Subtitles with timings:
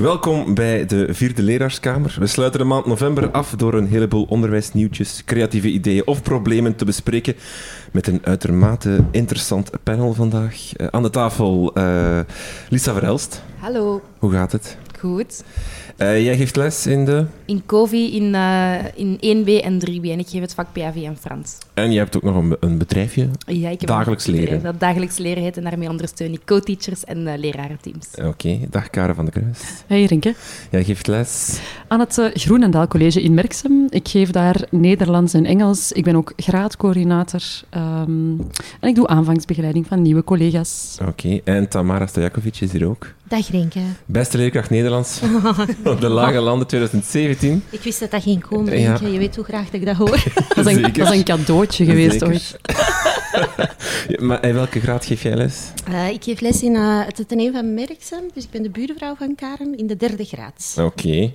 [0.00, 2.16] Welkom bij de vierde leraarskamer.
[2.18, 6.84] We sluiten de maand november af door een heleboel onderwijsnieuwtjes, creatieve ideeën of problemen te
[6.84, 7.34] bespreken
[7.92, 10.72] met een uitermate interessant panel vandaag.
[10.76, 12.20] Uh, aan de tafel uh,
[12.68, 13.42] Lisa Verhelst.
[13.58, 14.02] Hallo.
[14.18, 14.76] Hoe gaat het?
[14.98, 15.44] Goed.
[16.02, 17.26] Uh, jij geeft les in de?
[17.44, 21.16] In COVID in, uh, in 1B en 3B en ik geef het vak PAV en
[21.16, 21.58] Frans.
[21.74, 23.28] En je hebt ook nog een, een bedrijfje?
[23.46, 24.62] Ja, ik heb dagelijks een leren.
[24.62, 28.06] Dat dagelijks leren heet en daarmee ondersteun ik co-teachers en uh, lerarenteams.
[28.14, 28.66] Oké, okay.
[28.70, 29.58] dag Karen van de Kruis.
[29.86, 30.34] Hey Rinke.
[30.70, 31.60] Jij geeft les?
[31.88, 33.86] Aan het uh, Groenendaal College in Merksem.
[33.88, 35.92] Ik geef daar Nederlands en Engels.
[35.92, 37.42] Ik ben ook graadcoördinator
[37.74, 38.40] um,
[38.80, 40.98] en ik doe aanvangsbegeleiding van nieuwe collega's.
[41.00, 41.40] Oké, okay.
[41.44, 43.06] en Tamara Stojakovic is hier ook.
[43.30, 43.80] Dag Renke.
[44.06, 45.20] Beste leerkracht Nederlands
[45.84, 47.64] op de Lage Landen 2017.
[47.70, 48.98] Ik wist dat dat ging komen, ja.
[49.02, 50.10] Je weet hoe graag dat ik dat hoor.
[50.54, 52.28] dat, is een, dat is een cadeautje geweest Zeker.
[52.28, 52.58] ooit.
[54.08, 55.72] ja, maar in welke graad geef jij les?
[55.88, 59.14] Uh, ik geef les in uh, het Atheneum van Merksem, dus ik ben de buurvrouw
[59.14, 60.74] van Karen in de derde graad.
[60.76, 60.86] Oké.
[60.86, 61.34] Okay.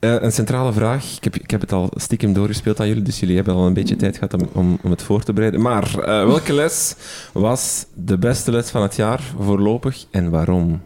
[0.00, 1.16] Uh, een centrale vraag.
[1.16, 3.74] Ik heb, ik heb het al stiekem doorgespeeld aan jullie, dus jullie hebben al een
[3.74, 5.60] beetje tijd gehad om, om, om het voor te bereiden.
[5.60, 6.94] Maar uh, welke les
[7.32, 10.80] was de beste les van het jaar voorlopig en waarom?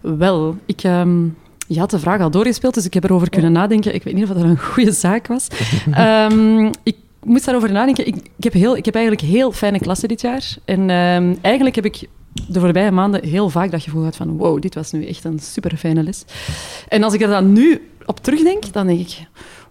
[0.00, 0.82] Wel, ik...
[0.84, 1.36] Um,
[1.68, 3.94] je had de vraag al doorgespeeld, dus ik heb erover kunnen nadenken.
[3.94, 5.48] Ik weet niet of dat een goede zaak was.
[5.98, 8.06] um, ik moest daarover nadenken.
[8.06, 10.56] Ik, ik, heb heel, ik heb eigenlijk heel fijne klassen dit jaar.
[10.64, 12.08] En um, eigenlijk heb ik
[12.48, 15.38] de voorbije maanden heel vaak dat gevoel gehad van wow, dit was nu echt een
[15.38, 16.24] super fijne les.
[16.88, 19.26] En als ik er dan nu op terugdenk, dan denk ik...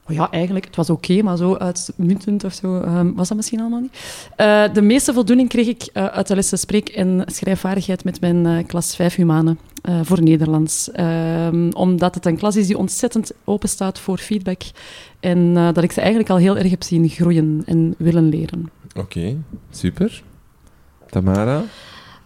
[0.08, 3.80] Ja, eigenlijk, het was oké, maar zo uitmuntend of zo um, was dat misschien allemaal
[3.80, 3.94] niet.
[4.38, 8.46] Uh, de meeste voldoening kreeg ik uh, uit de lessen spreek- en schrijfvaardigheid met mijn
[8.46, 9.56] uh, klas 5 Humane
[10.02, 10.90] voor Nederlands.
[11.00, 14.62] Um, omdat het een klas is die ontzettend open staat voor feedback.
[15.20, 18.70] En dat ik ze eigenlijk al heel erg heb zien groeien en willen leren.
[18.96, 19.38] Oké,
[19.70, 20.24] super.
[21.10, 21.64] Tamara?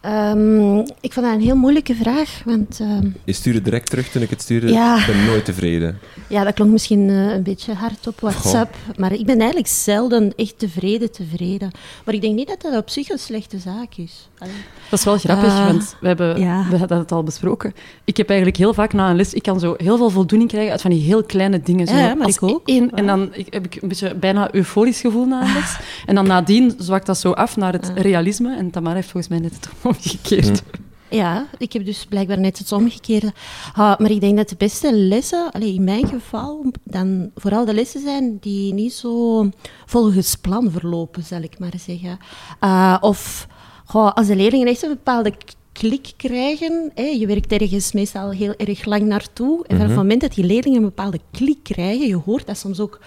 [0.05, 2.41] Um, ik vond dat een heel moeilijke vraag.
[2.45, 4.71] Want, um, je stuurde direct terug toen ik het stuurde.
[4.71, 4.97] Ja.
[4.97, 5.99] Ik ben nooit tevreden.
[6.27, 8.75] Ja, dat klonk misschien uh, een beetje hard op WhatsApp.
[8.87, 8.97] Goh.
[8.97, 11.71] Maar ik ben eigenlijk zelden echt tevreden, tevreden.
[12.05, 14.29] Maar ik denk niet dat dat op zich een slechte zaak is.
[14.37, 14.53] Allee.
[14.89, 16.65] Dat is wel grappig, uh, want we, hebben, ja.
[16.69, 17.73] we hadden het al besproken.
[18.03, 19.33] Ik heb eigenlijk heel vaak na een les...
[19.33, 21.87] Ik kan zo heel veel voldoening krijgen uit van die heel kleine dingen.
[21.87, 22.61] Zo, ja, maar ik ook.
[22.65, 25.77] Één, en dan ik, heb ik een beetje bijna euforisch gevoel na een les.
[26.05, 28.55] En dan nadien zwakt dat zo af naar het realisme.
[28.55, 30.63] En Tamara heeft volgens mij net het omgekeerd.
[31.09, 33.33] Ja, ik heb dus blijkbaar net het omgekeerde.
[33.73, 37.73] Ah, maar ik denk dat de beste lessen, allez, in mijn geval, dan vooral de
[37.73, 39.49] lessen zijn die niet zo
[39.85, 42.17] volgens plan verlopen, zal ik maar zeggen.
[42.61, 43.47] Uh, of
[43.85, 45.33] goh, als de leerlingen echt een bepaalde
[45.71, 50.21] klik krijgen, hè, je werkt ergens meestal heel erg lang naartoe, en van het moment
[50.21, 52.99] dat die leerlingen een bepaalde klik krijgen, je hoort dat soms ook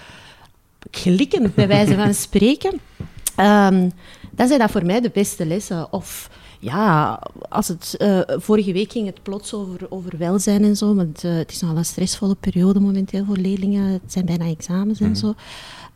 [0.91, 2.81] klikken, bij wijze van spreken,
[3.37, 3.93] um,
[4.31, 5.93] dan zijn dat voor mij de beste lessen.
[5.93, 6.31] Of
[6.63, 11.25] ja, als het, uh, vorige week ging het plots over, over welzijn en zo, want
[11.25, 13.93] uh, het is nogal een stressvolle periode momenteel voor leerlingen.
[13.93, 15.15] Het zijn bijna examens en mm.
[15.15, 15.35] zo.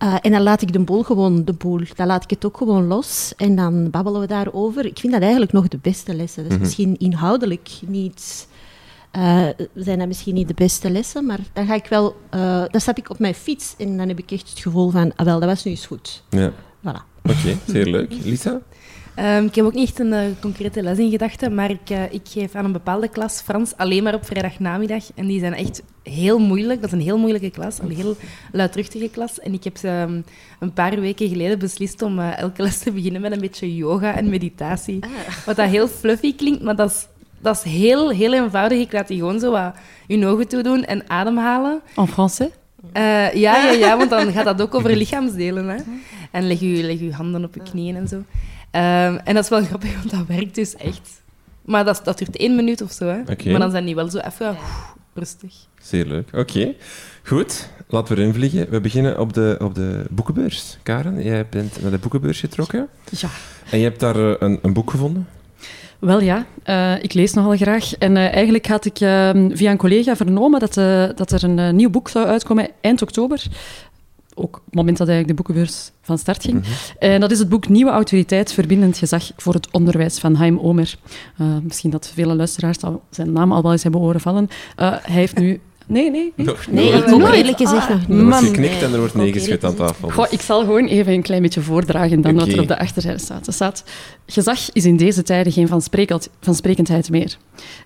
[0.02, 1.80] Uh, en dan laat ik de boel gewoon de boel.
[1.94, 4.86] Dan laat ik het ook gewoon los en dan babbelen we daarover.
[4.86, 6.42] Ik vind dat eigenlijk nog de beste lessen.
[6.42, 6.66] Dat is mm -hmm.
[6.66, 8.48] misschien inhoudelijk niet...
[9.16, 12.16] Uh, zijn dat misschien niet de beste lessen, maar dan ga ik wel...
[12.34, 15.12] Uh, dan stap ik op mijn fiets en dan heb ik echt het gevoel van...
[15.16, 16.22] Ah, wel, dat was nu eens goed.
[16.30, 16.52] Ja.
[16.80, 17.02] Voilà.
[17.22, 18.12] Oké, okay, zeer leuk.
[18.24, 18.60] Lisa?
[19.18, 22.12] Um, ik heb ook niet echt een uh, concrete les in gedachten, maar ik, uh,
[22.12, 25.04] ik geef aan een bepaalde klas Frans alleen maar op vrijdagnamiddag.
[25.14, 26.80] En die zijn echt heel moeilijk.
[26.80, 28.16] Dat is een heel moeilijke klas, een heel
[28.52, 29.40] luidruchtige klas.
[29.40, 30.24] En ik heb ze um,
[30.58, 34.14] een paar weken geleden beslist om uh, elke les te beginnen met een beetje yoga
[34.14, 35.04] en meditatie.
[35.04, 35.10] Ah.
[35.46, 37.06] Wat dat heel fluffy klinkt, maar dat is,
[37.40, 38.78] dat is heel, heel eenvoudig.
[38.78, 39.74] Ik laat die gewoon zo wat
[40.06, 41.80] je ogen toe doen en ademhalen.
[41.96, 42.50] En français?
[42.92, 45.68] ja, ja, ja, want dan gaat dat ook over lichaamsdelen.
[45.68, 45.76] Hè.
[46.30, 48.22] En leg je, leg je handen op je knieën en zo.
[48.76, 51.22] Um, en dat is wel grappig, want dat werkt dus echt.
[51.62, 53.06] Maar dat, dat duurt één minuut of zo.
[53.06, 53.20] Hè.
[53.20, 53.50] Okay.
[53.50, 55.54] Maar dan zijn die wel zo even oef, rustig.
[55.82, 56.28] Zeer leuk.
[56.28, 56.38] Oké.
[56.38, 56.76] Okay.
[57.22, 58.70] Goed, laten we erin vliegen.
[58.70, 60.78] We beginnen op de, op de boekenbeurs.
[60.82, 62.88] Karen, jij bent naar de boekenbeurs getrokken.
[63.10, 63.28] Ja.
[63.70, 65.28] En je hebt daar uh, een, een boek gevonden?
[65.98, 67.94] Wel ja, uh, ik lees nogal graag.
[67.94, 70.74] En uh, eigenlijk had ik uh, via een collega vernomen dat,
[71.16, 73.46] dat er een nieuw boek zou uitkomen eind oktober
[74.38, 76.54] ook op het moment dat eigenlijk de boekenbeurs van start ging.
[76.54, 76.72] Mm-hmm.
[76.98, 80.94] En dat is het boek Nieuwe Autoriteit, Verbindend Gezag voor het Onderwijs van Haim Omer.
[81.40, 84.48] Uh, misschien dat vele luisteraars al zijn naam al wel eens hebben horen vallen.
[84.80, 85.60] Uh, hij heeft nu...
[85.88, 86.32] Nee, nee.
[86.36, 88.18] Nee, nog nee ik ook eerlijk gezegd nog niet.
[88.18, 90.10] Er wordt geknikt en er wordt nee geschud aan tafel.
[90.10, 92.44] Goh, ik zal gewoon even een klein beetje voordragen dan okay.
[92.44, 93.46] wat er op de achterzijde staat.
[93.46, 93.84] Er staat...
[94.26, 95.68] Gezag is in deze tijden geen
[96.40, 97.36] vansprekendheid meer.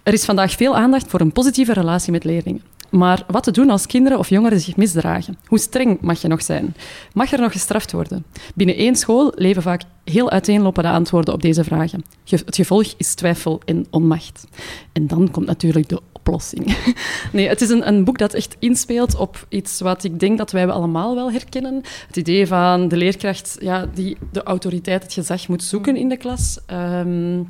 [0.02, 2.62] Er is vandaag veel aandacht voor een positieve relatie met leerlingen.
[2.90, 5.38] Maar wat te doen als kinderen of jongeren zich misdragen?
[5.46, 6.74] Hoe streng mag je nog zijn?
[7.12, 8.24] Mag er nog gestraft worden?
[8.54, 12.04] Binnen één school leven vaak heel uiteenlopende antwoorden op deze vragen.
[12.24, 14.46] Het gevolg is twijfel en onmacht.
[14.92, 16.76] En dan komt natuurlijk de oplossing.
[17.32, 20.50] nee, het is een, een boek dat echt inspeelt op iets wat ik denk dat
[20.50, 21.82] wij allemaal wel herkennen.
[22.06, 26.16] Het idee van de leerkracht ja, die de autoriteit, het gezag moet zoeken in de
[26.16, 26.58] klas.
[26.66, 27.42] Ehm,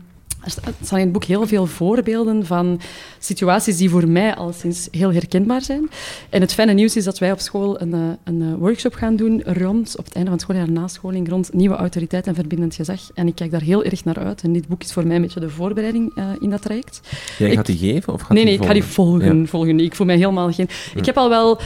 [0.44, 0.52] er
[0.82, 2.80] staan in het boek heel veel voorbeelden van
[3.18, 5.90] situaties die voor mij al sinds heel herkenbaar zijn.
[6.30, 9.16] En het fijne nieuws is dat wij op school een, eh, een eh, workshop gaan
[9.16, 13.00] doen rond, op het einde van het schooljaar nascholing, rond nieuwe autoriteit en verbindend gezag.
[13.14, 14.42] En ik kijk daar heel erg naar uit.
[14.42, 17.00] En dit boek is voor mij een beetje de voorbereiding uh, in dat traject.
[17.38, 18.12] Jij gaat die geven?
[18.12, 19.80] Of gaat nee, nee, ik ga die volgen, volgen.
[19.80, 20.68] Ik voel mij helemaal geen...
[20.94, 21.50] Ik heb al wel...
[21.50, 21.58] Um,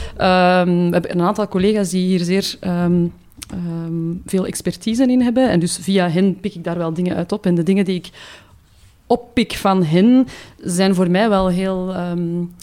[0.85, 2.55] we hebben een aantal collega's die hier zeer...
[2.61, 3.11] Um,
[3.53, 5.49] Um, veel expertise in hebben.
[5.49, 7.45] En dus via hen pik ik daar wel dingen uit op.
[7.45, 8.09] En de dingen die ik
[9.07, 11.95] oppik van hen zijn voor mij wel heel.
[11.95, 12.53] Um,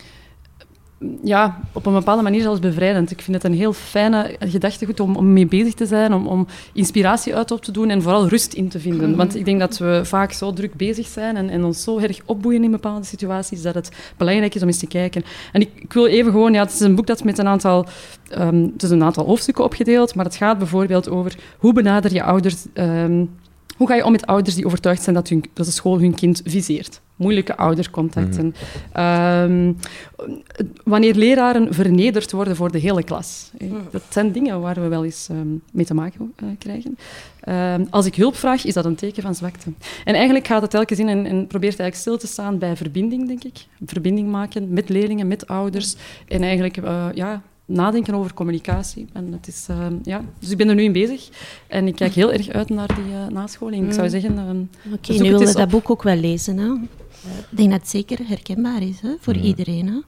[1.23, 3.11] ja, op een bepaalde manier zelfs bevrijdend.
[3.11, 6.47] Ik vind het een heel fijne gedachtegoed om, om mee bezig te zijn, om, om
[6.73, 9.09] inspiratie uit op te doen en vooral rust in te vinden.
[9.09, 9.17] Mhm.
[9.17, 12.21] Want ik denk dat we vaak zo druk bezig zijn en, en ons zo erg
[12.25, 15.25] opboeien in bepaalde situaties, dat het belangrijk is om eens te kijken.
[15.53, 16.53] En ik, ik wil even gewoon...
[16.53, 17.87] Ja, het is een boek dat met een aantal...
[18.39, 22.23] Um, het is een aantal hoofdstukken opgedeeld, maar het gaat bijvoorbeeld over hoe benader je
[22.23, 22.67] ouders...
[22.75, 23.31] Um,
[23.77, 26.15] hoe ga je om met ouders die overtuigd zijn dat, hun, dat de school hun
[26.15, 27.01] kind viseert?
[27.17, 28.55] Moeilijke oudercontacten.
[28.95, 29.77] Mm
[30.85, 33.51] wanneer leraren vernederd worden voor de hele klas.
[33.59, 33.75] Mhm.
[33.91, 36.99] Dat zijn dingen waar we wel eens um, mee te maken uh, krijgen.
[37.49, 39.73] Uh, als ik hulp vraag, is dat een teken van zwakte.
[40.05, 43.27] En eigenlijk gaat het telkens in en, en probeert eigenlijk stil te staan bij verbinding,
[43.27, 43.67] denk ik.
[43.87, 45.97] Verbinding maken met leerlingen, met ouders.
[46.29, 47.43] En eigenlijk uh, ja,
[47.73, 49.07] nadenken over communicatie.
[49.13, 51.29] En het is, uh, ja, dus ik ben er nu in bezig
[51.67, 53.87] en ik kijk heel erg uit naar die uh, nascholing.
[53.87, 54.11] Ik zou mm.
[54.11, 54.33] zeggen...
[54.33, 56.59] Uh, Oké, okay, nu wil je dat boek ook wel lezen.
[56.59, 56.73] Hè?
[56.73, 59.87] Ik denk dat het zeker herkenbaar is hè, voor iedereen.
[59.87, 60.01] Hè?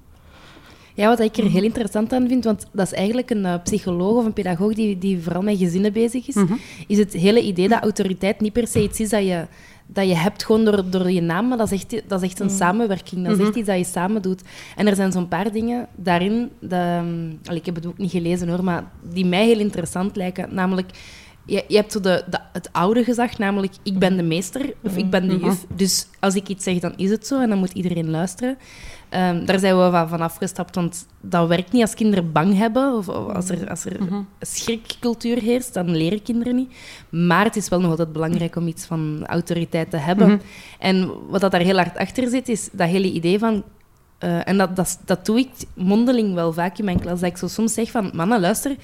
[0.94, 4.17] Ja, wat ik er heel interessant aan vind, want dat is eigenlijk een uh, psycholoog
[4.17, 6.58] of een pedagoog die, die vooral met gezinnen bezig is, -hmm.
[6.87, 9.46] is het hele idee dat autoriteit niet per se iets is dat je
[9.86, 12.40] dat je hebt gewoon door, door je naam, maar dat is echt, dat is echt
[12.40, 12.56] een mm.
[12.56, 13.25] samenwerking.
[13.25, 13.58] Dat is echt mhm.
[13.58, 14.42] iets dat je samen doet.
[14.76, 18.48] En er zijn zo'n paar dingen daarin, dat, um, ik heb het ook niet gelezen
[18.48, 20.54] hoor, maar die mij heel interessant lijken.
[20.54, 20.90] Namelijk,
[21.46, 24.96] je, je hebt zo de, de, het oude gezag, namelijk ik ben de meester of
[24.96, 25.44] ik ben de mhm.
[25.44, 25.64] juf.
[25.75, 28.56] Dus als ik iets zeg, dan is het zo en dan moet iedereen luisteren.
[29.16, 33.08] Um, daar zijn we van afgestapt, want dat werkt niet als kinderen bang hebben of,
[33.08, 36.75] als er, als er mm schrikcultuur heerst, dan leren kinderen niet.
[37.08, 40.28] Maar het is wel nog altijd belangrijk om iets van autoriteit te hebben.
[40.28, 40.38] Mhm.
[40.78, 43.64] En wat dat daar heel hard achter zit, is dat hele idee van
[44.25, 47.20] uh, en dat, dat, dat doe ik mondeling wel vaak in mijn klas.
[47.20, 48.76] Dat ik zo soms zeg van, mannen, luister,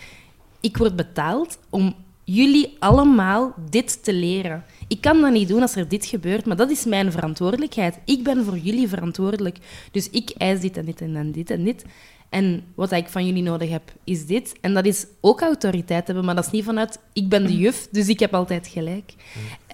[0.60, 1.94] ik word betaald om
[2.24, 4.64] jullie allemaal dit te leren.
[4.90, 7.98] Ik kan dat niet doen als er dit gebeurt, maar dat is mijn verantwoordelijkheid.
[8.04, 9.58] Ik ben voor jullie verantwoordelijk.
[9.90, 11.84] Dus ik eis dit en dit en dit en dit.
[12.30, 14.54] En wat ik van jullie nodig heb, is dit.
[14.60, 17.88] En dat is ook autoriteit hebben, maar dat is niet vanuit ik ben de juf,
[17.90, 19.14] dus ik heb altijd gelijk.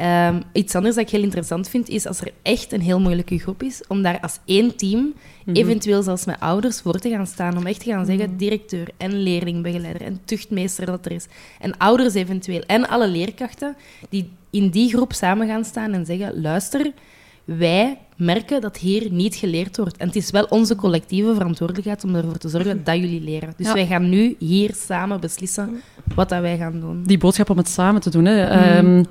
[0.00, 3.38] Um, iets anders dat ik heel interessant vind, is als er echt een heel moeilijke
[3.38, 5.14] groep is, om daar als één team,
[5.44, 5.56] mhm.
[5.56, 7.56] eventueel zelfs met ouders, voor te gaan staan.
[7.56, 8.36] Om echt te gaan zeggen, mhm.
[8.36, 11.26] directeur en leerlingbegeleider en tuchtmeester dat er is.
[11.60, 12.62] En ouders eventueel.
[12.66, 13.76] En alle leerkrachten
[14.08, 16.92] die in die groep samen gaan staan en zeggen, luister,
[17.44, 19.96] wij merken dat hier niet geleerd wordt.
[19.96, 23.54] En het is wel onze collectieve verantwoordelijkheid om ervoor te zorgen dat jullie leren.
[23.56, 25.80] Dus wij gaan nu hier samen beslissen
[26.14, 27.02] wat dat wij gaan doen.
[27.02, 28.24] Die boodschap om het samen te doen.
[28.24, 28.44] Hè.
[28.44, 28.86] Mhm.
[28.86, 29.04] Ehm,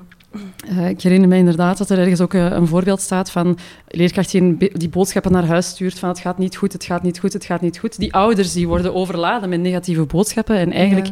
[0.70, 4.30] uh, ik herinner me inderdaad dat er ergens ook uh, een voorbeeld staat van leerkracht
[4.30, 7.32] die, die boodschappen naar huis stuurt van het gaat niet goed, het gaat niet goed,
[7.32, 7.98] het gaat niet goed.
[7.98, 10.56] Die ouders die worden overladen met negatieve boodschappen.
[10.56, 11.08] En eigenlijk,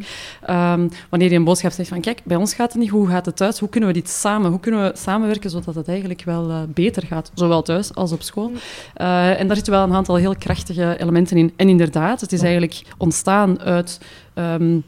[0.46, 0.72] ja.
[0.72, 3.08] um, wanneer je een boodschap zegt van kijk, bij ons gaat het niet goed, hoe
[3.08, 3.58] gaat het thuis?
[3.58, 7.06] Hoe kunnen we dit samen, hoe kunnen we samenwerken zodat het eigenlijk wel uh, beter
[7.06, 8.52] gaat, zowel thuis als op school?
[8.94, 11.52] en daar zitten wel een aantal heel krachtige elementen in.
[11.56, 14.00] En inderdaad, het is eigenlijk ontstaan uit...
[14.34, 14.84] Um,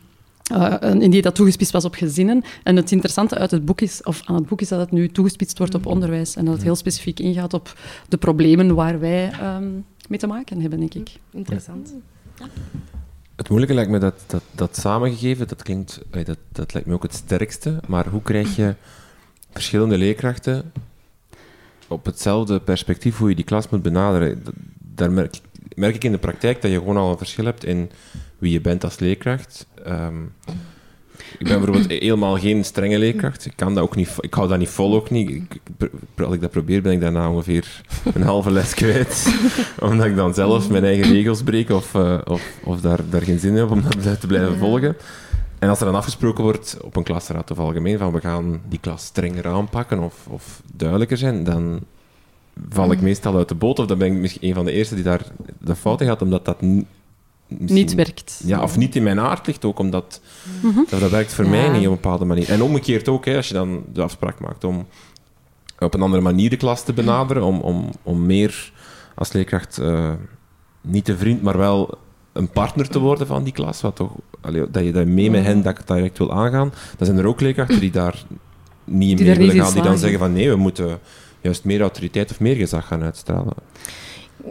[0.53, 2.45] uh, in die dat toegespitst was op gezinnen.
[2.63, 5.09] En het interessante uit het boek is, of aan het boek is dat het nu
[5.09, 5.91] toegespitst wordt op mm.
[5.91, 10.27] onderwijs en dat het heel specifiek ingaat op de problemen waar wij um, mee te
[10.27, 11.11] maken hebben, denk ik.
[11.31, 11.95] Interessant.
[12.39, 12.47] Ja.
[13.37, 17.03] Het moeilijke lijkt me dat, dat, dat samengegeven, dat klinkt, dat, dat lijkt me ook
[17.03, 18.75] het sterkste, maar hoe krijg je
[19.51, 20.73] verschillende leerkrachten
[21.89, 24.43] op hetzelfde perspectief hoe je die klas moet benaderen?
[24.79, 25.41] Daar merk,
[25.75, 27.91] merk ik in de praktijk dat je gewoon al een verschil hebt in
[28.39, 29.67] wie je bent als leerkracht.
[29.87, 30.33] Um,
[31.39, 33.47] ik ben bijvoorbeeld helemaal geen strenge leerkracht.
[33.47, 35.31] Ik, kan dat ook niet, ik hou dat niet vol, ook niet.
[35.31, 35.61] Ik,
[36.25, 37.83] als ik dat probeer, ben ik daarna ongeveer
[38.15, 39.35] een halve les kwijt.
[39.81, 43.39] omdat ik dan zelf mijn eigen regels breek of, uh, of, of daar, daar geen
[43.39, 44.97] zin in heb om dat te blijven volgen.
[45.59, 48.79] En als er dan afgesproken wordt op een klasraad of algemeen van we gaan die
[48.79, 51.81] klas strenger aanpakken of, of duidelijker zijn, dan
[52.69, 53.79] val ik meestal uit de boot.
[53.79, 55.23] Of dan ben ik misschien een van de eerste die daar
[55.59, 56.63] de fout in gaat, omdat dat
[57.49, 58.41] niet werkt.
[58.45, 60.21] Ja, of niet in mijn aard ligt ook, omdat
[60.61, 60.81] mhm.
[60.89, 62.51] dat, dat, werkt voor mij niet op een bepaalde manier.
[62.51, 64.87] En omgekeerd ook, hè, als je dan de afspraak maakt om
[65.79, 68.73] op een andere manier de klas te benaderen, om, om, om meer
[69.15, 70.13] als leerkracht uh,
[70.81, 71.99] niet een vriend, maar wel
[72.33, 73.81] een partner te worden van die klas.
[73.81, 76.73] Wat toch, allee, dat je dat mee met hen dat direct wil aangaan.
[76.97, 78.25] Dan zijn er ook leerkrachten die daar
[78.85, 79.73] niet in mee willen gaan.
[79.73, 80.99] Die dan zeggen van nee, we moeten
[81.41, 83.55] juist meer autoriteit of meer gezag gaan uitstralen.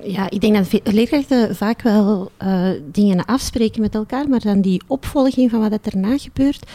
[0.04, 4.82] Ja, ik denk dat leerkrachten vaak wel eh, dingen afspreken met elkaar, maar dan die
[4.88, 6.72] opvolging van wat er daarna gebeurt,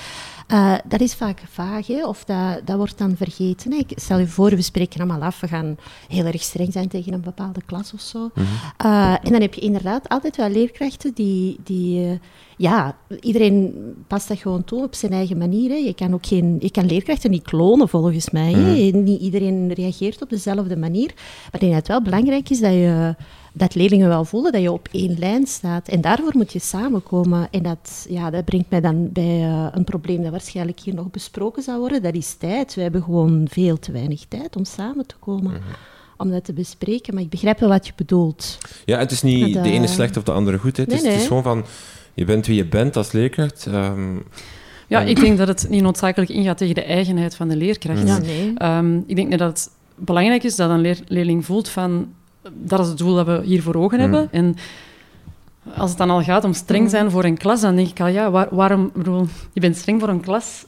[0.51, 2.07] eh, dat is vaak vaag, hè?
[2.07, 3.73] of dat, dat wordt dan vergeten.
[3.73, 3.79] Hè?
[3.79, 5.77] Ik stel je voor, we spreken allemaal af, we gaan
[6.09, 8.31] heel erg streng zijn tegen een bepaalde klas of zo.
[8.77, 11.61] Eh, en dan heb je inderdaad altijd wel leerkrachten die...
[11.65, 12.19] die eh,
[12.57, 13.75] ja, iedereen
[14.07, 15.71] past dat gewoon toe op zijn eigen manier.
[15.71, 15.77] Hè.
[15.77, 18.53] Je kan ook geen, je kan leerkrachten niet klonen, volgens mij.
[18.53, 18.99] Hè.
[18.99, 21.13] Niet iedereen reageert op dezelfde manier.
[21.15, 23.15] Maar ik denk dat het wel belangrijk is dat, je,
[23.53, 25.89] dat leerlingen wel voelen dat je op één lijn staat.
[25.89, 27.49] En daarvoor moet je samenkomen.
[27.51, 31.11] En dat, ja, dat brengt mij dan bij eh, een probleem dat waarschijnlijk hier nog
[31.11, 32.03] besproken zal worden.
[32.03, 32.75] Dat is tijd.
[32.75, 35.53] We hebben gewoon veel te weinig tijd om samen te komen.
[36.17, 37.15] Om dat te bespreken.
[37.15, 38.59] Maar ik begrijp wel wat je bedoelt.
[38.85, 40.77] Ja, het is niet Dat, de ene eh, slecht of de andere goed.
[40.77, 40.83] hè.
[40.83, 41.65] Het, nee, is, het is gewoon van,
[42.15, 43.67] je bent wie je bent als leerkracht.
[43.67, 44.15] ehm,
[44.87, 48.07] Ja, En- ik denk dat het niet noodzakelijk ingaat tegen de eigenheid van de leerkracht.
[48.07, 48.53] Ja, nee.
[48.57, 52.09] Ehm, ik denk net dat het belangrijk is dat een leer- leerling voelt van
[52.53, 54.29] dat is het doel dat we hier voor ogen hebben.
[54.33, 54.55] En
[55.77, 58.07] als het dan al gaat om streng zijn voor een klas, dan denk ik al,
[58.07, 58.91] ja, waar- waarom...
[58.95, 60.65] bedoel, je bent streng voor een klas,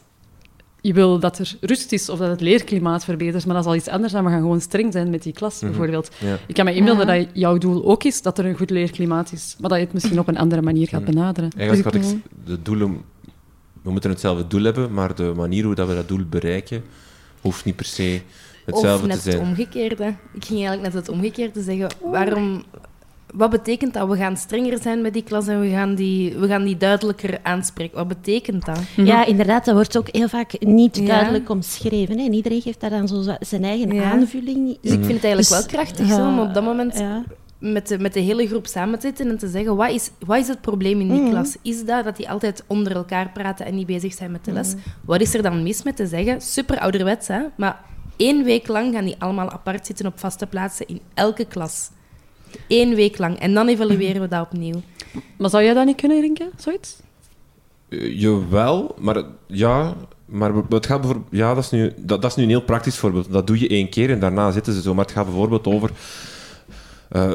[0.81, 3.77] je wil dat er rust is of dat het leerklimaat verbetert, maar dat is al
[3.77, 6.11] iets anders dan we gaan gewoon streng zijn met die klas, bijvoorbeeld.
[6.19, 6.39] ja.
[6.47, 9.57] Ik kan me inbeelden dat jouw doel ook is dat er een goed leerklimaat is,
[9.61, 11.51] maar dat je het misschien op een andere manier gaat benaderen.
[11.57, 13.01] Eigenlijk Dus ik- ik, de doelen,
[13.83, 16.83] we moeten hetzelfde doel hebben, maar de manier hoe dat we dat doel bereiken,
[17.41, 18.21] hoeft niet per se
[18.65, 19.39] hetzelfde of net te zijn.
[19.39, 20.05] het omgekeerde.
[20.35, 21.89] Ik ging eigenlijk net het omgekeerde zeggen.
[22.03, 22.63] Waarom,
[23.35, 24.09] wat betekent dat?
[24.09, 27.39] We gaan strenger zijn met die klas en we gaan die, we gaan die duidelijker
[27.43, 27.97] aanspreken.
[27.97, 28.81] Wat betekent dat?
[28.97, 31.07] Ja, inderdaad, dat wordt ook heel vaak niet Ja.
[31.07, 32.19] duidelijk omschreven.
[32.19, 32.25] Hè.
[32.25, 34.11] En iedereen geeft daar dan zo zijn eigen Ja.
[34.11, 34.67] aanvulling.
[34.67, 37.25] Dus ik vind het eigenlijk Dus, wel krachtig ja, zo, om op dat moment ja.
[37.59, 40.39] met de, met de hele groep samen te zitten en te zeggen, wat is, wat
[40.39, 41.31] is het probleem in die Mhm.
[41.31, 41.57] klas?
[41.63, 44.69] Is dat dat die altijd onder elkaar praten en niet bezig zijn met de les?
[44.75, 44.79] Mhm.
[45.05, 46.41] Wat is er dan mis met te zeggen?
[46.41, 47.41] Super ouderwets, hè?
[47.57, 47.81] Maar
[48.17, 51.91] één week lang gaan die allemaal apart zitten op vaste plaatsen in elke klas.
[52.69, 53.39] Eén week lang.
[53.39, 54.83] En dan evalueren we dat opnieuw.
[55.39, 56.97] Maar zou jij dat niet kunnen, Rinke, zoiets?
[57.89, 62.37] Eh, jawel, maar ja, maar het gaat bijvoorbeeld, ja, dat is, nu, dat, dat is
[62.37, 63.33] nu een heel praktisch voorbeeld.
[63.33, 64.95] Dat doe je één keer en daarna zitten ze zo.
[64.95, 65.91] Maar het gaat bijvoorbeeld over.
[67.09, 67.33] eh,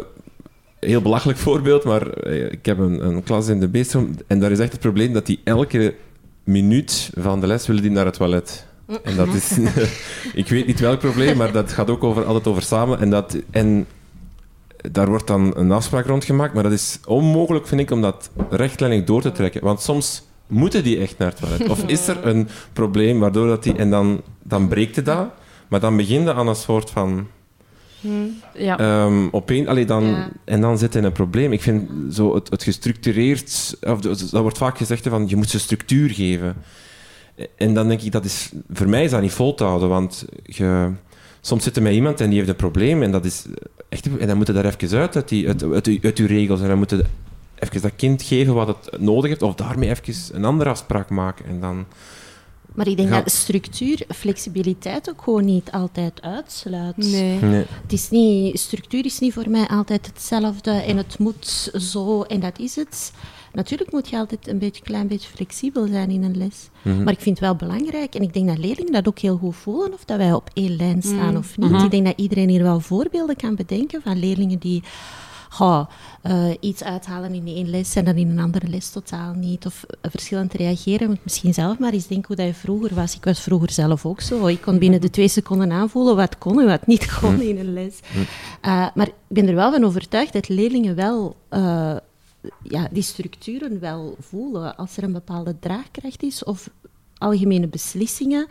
[0.80, 4.52] heel belachelijk voorbeeld, maar eh, ik heb een, een klas in de Beestrom en daar
[4.52, 5.96] is echt het probleem dat die elke
[6.44, 8.67] minuut van de les willen die naar het toilet.
[9.04, 9.58] En dat is,
[10.42, 13.00] ik weet niet welk probleem, maar dat gaat ook over, altijd over samen.
[13.00, 13.86] En, dat, en
[14.92, 18.30] daar wordt dan een afspraak rond gemaakt, maar dat is onmogelijk, vind ik, om dat
[18.50, 19.64] rechtlijnig door te trekken.
[19.64, 21.70] Want soms moeten die echt naar het toilet.
[21.70, 23.76] Of is er een probleem waardoor dat die...
[23.76, 25.28] En dan, dan breekt het dat,
[25.68, 27.28] maar dan begint het aan een soort van...
[28.54, 28.80] Ja.
[28.80, 30.30] Ehm opeen, allee, dan, Ja.
[30.44, 31.52] En dan zit in een probleem.
[31.54, 33.78] Ik vind zo het, het gestructureerd...
[33.82, 36.56] Of, dat wordt vaak gezegd van, je moet ze structuur geven.
[37.56, 40.26] En dan denk ik, dat is, voor mij is dat niet vol te houden, want
[40.44, 40.92] je,
[41.42, 43.46] soms zit er met iemand en die heeft een probleem en dat is
[43.90, 44.18] echt...
[44.20, 46.62] En dan moet je daar even uit, uit, die, uit, uit, uw- uit uw regels.
[46.62, 47.04] En dan moet je
[47.60, 51.46] even dat kind geven wat het nodig heeft, of daarmee even een andere afspraak maken.
[51.46, 51.86] En dan...
[52.76, 53.20] Maar ik denk Ja.
[53.22, 56.98] dat structuur, flexibiliteit ook gewoon niet altijd uitsluit.
[56.98, 57.40] Nee.
[57.40, 57.66] Nee.
[57.82, 62.40] Het is niet, structuur is niet voor mij altijd hetzelfde en het moet zo en
[62.40, 63.12] dat is het.
[63.58, 66.70] Natuurlijk moet je altijd een beetje, klein beetje flexibel zijn in een les.
[66.82, 67.04] Mhm.
[67.04, 69.56] Maar ik vind het wel belangrijk en ik denk dat leerlingen dat ook heel goed
[69.56, 71.38] voelen of dat wij op één lijn staan Mm.
[71.38, 71.70] of niet.
[71.70, 71.84] Mhm.
[71.84, 74.84] Ik denk dat iedereen hier wel voorbeelden kan bedenken van leerlingen die
[75.50, 75.90] ga,
[76.22, 79.66] eh, iets uithalen in één les en dan in een andere les totaal niet.
[79.66, 81.08] Of eh, verschillend reageren.
[81.08, 83.16] Want misschien zelf maar eens denken hoe dat je vroeger was.
[83.16, 84.48] Ik was vroeger zelf ook zo.
[84.48, 87.74] Ik kon binnen de twee seconden aanvoelen wat kon en wat niet kon in een
[87.74, 88.00] les.
[88.62, 91.96] Eh, maar ik ben er wel van overtuigd dat leerlingen wel eh,
[92.64, 94.76] ja, die structuren wel voelen.
[94.76, 96.70] Als er een bepaalde draagkracht is of
[97.18, 98.48] algemene beslissingen.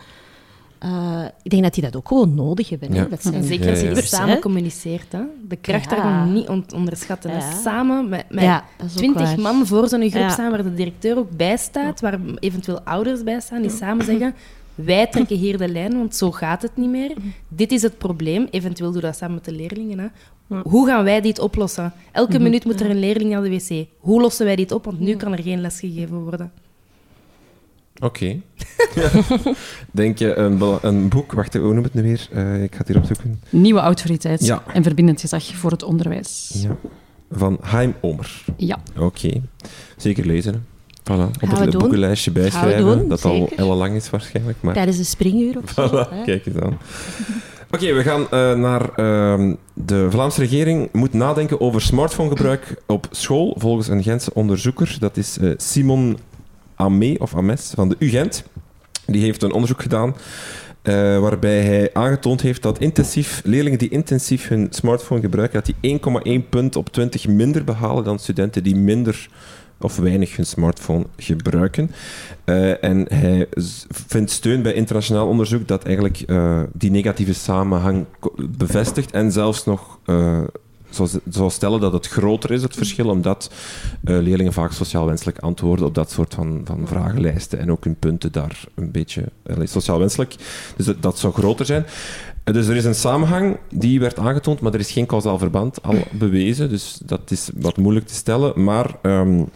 [0.79, 2.93] eh, ik denk dat die dat ook gewoon nodig hebben.
[2.93, 3.09] Hè?
[3.09, 4.00] Dat zijn zeker als je Ja, ja.
[4.00, 5.12] samen communiceert.
[5.12, 5.21] Hè?
[5.49, 5.97] De kracht Ja.
[5.97, 7.31] daarvan niet on- onderschatten.
[7.31, 7.41] hè.
[7.62, 8.62] Samen met, met
[8.95, 10.29] twintig man voor zo'n groep Ja.
[10.29, 14.35] staan, waar de directeur ook bij staat, waar eventueel ouders bij staan, die samen zeggen...
[14.75, 17.12] Wij trekken hier de lijn, want zo gaat het niet meer.
[17.49, 18.47] Dit is het probleem.
[18.50, 19.99] Eventueel doe dat samen met de leerlingen.
[19.99, 20.07] Hè.
[20.62, 21.93] Hoe gaan wij dit oplossen?
[22.12, 23.87] Elke minuut moet er een leerling naar de wc.
[23.99, 24.85] Hoe lossen wij dit op?
[24.85, 26.53] Want nu kan er geen les gegeven worden.
[28.03, 28.41] Oké.
[29.91, 31.33] Denk je een, een boek...
[31.33, 32.29] Wacht, hoe noem het nu weer?
[32.33, 33.41] Eh, ik ga het hier opzoeken.
[33.50, 34.62] Nieuwe autoriteit Ja.
[34.73, 36.50] en verbindend gezag voor het onderwijs.
[36.62, 36.76] Ja.
[37.31, 38.45] Van Haim Omer.
[38.57, 38.79] Ja.
[38.99, 39.41] Oké.
[39.97, 40.53] Zeker lezen.
[40.53, 40.59] hè.
[41.15, 41.26] Voilà.
[41.31, 41.81] Op Gaan we het doen.
[41.81, 42.85] boekenlijstje bijschrijven.
[42.99, 43.57] doen, dat al zeker.
[43.57, 44.59] heel lang is waarschijnlijk.
[44.61, 45.88] Maar Tijdens een springuur of zo.
[45.88, 46.23] voilà, hè.
[46.25, 46.79] kijk eens aan.
[47.76, 53.56] Oké, we gaan uh, naar uh, de Vlaamse regering moet nadenken over smartphonegebruik op school,
[53.59, 54.97] volgens een Gentse onderzoeker.
[54.99, 56.18] Dat is uh, Simon
[56.75, 58.45] Amé, of Ames, van de UGent.
[59.06, 60.14] Die heeft een onderzoek gedaan
[60.83, 66.00] uh, waarbij hij aangetoond heeft dat intensief, leerlingen die intensief hun smartphone gebruiken, dat die
[66.42, 69.28] 1,1 punt op 20 minder behalen dan studenten die minder
[69.80, 71.90] of weinig hun smartphone gebruiken.
[72.45, 73.49] Uh, en hij
[73.88, 78.04] vindt steun bij internationaal onderzoek dat eigenlijk uh, die negatieve samenhang
[78.56, 80.40] bevestigt en zelfs nog uh,
[81.28, 83.50] zou stellen dat het groter is, het verschil, omdat
[84.00, 88.33] leerlingen vaak sociaal wenselijk antwoorden op dat soort van, van vragenlijsten en ook hun punten
[88.33, 89.25] daar een beetje
[89.62, 90.35] sociaal wenselijk.
[90.76, 91.87] Dus dat, zou groter zijn.
[92.45, 95.97] Dus er is een samenhang die werd aangetoond, maar er is geen kausaal verband al
[96.12, 96.68] bewezen.
[96.68, 98.64] Dus dat is wat moeilijk te stellen.
[98.64, 99.49] Maar um,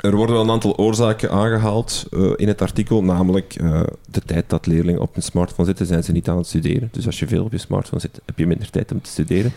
[0.00, 4.66] er worden een aantal oorzaken aangehaald uh, in het artikel, namelijk uh, de tijd dat
[4.66, 6.88] leerlingen op een smartphone zitten, zijn ze niet aan het studeren.
[6.92, 9.52] Dus als je veel op je smartphone zit, heb je minder tijd om te studeren.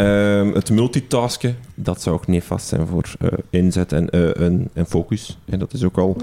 [0.00, 5.38] Uh, het multitasken, dat zou ook nefast zijn voor uh, inzet en, en, en, focus.
[5.44, 6.16] En dat is ook al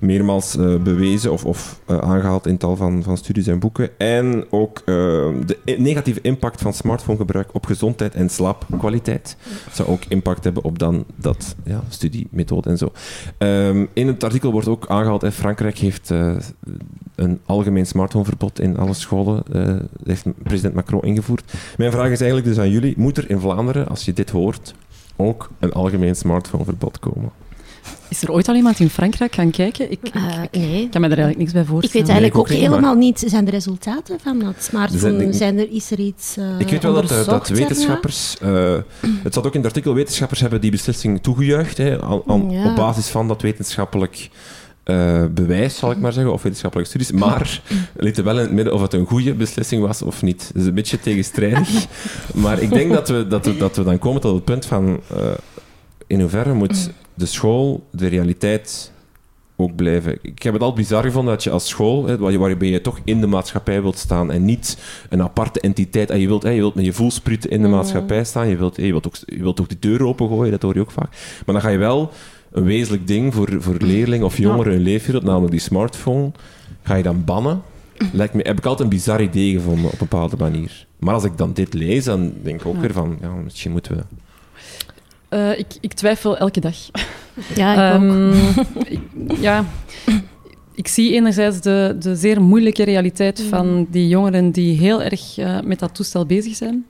[0.00, 3.98] meermaals bewezen of, of aangehaald in tal van, van studies en boeken.
[3.98, 9.36] En ook de negatieve impact van smartphonegebruik op gezondheid en slaapkwaliteit
[9.72, 12.92] zou ook impact hebben op dan dat ja, studiemethode en zo.
[13.38, 16.36] Um, in het artikel wordt ook aangehaald, en Frankrijk heeft uh,
[17.14, 19.42] een algemeen smartphoneverbod in alle scholen.
[19.52, 21.52] Uh, heeft president Macron ingevoerd.
[21.76, 24.74] Mijn vraag is eigenlijk dus aan jullie, moet er in Vlaanderen, als je dit hoort,
[25.16, 27.30] ook een algemeen smartphoneverbod komen?
[28.08, 29.90] Is er ooit al iemand in Frankrijk gaan kijken?
[29.90, 30.22] Ik, uh,
[30.52, 30.88] nee.
[30.88, 31.84] kan me daar eigenlijk niks bij voorstellen.
[31.84, 33.24] Ik weet eigenlijk ook, helemaal niet.
[33.26, 35.32] Zijn de resultaten van dat smartphone?
[35.32, 38.36] Zijn er, is er iets uh, Ik weet wel dat, dat wetenschappers...
[38.42, 38.76] Uh,
[39.22, 41.78] het zat ook in het artikel, wetenschappers hebben die beslissing toegejuicht.
[41.78, 42.70] Hè, aan, aan, ja.
[42.70, 44.30] Op basis van dat wetenschappelijk...
[44.90, 47.20] Uh, bewijs, zal ik maar zeggen, of wetenschappelijke studies.
[47.20, 47.62] Maar
[47.96, 50.50] lieten wel in het midden of het een goede beslissing was of niet.
[50.52, 51.86] Dat is een beetje tegenstrijdig.
[52.34, 55.00] maar ik denk dat we, dat, we, dat we dan komen tot het punt van...
[55.12, 55.18] Uh,
[56.06, 58.92] in hoeverre moet de school, de realiteit
[59.56, 60.18] ook blijven.
[60.22, 63.20] Ik heb het altijd bizar gevonden dat je als school, hè, waarbij je toch in
[63.20, 66.10] de maatschappij wilt staan en niet een aparte entiteit.
[66.10, 68.48] En je wilt, hè, je wilt met je voelsprieten in de maatschappij staan.
[68.48, 70.80] Je wilt, hè, je, wilt ook, je wilt ook die deur opengooien, dat hoor je
[70.80, 71.10] ook vaak.
[71.46, 72.12] Maar dan ga je wel
[72.50, 76.32] een wezenlijk ding voor, voor leerlingen of jongeren in leefwereld, namelijk die smartphone,
[76.82, 77.62] ga je dan bannen.
[78.12, 80.86] Lijkt me, heb ik altijd een bizar idee gevonden op een bepaalde manier.
[80.98, 83.96] Maar als ik dan dit lees, dan denk ik ook weer van, ja, misschien moeten
[83.96, 84.02] we
[85.30, 86.76] uh, ik, ik, twijfel elke dag.
[87.54, 88.32] Ja, ik um,
[88.84, 89.00] ik,
[89.40, 89.64] ja,
[90.74, 93.48] ik zie enerzijds de, de zeer moeilijke realiteit mm.
[93.48, 96.86] van die jongeren die heel erg uh, met dat toestel bezig zijn.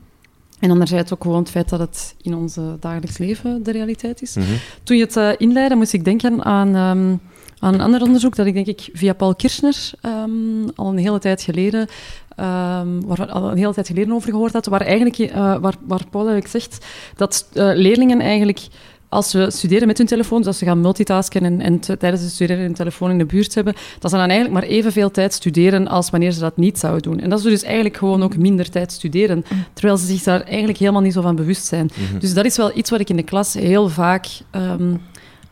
[0.58, 4.34] En anderzijds ook gewoon het feit dat het in ons dagelijks leven de realiteit is.
[4.34, 4.56] Mm -hmm.
[4.82, 7.20] Toen je het uh, inleidde, moest ik denken aan, um,
[7.58, 11.18] aan een ander onderzoek dat ik denk ik via Paul Kirchner um, al een hele
[11.18, 15.18] tijd geleden um, waar we al een hele tijd geleden over gehoord hadden, waar, eigenlijk,
[15.18, 18.60] uh, waar, waar Paul eigenlijk zegt dat uh, leerlingen eigenlijk
[19.08, 22.30] als ze studeren met hun telefoon, dus als ze gaan multitasken en, en tijdens het
[22.30, 25.88] studeren hun telefoon in de buurt hebben, dat ze dan eigenlijk maar evenveel tijd studeren
[25.88, 27.20] als wanneer ze dat niet zouden doen.
[27.20, 30.78] En dat ze dus eigenlijk gewoon ook minder tijd studeren, terwijl ze zich daar eigenlijk
[30.78, 31.90] helemaal niet zo van bewust zijn.
[31.94, 32.18] Mm -hmm.
[32.18, 35.00] Dus dat is wel iets wat ik in de klas heel vaak um,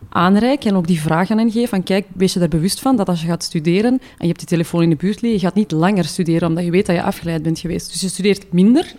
[0.09, 3.09] aanreik en ook die vragen aan geef van kijk, wees je er bewust van dat
[3.09, 5.55] als je gaat studeren en je hebt die telefoon in de buurt liggen, je gaat
[5.55, 7.93] niet langer studeren omdat je weet dat je afgeleid bent geweest.
[7.93, 8.95] Dus je studeert minder,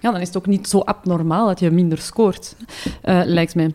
[0.00, 2.56] ja, dan is het ook niet zo abnormaal dat je minder scoort,
[3.04, 3.74] uh, lijkt mij.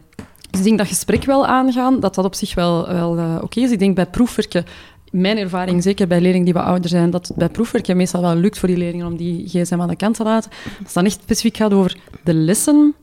[0.49, 3.59] Dus ik denk dat gesprek wel aangaan, dat dat op zich wel, wel uh, oké
[3.59, 3.71] is.
[3.71, 4.65] Ik denk bij proefwerken
[5.11, 8.35] mijn ervaring, zeker bij leerlingen die wat ouder zijn, dat het bij proefwerken meestal wel
[8.35, 10.51] lukt voor die leerlingen om die gsm aan de kant te laten.
[10.51, 12.95] Als het dan echt specifiek gaat over de lessen,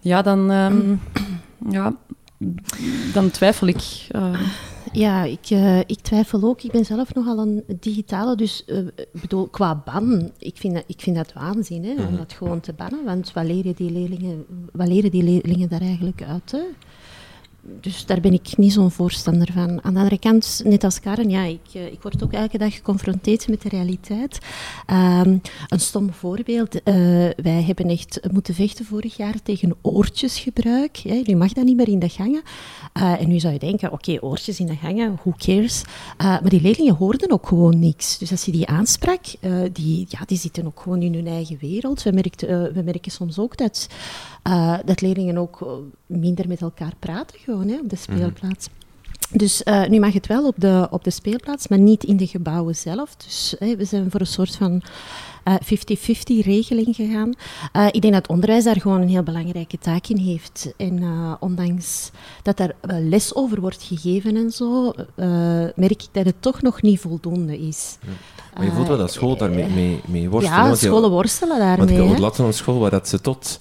[0.00, 0.50] ja, dan...
[0.50, 1.00] Um,
[1.70, 1.96] ja,
[3.12, 4.06] dan twijfel ik.
[4.16, 4.40] Uh...
[4.92, 6.62] Ja, ik, uh, ik twijfel ook.
[6.62, 8.78] Ik ben zelf nogal een digitale, dus uh,
[9.12, 12.16] bedoel, qua ban, ik vind dat, ik vind dat waanzin, hè, om mhm.
[12.16, 13.04] dat gewoon te bannen.
[13.04, 16.50] Want wat leren die leerlingen, wat leren die leerlingen daar eigenlijk uit?
[16.50, 16.62] Hè?
[17.64, 19.82] Dus daar ben ik niet zo'n voorstander van.
[19.82, 22.74] Aan de andere kant, net als Karen, ja, ik, eh, ik word ook elke dag
[22.74, 24.38] geconfronteerd met de realiteit.
[24.90, 26.74] Um, een stom voorbeeld.
[26.74, 26.82] Uh,
[27.36, 30.96] wij hebben echt moeten vechten vorig jaar tegen oortjesgebruik.
[30.96, 32.42] Ja, je mag dat niet meer in de gangen.
[32.94, 35.82] Uh, en nu zou je denken, oké, oortjes in de gangen, who cares?
[36.16, 38.18] maar die leerlingen hoorden ook gewoon niks.
[38.18, 39.24] Dus als je die aansprak,
[39.72, 42.02] die, ja, die zitten ook gewoon in hun eigen wereld.
[42.02, 42.10] We,
[42.74, 43.86] we merken soms ook dat,
[44.84, 48.18] dat leerlingen ook minder met elkaar praten gewoon hè, op de mhm.
[48.18, 48.68] speelplaats.
[49.30, 52.26] Dus uh, nu mag het wel op de, op de speelplaats, maar niet in de
[52.26, 53.16] gebouwen zelf.
[53.16, 54.84] Dus hè, we zijn voor een soort van 50-50
[55.44, 57.32] uh, regeling gegaan.
[57.72, 60.72] Uh, ik denk dat onderwijs daar gewoon een heel belangrijke taak in heeft.
[60.76, 61.02] En
[61.40, 62.10] ondanks
[62.42, 64.92] dat daar les over wordt gegeven en zo,
[65.74, 67.98] merk ik dat het toch nog niet voldoende is.
[68.54, 70.56] Maar je voelt wel dat school daarmee mee, mee worstelt.
[70.56, 72.08] Ja, want scholen worstelen Want ik daarmee.
[72.08, 73.60] het laatst nog een school waar dat ze tot,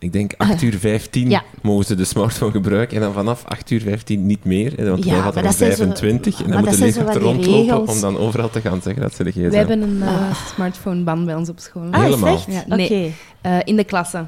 [0.00, 1.42] ik denk, 8 uur 15 Ja.
[1.62, 2.96] mogen ze de smartphone gebruiken.
[2.96, 4.72] En dan vanaf 8 uur 15 niet meer.
[4.76, 6.42] hè, Want Ja, wij hadden zo- 25.
[6.42, 7.90] en dan moeten die rondlopen regels.
[7.94, 10.34] om dan overal te gaan zeggen dat ze de gsm We hebben een eh, Ah.
[10.54, 11.88] smartphone-ban bij ons op school.
[11.90, 12.38] Ah, Helemaal.
[12.48, 12.84] Ja, nee.
[12.84, 13.10] Oké.
[13.40, 14.24] Eh, in de klasse.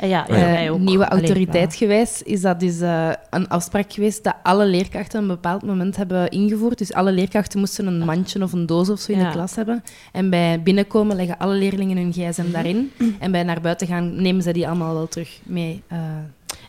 [0.00, 0.44] Ja, ja, Oh ja.
[0.44, 0.78] wij Eh, ook.
[0.78, 1.78] nieuwe autoriteit ja.
[1.78, 6.28] gewijs is dat dus eh, een afspraak geweest dat alle leerkrachten een bepaald moment hebben
[6.28, 6.78] ingevoerd.
[6.78, 9.24] Dus alle leerkrachten moesten een mandje of een doos of zo in Ja.
[9.26, 9.82] de klas hebben.
[10.12, 12.92] En bij binnenkomen leggen alle leerlingen hun gsm daarin.
[13.18, 15.82] En bij naar buiten gaan nemen ze die allemaal wel terug mee.
[15.88, 15.98] eh.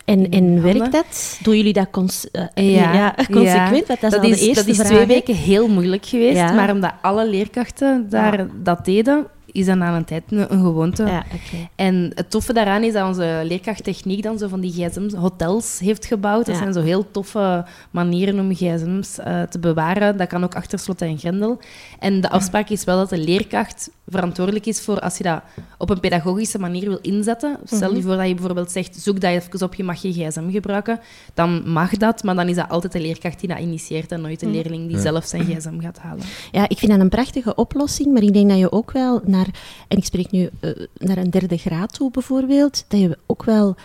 [0.04, 1.38] En, en werkt dat?
[1.42, 3.86] Doen jullie dat cons eh, Ja, ja, consequent?
[3.86, 6.36] Want dat is, dat al is, de eerste dat is twee weken heel moeilijk geweest.
[6.36, 6.52] Ja.
[6.52, 8.46] Maar omdat alle leerkrachten daar Ja.
[8.62, 11.04] dat deden, is dat na een tijd een, een gewoonte.
[11.04, 11.68] Ja, oké.
[11.74, 15.78] En het toffe daaraan is dat onze leerkracht techniek dan zo van die gsm's, hotels
[15.78, 16.46] heeft gebouwd.
[16.46, 16.60] Dat Ja.
[16.60, 20.16] zijn zo heel toffe manieren om gsm's eh, te bewaren.
[20.16, 21.58] Dat kan ook achter slot en grendel.
[21.98, 25.42] En de afspraak is wel dat de leerkracht verantwoordelijk is voor als je dat
[25.78, 27.56] op een pedagogische manier wil inzetten.
[27.64, 30.50] Stel je voor dat je bijvoorbeeld zegt, zoek dat even op, je mag je gsm
[30.50, 31.00] gebruiken.
[31.34, 34.40] Dan mag dat, maar dan is dat altijd de leerkracht die dat initieert en nooit
[34.40, 35.02] de leerling die Ja.
[35.02, 36.24] zelf zijn gsm gaat halen.
[36.52, 39.45] Ja, ik vind dat een prachtige oplossing, maar ik denk dat je ook wel naar,
[39.88, 43.76] en ik spreek nu eh, naar een derde graad toe bijvoorbeeld, dat je ook wel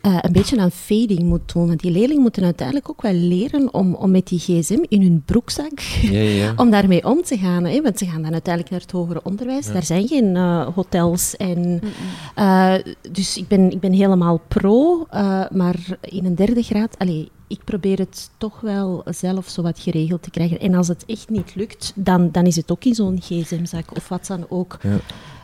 [0.00, 1.66] eh, een beetje aan fading moet doen.
[1.66, 5.22] Want die leerlingen moeten uiteindelijk ook wel leren om, om met die gsm in hun
[5.24, 7.64] broekzak, Ja, ja, om daarmee om te gaan.
[7.64, 7.82] Hè?
[7.82, 9.72] Want ze gaan dan uiteindelijk naar het hogere onderwijs.
[9.72, 11.36] Daar zijn geen eh, hotels.
[11.36, 11.80] En,
[12.34, 12.74] eh,
[13.10, 16.98] dus ik ben, ik ben helemaal pro, eh, maar in een derde graad...
[16.98, 20.60] Allee, ik probeer het toch wel zelf zo wat geregeld te krijgen.
[20.60, 24.08] En als het echt niet lukt, dan, dan is het ook in zo'n gsm-zak of
[24.08, 24.78] wat dan ook.
[24.82, 24.98] Ja.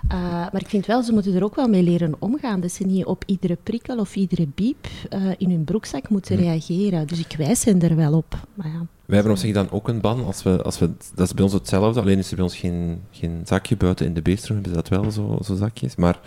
[0.09, 2.61] Eh, maar ik vind wel, ze moeten er ook wel mee leren omgaan.
[2.61, 7.07] Dat ze niet op iedere prikkel of iedere biep eh, in hun broekzak moeten reageren.
[7.07, 8.39] Dus ik wijs hen er wel op.
[8.55, 8.87] Maar ja.
[9.05, 10.25] Wij hebben op zich dan ook een ban.
[10.25, 13.01] Als we, als we, dat is bij ons hetzelfde, alleen is er bij ons geen,
[13.11, 14.07] geen zakje buiten.
[14.07, 15.97] In de beestroom hebben ze dat wel, zo, zo zakjes.
[15.97, 16.21] Maar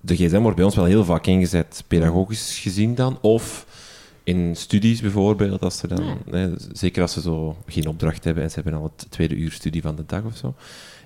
[0.00, 3.18] de gsm wordt bij ons wel heel vaak ingezet, pedagogisch gezien dan.
[3.20, 3.66] Of
[4.28, 8.50] in studies bijvoorbeeld, als ze dan, hè, zeker als ze zo geen opdracht hebben en
[8.50, 10.54] ze hebben al het tweede uur studie van de dag of zo.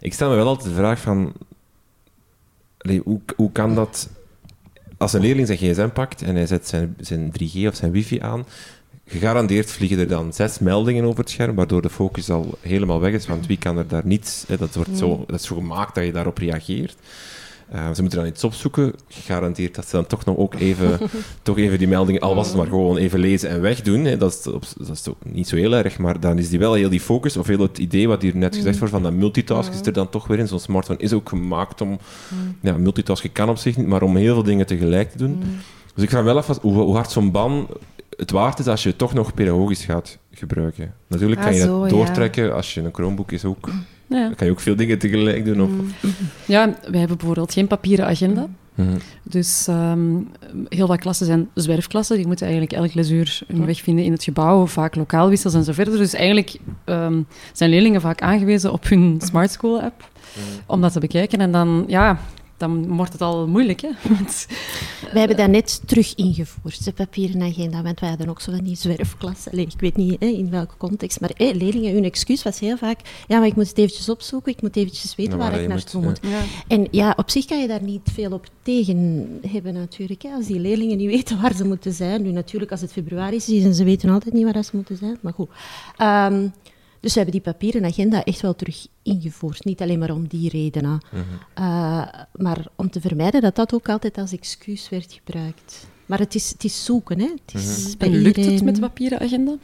[0.01, 1.33] Ik stel me wel altijd de vraag van,
[2.79, 4.09] allee, hoe, hoe kan dat,
[4.97, 8.21] als een leerling zijn gsm pakt en hij zet zijn, zijn 3G of zijn wifi
[8.21, 8.45] aan,
[9.07, 13.13] gegarandeerd vliegen er dan zes meldingen over het scherm, waardoor de focus al helemaal weg
[13.13, 15.95] is, want wie kan er daar niets, hè, dat, wordt zo, dat is zo gemaakt
[15.95, 16.97] dat je daarop reageert.
[17.73, 20.99] Eh, ze moeten dan iets opzoeken, gegarandeerd dat ze dan toch nog ook even,
[21.43, 24.05] toch even die meldingen, al was het maar gewoon even lezen en wegdoen.
[24.05, 24.17] Hè.
[24.17, 26.75] Dat, is, op- dat is ook niet zo heel erg, maar dan is die wel
[26.75, 29.75] heel die focus, of heel het idee wat hier net gezegd wordt, van dat multitasken
[29.81, 30.49] is er dan toch weer in.
[30.49, 31.99] Zo'n smartphone is ook gemaakt om,
[32.61, 35.43] ja, multitasken kan op zich niet, maar om heel veel dingen tegelijk te doen.
[35.95, 37.69] Dus ik vraag me wel af hoe, hoe hard zo'n ban
[38.17, 40.95] het waard is als je het toch nog pedagogisch gaat gebruiken.
[41.07, 41.97] Natuurlijk Ah, kan je zo, dat ja.
[41.97, 43.69] doortrekken als je een Chromebook is ook.
[44.13, 44.27] Ja.
[44.27, 45.63] Dan kan je ook veel dingen tegelijk doen.
[45.63, 45.71] Of,
[46.47, 48.49] ja, wij hebben bijvoorbeeld geen papieren agenda.
[48.75, 48.97] Mhm.
[49.23, 50.01] Dus ehm,
[50.69, 52.17] heel wat klassen zijn zwerfklassen.
[52.17, 55.73] Die moeten eigenlijk elk lesuur hun weg vinden in het gebouw, vaak lokaalwissels en zo
[55.73, 55.99] verder.
[55.99, 57.23] Dus eigenlijk ehm,
[57.53, 60.11] zijn leerlingen vaak aangewezen op hun Smart School app
[60.67, 61.39] om dat te bekijken.
[61.39, 62.19] En dan, ja,
[62.63, 63.89] dan wordt het al moeilijk, hè.
[64.15, 64.47] Want,
[65.13, 67.83] Wij hebben dat net terug ingevoerd, de papieren agenda.
[67.83, 69.53] Want wij hadden ook zo van die zwerfklassen.
[69.53, 72.77] Allee, ik weet niet hè, in welke context, maar hè, leerlingen, hun excuus was heel
[72.77, 73.01] vaak...
[73.29, 75.69] Ja, maar ik moet het eventjes opzoeken, ik moet eventjes weten Ja, waar waar ik
[75.69, 76.33] naartoe moet, moet.
[76.33, 76.41] ja.
[76.69, 80.23] En ja, op zich kan je daar niet veel op tegen hebben natuurlijk.
[80.23, 80.31] Hè.
[80.31, 82.23] Als die leerlingen niet weten waar ze moeten zijn.
[82.23, 85.19] Nu natuurlijk, als het februari is, en ze weten altijd niet waar ze moeten zijn.
[85.21, 85.49] Maar goed.
[85.97, 86.47] Ehm,
[87.03, 89.65] dus we hebben die papieren agenda echt wel terug ingevoerd.
[89.65, 91.01] Niet alleen maar om die redenen.
[91.55, 95.87] Eh, maar om te vermijden dat dat ook altijd als excuus werd gebruikt.
[96.07, 97.27] Maar het is, het is zoeken, hè.
[97.47, 99.57] Het is En lukt het met de papieren agenda?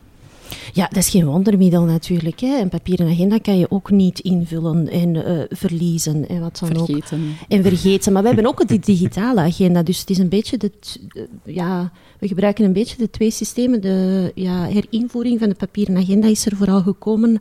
[0.73, 2.41] Ja, dat is geen wondermiddel natuurlijk.
[2.41, 2.61] Hè.
[2.61, 6.85] Een papieren agenda kan je ook niet invullen en eh, verliezen en wat dan ook.
[6.87, 7.37] Vergeten.
[7.49, 8.13] En vergeten.
[8.13, 9.83] Maar we hebben ook die digitale agenda.
[9.83, 13.81] Dus het is een beetje de, de- ja, we gebruiken een beetje de twee systemen.
[13.81, 17.41] De ja, herinvoering van de papieren agenda is er vooral gekomen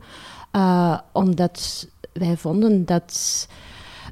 [0.50, 3.46] eh, omdat wij vonden dat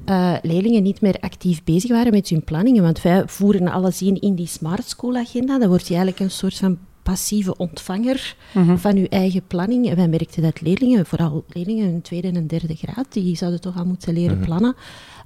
[0.05, 2.83] eh, leerlingen niet meer actief bezig waren met hun planningen.
[2.83, 5.59] Want wij voeren alles in in die smart school agenda.
[5.59, 6.77] Dan word je eigenlijk een soort van
[7.11, 8.35] passieve ontvanger
[8.75, 9.89] van je eigen planning.
[9.89, 13.61] En wij merkten dat leerlingen, vooral leerlingen in een tweede en derde graad, die zouden
[13.61, 14.75] toch al moeten leren plannen,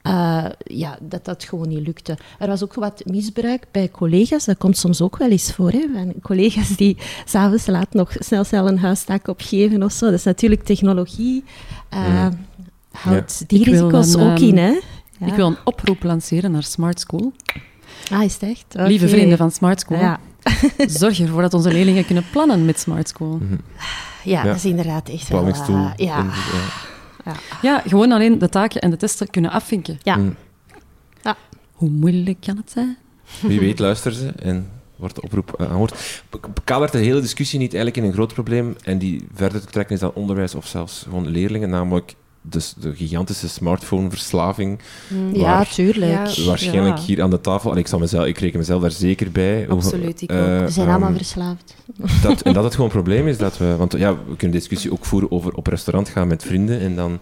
[0.02, 2.18] eh, ja, dat dat gewoon niet lukte.
[2.40, 5.72] Er was ook wat misbruik bij collega's, dat komt soms ook wel eens voor.
[5.72, 10.06] Hè, van collega's die s'avonds laat nog snel snel een huistaak opgeven of zo.
[10.06, 11.44] Dat is natuurlijk technologie.
[11.90, 12.28] eh,
[12.92, 14.80] Houdt die risico's een, ook ehm, in, hè?
[15.20, 15.28] Ja.
[15.28, 17.34] Ik wil een oproep lanceren naar Smart School.
[18.12, 18.66] Ah, is het echt?
[18.70, 20.20] Lieve vrienden van Smart School, Ja.
[21.00, 23.40] zorg ervoor dat onze leerlingen kunnen plannen met Smart School.
[23.50, 23.58] Ja,
[24.24, 24.44] Ja.
[24.44, 25.40] dat is inderdaad echt wel...
[25.40, 25.76] Planningstoel.
[25.76, 26.18] eh, ja.
[26.18, 27.32] Ja.
[27.32, 27.34] ja.
[27.62, 30.00] Ja, gewoon alleen de taken en de testen kunnen afvinken.
[30.04, 30.16] Ja.
[30.16, 30.36] Mm.
[31.72, 32.98] Hoe moeilijk kan het zijn?
[33.42, 36.24] Wie weet luisteren ze en wordt de oproep uh, aangehoord.
[36.64, 39.96] Kadert de hele discussie niet eigenlijk in een groot probleem en die verder te trekken
[39.96, 44.80] is dan onderwijs of zelfs gewoon leerlingen, namelijk dus de gigantische smartphone-verslaving.
[45.34, 46.28] Ja, waar tuurlijk.
[46.28, 46.44] Ja.
[46.46, 47.04] Waarschijnlijk Ja.
[47.04, 49.70] hier aan de tafel, en ik, zal mezelf, ik reken mezelf daar zeker bij.
[49.70, 50.38] Absoluut, ik ook.
[50.38, 51.76] eh, We zijn ehm, allemaal verslaafd.
[52.22, 53.76] dat, en dat het gewoon een probleem is dat we...
[53.76, 57.20] Want ja, we kunnen discussie ook voeren over op restaurant gaan met vrienden en dan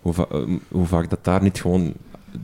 [0.00, 1.92] hoe, va- eh, hoe vaak dat daar niet gewoon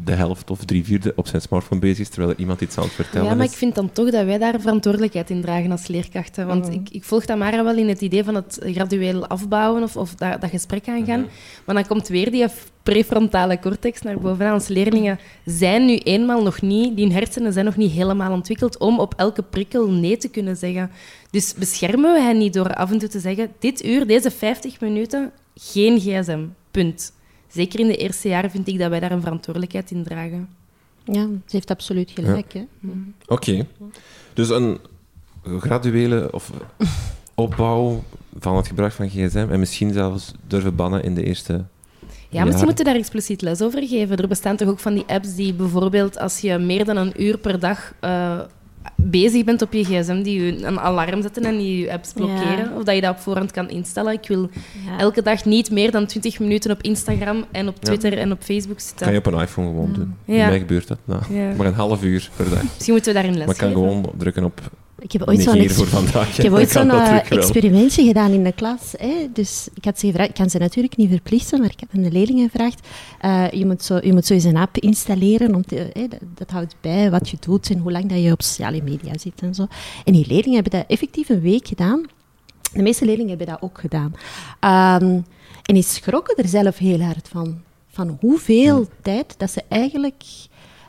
[0.04, 2.84] de helft of drie vierde op zijn smartphone bezig is, terwijl er iemand iets aan
[2.84, 3.50] het vertellen Ja, maar is.
[3.50, 6.46] ik vind dan toch dat wij daar verantwoordelijkheid in dragen als leerkrachten.
[6.46, 10.14] Want ik, ik volg Tamara wel in het idee van het gradueel afbouwen of, of
[10.14, 11.26] dat, dat gesprek aangaan.
[11.64, 12.46] Maar dan komt weer die
[12.82, 14.52] prefrontale cortex naar boven.
[14.52, 18.78] Onze leerlingen zijn nu eenmaal nog niet, die hun hersenen zijn nog niet helemaal ontwikkeld
[18.78, 20.90] om op elke prikkel nee te kunnen zeggen.
[21.30, 24.80] Dus beschermen we hen niet door af en toe te zeggen, dit uur, deze 50
[24.80, 26.44] minuten, geen gsm.
[26.70, 27.12] Punt.
[27.52, 30.48] Zeker in de eerste jaren vind ik dat wij daar een verantwoordelijkheid in dragen.
[31.04, 32.52] Ja, ze heeft absoluut gelijk.
[32.52, 32.64] Hè.
[33.26, 33.66] Oké.
[34.34, 34.78] Dus een
[35.58, 36.50] graduele of
[37.34, 38.02] opbouw
[38.38, 41.58] van het gebruik van gsm en misschien zelfs durven bannen in de eerste Ja,
[42.18, 42.64] misschien jaren.
[42.64, 44.16] moeten we daar expliciet les over geven.
[44.16, 47.38] Er bestaan toch ook van die apps die bijvoorbeeld als je meer dan een uur
[47.38, 48.40] per dag eh,
[49.02, 52.56] bezig bent op je gsm, die je een alarm zetten en die je apps blokkeren.
[52.58, 52.72] Ja.
[52.76, 54.12] Of dat je dat op voorhand kan instellen.
[54.12, 54.50] Ik wil
[54.86, 54.98] Ja.
[54.98, 58.80] elke dag niet meer dan 20 minuten op Instagram en op Twitter en op Facebook
[58.80, 59.04] zitten.
[59.06, 60.14] kan je op een iPhone gewoon doen.
[60.24, 60.34] Ja.
[60.36, 60.98] Bij mij gebeurt dat.
[61.04, 61.52] Nou, Ja.
[61.56, 62.62] Maar een half uur per dag.
[62.62, 64.60] Misschien moeten we daarin les Maar ik kan gewoon drukken op
[65.00, 65.60] Ik heb ooit zo'n
[66.52, 68.94] ooit dat eh, experimentje gedaan in de klas.
[68.96, 69.28] Hè.
[69.32, 72.02] Dus ik had ze gevraagd, ik kan ze natuurlijk niet verplichten, maar ik heb aan
[72.02, 72.86] de leerlingen gevraagd,
[73.20, 76.20] eh, je, moet zo, je moet zo eens een app installeren, om te, hè, dat,
[76.34, 79.42] dat houdt bij wat je doet en hoe lang dat je op sociale media zit
[79.42, 79.66] en zo.
[80.04, 82.06] En die leerlingen hebben dat effectief een week gedaan.
[82.72, 84.14] De meeste leerlingen hebben dat ook gedaan.
[84.60, 85.20] Ehm,
[85.62, 87.60] en die schrokken er zelf heel hard van.
[87.88, 90.22] Van hoeveel tijd dat ze eigenlijk...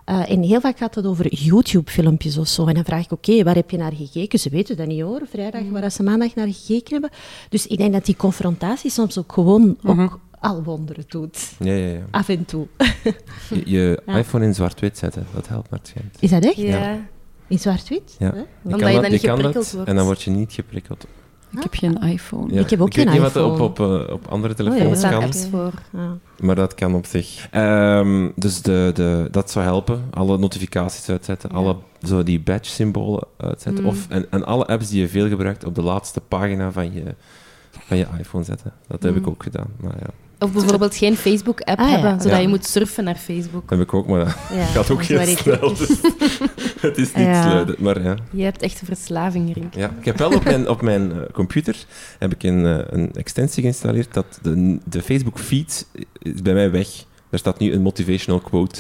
[0.09, 2.65] eh, en heel vaak gaat het over YouTube-filmpjes of zo.
[2.65, 4.39] En dan vraag ik, oké, waar heb je naar gekeken?
[4.39, 7.09] Ze weten dat niet hoor, vrijdag, waar dat ze maandag naar gekeken hebben.
[7.49, 11.51] Dus ik denk dat die confrontatie soms ook gewoon ook al wonderen doet.
[11.59, 11.99] Ja, ja, ja.
[12.11, 12.67] Af en toe.
[13.49, 14.17] Je, je Ja.
[14.17, 16.15] iPhone in zwart-wit zetten, dat helpt maar het schijnt.
[16.19, 16.55] Is dat echt?
[16.55, 16.97] Ja.
[17.47, 18.15] In zwart-wit?
[18.19, 18.31] Ja.
[18.31, 18.37] Hè?
[18.37, 19.89] Je Omdat je dat- dan niet kan geprikkeld dat, wordt.
[19.89, 21.05] En dan word je niet geprikkeld.
[21.51, 22.53] Ik heb geen iPhone.
[22.53, 22.59] Ja.
[22.61, 23.99] Ik heb ook weet geen niet wat er op, iPhone.
[23.99, 25.71] op, eh, op andere ja, Er telefoons bestaan kan, apps voor.
[25.91, 26.17] Ja.
[26.39, 27.47] maar dat kan op zich.
[27.51, 30.03] Ehm, dus de, de, dat zou helpen.
[30.11, 31.75] Alle notificaties uitzetten, alle
[32.07, 33.83] zo die badge-symbolen uitzetten.
[33.83, 33.89] Mm.
[33.89, 37.15] Of, en, en alle apps die je veel gebruikt op de laatste pagina van je,
[37.71, 38.73] van je iPhone zetten.
[38.87, 39.17] Dat heb Mm.
[39.17, 39.67] ik ook gedaan.
[39.79, 40.07] Maar ja,
[40.39, 41.91] Of bijvoorbeeld geen Facebook-app Ah, ja.
[41.93, 42.37] hebben, zodat Ja.
[42.43, 43.69] je moet surfen naar Facebook.
[43.69, 45.73] dat heb ik ook, maar dat Ja, gaat ook heel snel.
[45.75, 45.87] Dus
[46.81, 47.41] het is niet Ja.
[47.41, 47.75] sluiten.
[47.79, 48.15] Maar ja.
[48.31, 49.73] Je hebt echt een verslaving, Rink.
[49.75, 51.75] Ja, ik heb wel op mijn, op mijn eh, computer
[52.19, 55.87] heb ik een, eh, een extensie geïnstalleerd dat de, de Facebook feed
[56.19, 56.87] is bij mij weg.
[57.29, 58.79] Daar staat nu een motivational quote.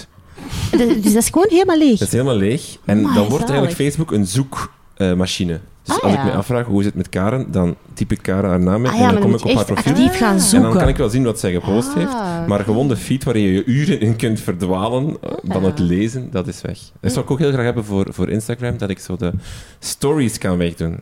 [0.77, 1.99] Dus dat is gewoon helemaal leeg.
[1.99, 2.77] Dat is helemaal leeg.
[2.85, 3.49] En Amai, dan wordt zalig.
[3.63, 5.59] eigenlijk Facebook een zoekmachine.
[5.89, 8.49] Dus Ah, als ik me afvraag hoe is het met Karen, dan typ ik Karen
[8.49, 10.09] haar naam in Ah en dan kom ik op haar profiel.
[10.09, 12.13] gaan En dan kan ik wel zien wat zij gepost heeft.
[12.13, 12.47] Ah.
[12.47, 16.31] Maar gewoon de feed waar je je uren in kunt verdwalen eh, van het lezen,
[16.31, 16.77] dat is weg.
[17.01, 19.31] Dat zou ik ook heel graag hebben voor, voor Instagram, dat ik zo de
[19.79, 20.99] stories kan wegdoen.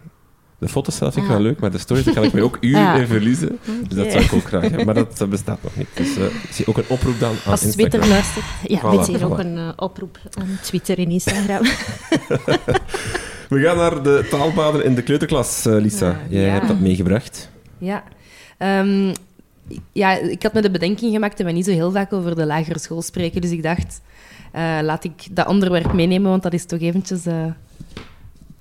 [0.60, 2.58] De foto's zelf vind ik wel leuk, maar de stories daar kan ik me ook
[2.62, 2.96] uren Ja.
[2.96, 3.60] in verliezen.
[3.88, 4.86] Dus dat zou ik ook graag hebben.
[4.86, 5.88] Maar dat, dat bestaat nog niet.
[5.94, 7.90] Dus eh, ik zie ook een oproep dan aan Als Instagram.
[7.90, 8.46] Twitter luistert.
[8.68, 9.46] Ja, Voilà, mensen hier ook voilà.
[9.46, 11.62] een eh, oproep aan Twitter en Instagram.
[13.50, 16.18] We gaan naar de taalbaden in de kleuterklas, eh, Lisa.
[16.30, 16.52] Jij Ja.
[16.52, 17.50] hebt dat meegebracht.
[17.78, 18.04] Ja.
[18.58, 19.14] Ehm,
[19.92, 22.46] ja, ik had me de bedenking gemaakt dat we niet zo heel vaak over de
[22.46, 23.42] lagere school spreken.
[23.42, 24.02] Dus ik dacht,
[24.82, 27.22] laat ik dat onderwerp meenemen, want dat is toch eventjes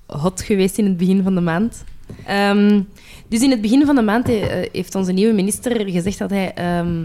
[0.07, 1.83] hot geweest in het begin van de maand.
[2.25, 2.81] Ehm,
[3.27, 6.53] dus in het begin van de maand eh, heeft onze nieuwe minister gezegd dat hij
[6.53, 7.03] ehm,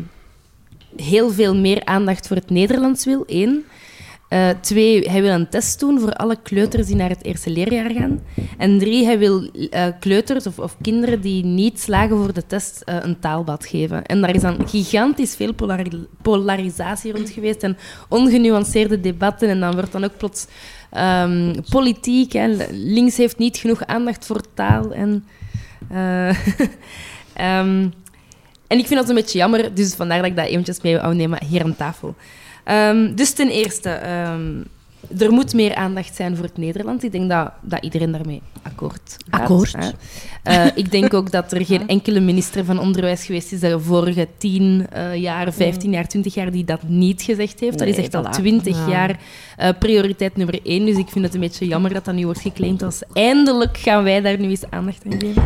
[0.96, 3.24] heel veel meer aandacht voor het Nederlands wil.
[3.26, 3.64] Eén.
[4.28, 7.90] Eh, twee, hij wil een test doen voor alle kleuters die naar het eerste leerjaar
[7.90, 8.20] gaan.
[8.58, 12.82] En drie, hij wil eh, kleuters of, of kinderen die niet slagen voor de test
[12.84, 14.06] een taalbad geven.
[14.06, 17.76] En daar is dan gigantisch veel polari- polarisatie rond geweest en
[18.08, 19.48] ongenuanceerde debatten.
[19.48, 20.46] En dan wordt dan ook plots
[20.92, 22.32] ehm, politiek.
[22.32, 22.46] Hè.
[22.70, 24.92] Links heeft niet genoeg aandacht voor taal.
[24.92, 25.24] En,
[25.88, 26.28] eh,
[27.48, 27.88] ehm,
[28.66, 31.14] en ik vind dat een beetje jammer, dus vandaar dat ik dat eventjes mee wou
[31.14, 32.14] nemen hier aan tafel.
[32.64, 34.00] Ehm, dus ten eerste,
[35.18, 37.04] er moet meer aandacht zijn voor het Nederlands.
[37.04, 39.40] Ik denk dat, dat iedereen daarmee akkoord gaat.
[39.40, 39.76] Akkoord.
[40.42, 44.28] Eh, ik denk ook dat er geen enkele minister van Onderwijs geweest is de vorige
[44.38, 47.78] 10 eh, jaar, 15 jaar, 20 jaar die dat niet gezegd heeft.
[47.78, 48.30] dat is echt al voilà.
[48.30, 48.88] 20 Ja.
[48.88, 49.18] jaar
[49.56, 50.86] eh, prioriteit nummer 1.
[50.86, 54.02] Dus ik vind het een beetje jammer dat dat nu wordt geclaimd als eindelijk gaan
[54.04, 55.42] wij daar nu eens aandacht aan geven.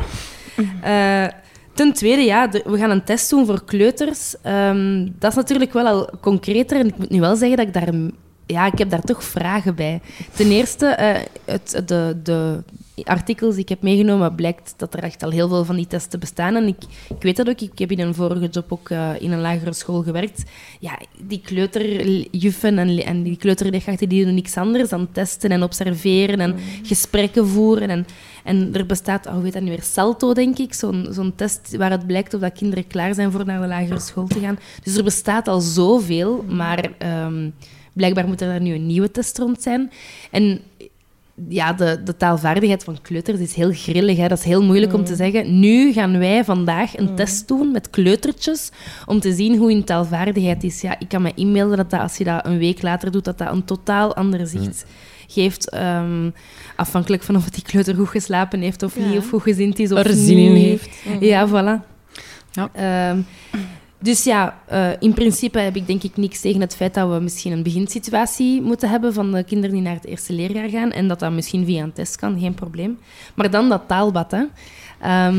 [0.83, 1.27] Eh,
[1.75, 4.35] Ten tweede, ja, we gaan een test doen voor kleuters.
[4.43, 6.79] Ehm, dat is natuurlijk wel al concreter.
[6.81, 7.95] En ik moet nu wel zeggen dat ik daar...
[8.47, 10.01] Ja, ik heb daar toch vragen bij.
[10.33, 12.63] Ten eerste, eh, het, de, de
[13.05, 16.21] artikels die ik heb meegenomen, blijkt dat er echt al heel veel van die testen
[16.21, 16.55] bestaan.
[16.55, 17.61] En ik, ik weet dat ook.
[17.61, 20.43] Ik heb in een vorige job ook eh, in een lagere school gewerkt.
[20.81, 26.41] Ja, die kleuterjuffen en, en die kleuterleerkrachten die doen niks anders dan testen en observeren
[26.41, 27.89] en gesprekken voeren.
[27.89, 28.07] En,
[28.45, 31.77] en er bestaat, oh, hoe heet dat nu weer, Salto, denk ik, zo'n zo'n test
[31.77, 34.59] waar het blijkt of dat kinderen klaar zijn voor naar de lagere school te gaan.
[34.83, 37.49] Dus er bestaat al zoveel, maar ehm,
[37.97, 39.91] blijkbaar moet er daar nu een nieuwe test rond zijn.
[40.31, 40.61] En
[41.49, 44.17] ja, de, de taalvaardigheid van kleuters is heel grillig.
[44.17, 44.29] Hè?
[44.29, 45.61] Dat is heel moeilijk om te zeggen.
[45.61, 48.71] Nu gaan wij vandaag een test doen met kleutertjes
[49.07, 50.81] om te zien hoe hun taalvaardigheid is.
[50.81, 53.39] Ja, ik kan me inbeelden dat, dat als je dat een week later doet, dat
[53.39, 54.85] dat een totaal ander zicht
[55.29, 55.71] geeft.
[55.71, 56.31] ehm,
[56.77, 59.07] afhankelijk van of het die kleuter goed geslapen heeft of Ja.
[59.09, 60.89] niet, of goed gezind is of Er zin in heeft.
[61.21, 61.85] Ja, voilà.
[62.53, 62.71] Ja.
[62.73, 63.21] Ehm,
[63.99, 67.21] dus ja, eh, in principe heb ik denk ik niks tegen het feit dat we
[67.21, 71.09] misschien een beginsituatie moeten hebben van de kinderen die naar het eerste leerjaar gaan en
[71.09, 72.99] dat dat misschien via een test kan, geen probleem.
[73.35, 74.43] Maar dan dat taalbad, hè.
[75.01, 75.37] Ehm,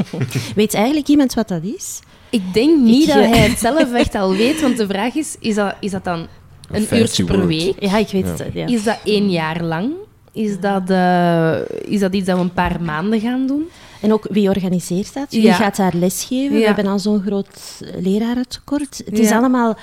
[0.54, 2.00] Weet eigenlijk iemand wat dat is?
[2.30, 5.36] ik denk niet Ik, dat hij het zelf echt al weet, want de vraag is,
[5.40, 6.26] is dat, is dat dan
[6.70, 7.74] een uurtje per week?
[7.84, 8.44] Ja, ik weet Ja.
[8.44, 8.52] het.
[8.54, 8.66] Ja.
[8.66, 9.92] Is dat één jaar lang?
[10.32, 13.64] Is dat, eh, is dat iets dat we een paar maanden gaan doen?
[14.00, 15.26] En ook wie organiseert dat?
[15.30, 15.54] Wie Ja.
[15.54, 16.52] gaat daar lesgeven?
[16.54, 16.66] We Ja.
[16.66, 19.02] hebben al zo'n groot lerarentekort.
[19.04, 19.76] Het is allemaal...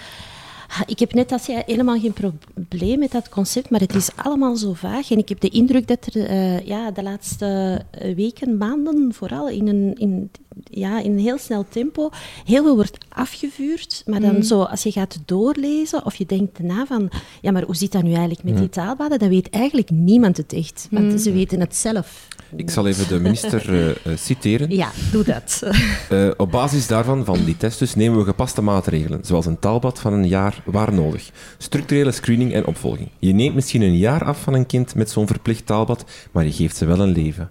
[0.86, 4.56] Ik heb net als jij helemaal geen probleem met dat concept, maar het is allemaal
[4.56, 5.12] zo vaag.
[5.12, 9.50] En ik heb de indruk dat er eh, ja, de laatste eh, weken, maanden, vooral
[9.50, 10.32] in een, in,
[10.64, 12.10] ja, in een heel snel tempo,
[12.46, 14.04] heel veel wordt afgevuurd.
[14.06, 17.10] Maar dan zo, als je gaat doorlezen of je denkt na van,
[17.42, 19.20] ja, maar hoe zit dat nu eigenlijk met die taalbaden?
[19.20, 20.88] Dan weet eigenlijk niemand het echt.
[20.92, 22.28] Want ze weten het zelf.
[22.56, 24.76] Ik zal even de minister eh, eh, citeren.
[24.76, 25.62] Ja, doe dat.
[26.10, 30.00] Eh, op basis daarvan, van die test dus, nemen we gepaste maatregelen, zoals een taalbad
[30.00, 31.32] van een jaar waar nodig.
[31.58, 33.10] Structurele screening en opvolging.
[33.20, 36.52] Je neemt misschien een jaar af van een kind met zo'n verplicht taalbad, maar je
[36.52, 37.50] geeft ze wel een leven.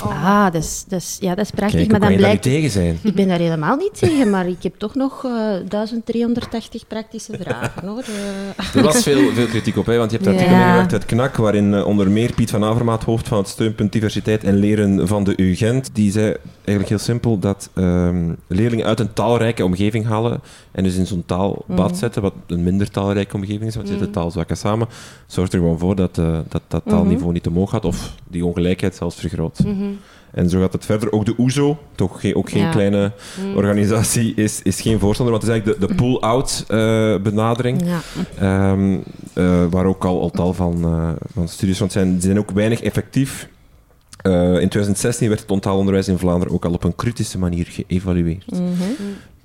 [0.00, 1.78] Ah, dat is, dat is, ja, dat is prachtig.
[1.78, 2.44] Kijk, maar dan je daar blijkt...
[2.44, 2.98] niet tegen zijn?
[3.02, 5.30] Ik ben daar helemaal niet tegen, maar ik heb toch nog eh
[5.68, 7.86] 1380 praktische vragen.
[7.88, 8.02] Hoor.
[8.56, 10.34] Eh, Er was veel, veel kritiek op, hè, want je hebt Ja.
[10.36, 13.92] artikel meegewerkt uit KNAK, waarin eh, onder meer Piet van Avermaat, hoofd van het steunpunt
[13.92, 19.00] diversiteit en leren van de UGent, die zei eigenlijk heel simpel dat ehm, leerlingen uit
[19.00, 20.40] een taalrijke omgeving halen
[20.72, 21.94] en dus in zo'n taalbad Mhm.
[21.94, 24.88] zetten, wat een minder taalrijke omgeving is, want ze zitten taalzwakken samen,
[25.26, 28.94] zorgt er gewoon voor dat eh, dat, dat taalniveau niet omhoog gaat of die ongelijkheid
[28.96, 29.58] zelfs vergroot.
[29.64, 29.84] Mhm.
[30.30, 31.12] En zo gaat het verder.
[31.12, 32.70] Ook de OESO, toch geen, ook geen Ja.
[32.70, 33.12] kleine
[33.56, 37.82] organisatie, is, is geen voorstander, want het is eigenlijk de, de pull-out eh, benadering.
[37.84, 38.00] ja.
[38.38, 38.98] Ehm,
[39.32, 40.84] eh, waar ook al, al tal van,
[41.32, 42.12] van studies van zijn.
[42.12, 43.48] Die zijn ook weinig effectief.
[44.22, 48.50] Eh, in 2016 werd het onttaalonderwijs in Vlaanderen ook al op een kritische manier geëvalueerd.
[48.50, 48.62] Mhm.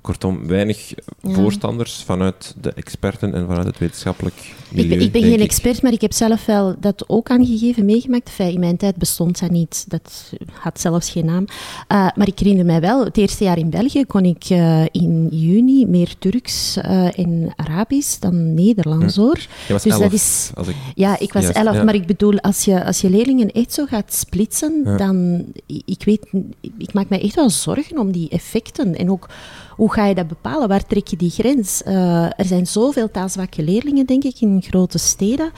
[0.08, 0.88] Kortom, weinig
[1.20, 1.32] Ja.
[1.32, 4.88] voorstanders vanuit de experten en vanuit het wetenschappelijk Ik milieu.
[4.88, 8.28] ben, ik ben geen expert, maar ik heb zelf wel dat ook aangegeven, meegemaakt.
[8.28, 9.84] Enfin, in mijn tijd bestond dat niet.
[9.88, 11.44] Dat had zelfs geen naam.
[11.48, 15.28] Uh, maar ik herinner mij wel, het eerste jaar in België kon ik uh, in
[15.30, 19.20] juni meer Turks uh, en Arabisch dan Nederlands, Hm.
[19.20, 19.38] hoor.
[19.66, 20.50] Je was dus elf, dat is...
[20.54, 20.76] als ik...
[20.94, 21.84] Ja, ik was Juist, elf, ja.
[21.84, 24.96] maar ik bedoel, als je, als je leerlingen echt zo gaat splitsen, Ja.
[24.96, 25.44] dan...
[25.66, 26.26] Ik weet,
[26.78, 28.94] ik maak mij echt wel zorgen om die effecten.
[28.94, 29.28] En ook,
[29.78, 30.68] hoe ga je dat bepalen?
[30.68, 31.82] Waar trek je die grens?
[31.86, 35.50] Uh, er zijn zoveel taalzwakke leerlingen, denk ik, in grote steden.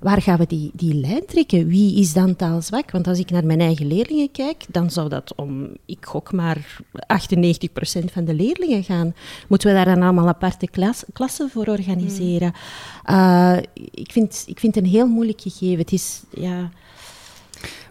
[0.00, 1.66] Waar gaan we die, die lijn trekken?
[1.66, 2.90] Wie is dan taalzwak?
[2.90, 6.76] Want als ik naar mijn eigen leerlingen kijk, dan zou dat om, ik gok maar,
[6.94, 9.14] 98% van de leerlingen gaan.
[9.48, 12.52] Moeten we daar dan allemaal aparte klas, klassen voor organiseren?
[13.10, 13.56] Uh,
[13.90, 15.78] ik, vind, ik vind het een heel moeilijk gegeven.
[15.78, 16.70] Het is, ja...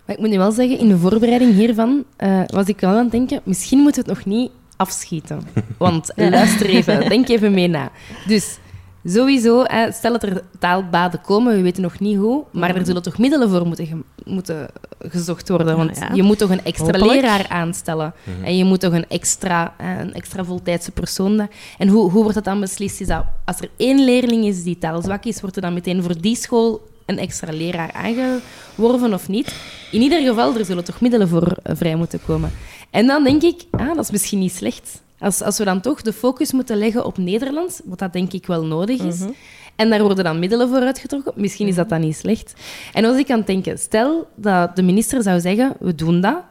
[0.06, 3.04] Maar ik moet nu wel zeggen, in de voorbereiding hiervan uh, was ik wel aan
[3.04, 4.52] het denken, misschien moeten we het nog niet
[4.82, 5.42] afschieten.
[5.78, 7.92] Want luister even, denk even mee na.
[8.28, 8.58] Dus
[9.04, 13.18] sowieso, stel dat er taalbaden komen, we weten nog niet hoe, maar er zullen toch
[13.18, 14.68] middelen voor moeten, ge moeten
[15.00, 15.78] gezocht worden.
[15.78, 16.14] Want ja, ja.
[16.14, 17.12] je moet toch een extra Hopelijk.
[17.12, 18.14] leraar aanstellen.
[18.24, 18.44] Mm-hmm.
[18.44, 21.48] En je moet toch een extra, een extra voltijdse persoon.
[21.78, 23.02] En hoe, hoe wordt dat dan beslist?
[23.02, 26.22] Is dat als er één leerling is die taalzwak is, wordt er dan meteen voor
[26.22, 29.56] die school een extra leraar aangeworven of niet?
[29.92, 32.52] In ieder geval, er zullen toch middelen voor vrij moeten komen.
[32.90, 35.02] En dan denk ik, ah, dat is misschien niet slecht.
[35.20, 38.46] Als, als we dan toch de focus moeten leggen op Nederlands, wat dat denk ik
[38.46, 39.36] wel nodig is, mm-hmm.
[39.76, 42.54] en daar worden dan middelen voor uitgetrokken, misschien is dat dan niet slecht.
[42.94, 46.44] En als ik aan het denken, stel dat de minister zou zeggen, we doen dat,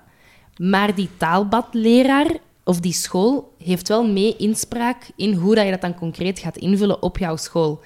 [0.57, 2.27] maar die taalbadleraar
[2.65, 6.57] of die school heeft wel mee inspraak in hoe dat je dat dan concreet gaat
[6.57, 7.81] invullen op jouw school.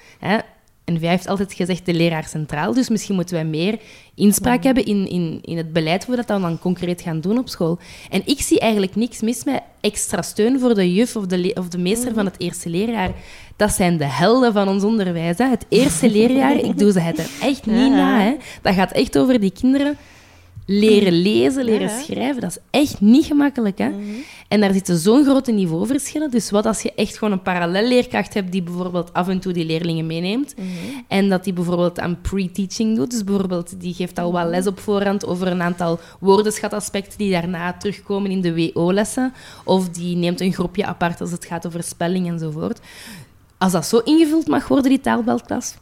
[0.84, 2.74] En VIA heeft altijd gezegd de leraar centraal.
[2.74, 3.78] Dus misschien moeten wij meer
[4.14, 7.48] inspraak hebben in, in, in het beleid hoe we dat dan concreet gaan doen op
[7.48, 7.78] school.
[8.10, 11.68] En ik zie eigenlijk niks mis met extra steun voor de juf of de, of
[11.68, 13.10] de meester van het eerste leerjaar.
[13.56, 15.38] Dat zijn de helden van ons onderwijs.
[15.38, 15.48] Hè.
[15.48, 17.88] Het eerste leerjaar, ik doe ze het er echt niet Ja.
[17.88, 18.20] na.
[18.20, 18.36] Hè.
[18.62, 19.96] Dat gaat echt over die kinderen
[20.66, 22.00] leren lezen, leren Ja.
[22.02, 22.40] schrijven.
[22.40, 23.78] Dat is echt niet gemakkelijk.
[23.78, 23.90] Hè.
[24.48, 26.30] En daar zitten zo'n grote niveauverschillen.
[26.30, 29.64] Dus wat als je echt gewoon een parallelleerkracht hebt die bijvoorbeeld af en toe die
[29.64, 30.54] leerlingen meeneemt
[31.08, 33.10] en dat die bijvoorbeeld aan pre-teaching doet.
[33.10, 37.72] Dus bijvoorbeeld die geeft al wat les op voorhand over een aantal woordenschataspecten die daarna
[37.72, 39.32] terugkomen in de WO-lessen.
[39.64, 42.80] Of die neemt een groepje apart als het gaat over spelling enzovoort.
[43.58, 45.74] Als dat zo ingevuld mag worden, die taalbelklas,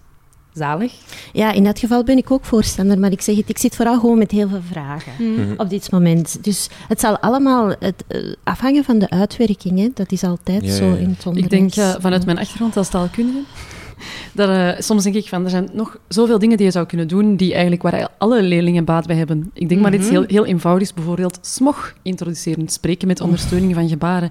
[0.55, 0.93] zalig.
[1.33, 4.01] Ja, in dat geval ben ik ook voorstander, maar ik zeg het, ik zit vooral
[4.01, 5.13] gewoon met heel veel vragen
[5.57, 6.45] op dit moment.
[6.45, 9.89] Dus het zal allemaal het, eh, afhangen van de uitwerking, hè.
[9.95, 10.97] dat is altijd Ja, zo ja, ja.
[10.99, 11.45] in het onderwijs.
[11.65, 13.39] Ik denk eh, vanuit mijn achtergrond als taalkundige.
[14.35, 17.09] Dat, eh, soms denk ik van, er zijn nog zoveel dingen die je zou kunnen
[17.09, 19.51] doen die eigenlijk waar alle leerlingen baat bij hebben.
[19.55, 24.31] Ik denk maar iets heel, heel eenvoudigs, bijvoorbeeld smog introduceren, spreken met ondersteuning van gebaren.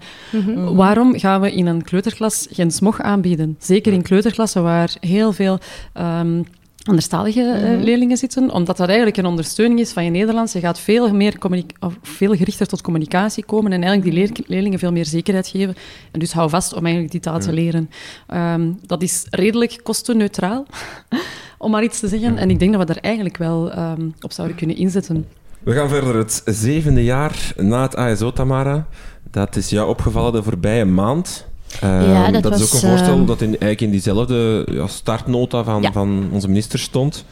[0.75, 3.55] Waarom gaan we in een kleuterklas geen smog aanbieden?
[3.59, 5.59] Zeker in kleuterklassen waar heel veel
[5.93, 6.41] ehm
[6.83, 10.53] anderstalige eh, leerlingen zitten, omdat dat eigenlijk een ondersteuning is van je Nederlands.
[10.53, 11.37] Je gaat veel, meer
[11.79, 15.75] of veel gerichter tot communicatie komen en eigenlijk die leer- leerlingen veel meer zekerheid geven.
[16.11, 17.89] En dus hou vast om eigenlijk die taal te leren.
[18.27, 20.65] Ehm, dat is redelijk kostenneutraal,
[21.57, 22.37] om maar iets te zeggen.
[22.37, 25.25] En ik denk dat we daar eigenlijk wel ehm, op zouden kunnen inzetten.
[25.63, 26.15] We gaan verder.
[26.15, 28.87] Het zevende jaar na het ASO, Tamara.
[29.31, 31.49] Dat is jou opgevallen de voorbije maand.
[31.81, 34.87] Ehm, Ja, dat is was, ook een voorstel ehm, dat in, eigenlijk in diezelfde ja,
[34.87, 35.91] startnota van, Ja.
[35.91, 37.25] van onze minister stond.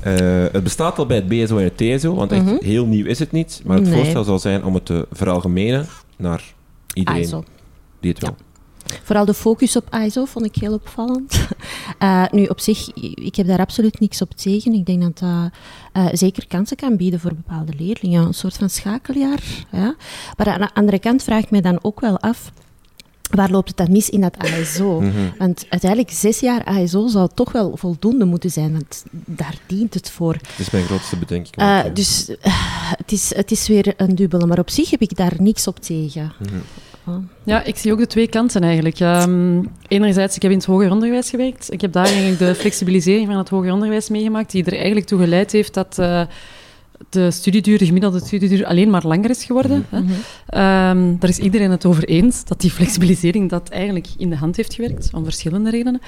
[0.00, 0.14] Eh,
[0.52, 2.56] het bestaat al bij het BSO en het TSO, want echt Mhm.
[2.64, 3.60] heel nieuw is het niet.
[3.64, 3.94] Maar het Nee.
[3.98, 6.42] voorstel zou zijn om het te veralgemenen naar
[6.94, 7.44] iedereen ISO.
[8.00, 8.36] die het wil.
[9.02, 11.38] Vooral de focus op ISO vond ik heel opvallend.
[11.98, 14.72] Eh, nu, op zich, ik heb daar absoluut niks op tegen.
[14.72, 15.50] Ik denk dat dat
[15.92, 18.26] eh, zeker kansen kan bieden voor bepaalde leerlingen.
[18.26, 19.42] Een soort van schakeljaar.
[19.72, 19.94] Ja.
[20.36, 22.52] Maar aan de andere kant vraag ik me dan ook wel af...
[23.30, 25.00] Waar loopt het dan mis in dat ASO?
[25.00, 25.12] Mhm.
[25.38, 30.10] Want uiteindelijk, zes jaar ASO zou toch wel voldoende moeten zijn, want daar dient het
[30.10, 30.32] voor.
[30.32, 31.56] Dat is mijn grootste bedenking.
[31.56, 31.88] Eh, ja.
[31.88, 32.52] dus eh,
[32.96, 35.78] het, is, het is weer een dubbele, maar op zich heb ik daar niks op
[35.78, 36.32] tegen.
[37.44, 39.00] Ja, ik zie ook de twee kanten eigenlijk.
[39.00, 41.72] Ehm, enerzijds, ik heb in het hoger onderwijs gewerkt.
[41.72, 45.20] Ik heb daar eigenlijk de flexibilisering van het hoger onderwijs meegemaakt, die er eigenlijk toe
[45.20, 46.22] geleid heeft dat eh,
[47.08, 49.86] de studieduur, de gemiddelde studieduur, alleen maar langer is geworden.
[49.88, 49.98] Hè.
[50.46, 54.56] Ehm, daar is iedereen het over eens dat die flexibilisering dat eigenlijk in de hand
[54.56, 56.00] heeft gewerkt, om verschillende redenen.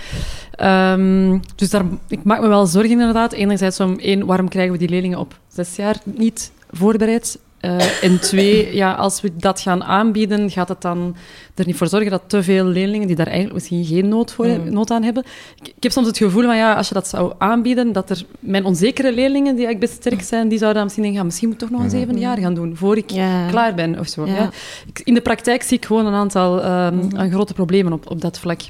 [0.50, 3.32] Ehm, dus daar, ik maak me wel zorgen inderdaad.
[3.32, 7.38] Enerzijds om, één, waarom krijgen we die leerlingen op zes jaar niet voorbereid?
[7.60, 11.16] Eh, en twee, ja, als we dat gaan aanbieden, gaat het dan
[11.54, 14.46] er niet voor zorgen dat te veel leerlingen die daar eigenlijk misschien geen nood, voor,
[14.46, 14.72] Mm.
[14.72, 15.24] nood aan hebben.
[15.60, 18.22] Ik, ik heb soms het gevoel van, ja, als je dat zou aanbieden, dat er
[18.40, 21.48] mijn onzekere leerlingen, die eigenlijk best sterk zijn, die zouden dan misschien denken, ja, misschien
[21.48, 23.06] moet ik toch nog een zeven jaar gaan doen, voor ik
[23.50, 24.26] klaar ben of zo.
[24.26, 24.34] Ja.
[24.34, 24.50] Ja.
[24.86, 28.38] Ik- in de praktijk zie ik gewoon een aantal ehm, grote problemen op, op dat
[28.38, 28.60] vlak.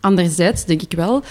[0.00, 1.22] Anderzijds denk ik wel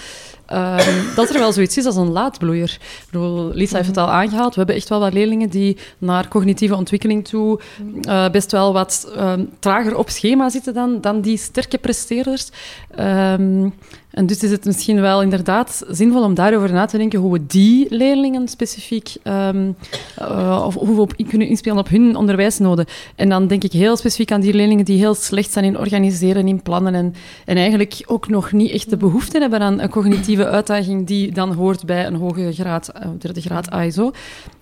[0.46, 2.78] ehm, dat er wel zoiets is als een laadbloeier.
[2.80, 4.50] Ik bedoel, Lisa heeft het al aangehaald.
[4.50, 7.60] We hebben echt wel wat leerlingen die naar cognitieve ontwikkeling toe
[8.00, 12.50] eh, best wel wat ehm, trager op schema zitten dan, dan die sterke presteerders.
[12.90, 13.68] Ehm,
[14.16, 17.46] en dus is het misschien wel inderdaad zinvol om daarover na te denken hoe we
[17.46, 19.70] die leerlingen specifiek, ehm,
[20.16, 22.86] eh, of hoe we op, kunnen inspelen op hun onderwijsnoden.
[23.16, 26.48] En dan denk ik heel specifiek aan die leerlingen die heel slecht zijn in organiseren,
[26.48, 27.14] in plannen en,
[27.44, 31.52] en eigenlijk ook nog niet echt de behoefte hebben aan een cognitieve uitdaging die dan
[31.52, 34.10] hoort bij een hoge graad, eh, derde graad ASO,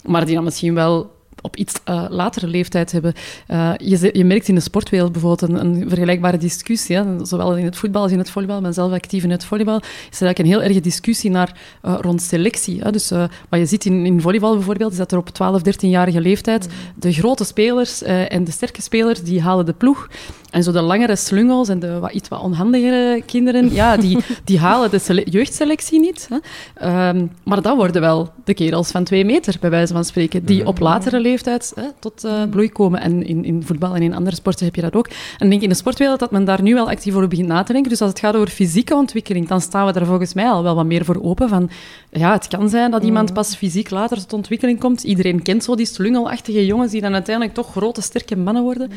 [0.05, 1.13] maar die dan misschien wel
[1.45, 3.14] op iets eh, latere leeftijd hebben.
[3.47, 7.64] Eh, je, je merkt in de sportwereld bijvoorbeeld een, een vergelijkbare discussie, hè, zowel in
[7.64, 8.57] het voetbal als in het volleybal.
[8.57, 9.76] Ik ben zelf actief in het volleybal.
[9.76, 12.80] Is er eigenlijk een heel erge discussie naar, eh, rond selectie.
[12.80, 12.90] Hè.
[12.90, 13.11] Dus
[13.49, 17.12] wat je ziet in, in volleybal bijvoorbeeld, is dat er op 12, 13-jarige leeftijd de
[17.12, 20.09] grote spelers en de sterke spelers, die halen de ploeg.
[20.55, 24.59] En zo de langere slungels en de wat, iets wat onhandigere kinderen, ja, die, die
[24.59, 26.28] halen de sele- jeugdselectie niet.
[26.30, 26.36] Hè.
[26.74, 30.66] Ehm, maar dat worden wel de kerels van twee meter, bij wijze van spreken, die
[30.66, 33.00] op latere leeftijd hè, tot eh, bloei komen.
[33.00, 35.07] En in, in voetbal en in andere sporten heb je dat ook.
[35.09, 37.62] En ik denk in de sportwereld dat men daar nu wel actief over begint na
[37.62, 37.90] te denken.
[37.90, 40.74] Dus als het gaat over fysieke ontwikkeling, dan staan we daar volgens mij al wel
[40.74, 41.48] wat meer voor open.
[41.48, 41.70] Van,
[42.11, 45.02] ja, het kan zijn dat iemand pas fysiek later tot ontwikkeling komt.
[45.02, 48.90] Iedereen kent zo die slungelachtige jongens die dan uiteindelijk toch grote, sterke mannen worden.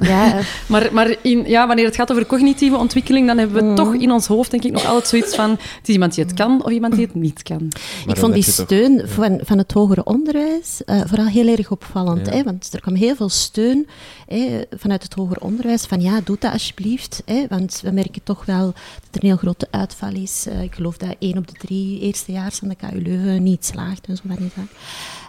[0.00, 3.94] Ja, maar maar in, ja, wanneer het gaat over cognitieve ontwikkeling, dan hebben we toch
[3.94, 6.64] in ons hoofd denk ik nog altijd zoiets van het is iemand die het kan
[6.64, 7.68] of iemand die het niet kan.
[8.06, 11.70] Maar ik vond die toch- steun van, van het hoger onderwijs eh, vooral heel erg
[11.70, 12.26] opvallend.
[12.26, 12.32] Ja.
[12.32, 12.42] Hè?
[12.42, 13.86] Want er kwam heel veel steun
[14.26, 17.22] hè, vanuit het hoger onderwijs van ja, doe dat alsjeblieft.
[17.24, 17.44] Hè?
[17.48, 18.74] Want we merken toch wel dat
[19.12, 20.46] er een heel grote uitval is.
[20.48, 24.06] Eh, ik geloof dat één op de drie eerstejaars aan de KU Leuven niet slaagt
[24.06, 24.68] en zo van die zaken.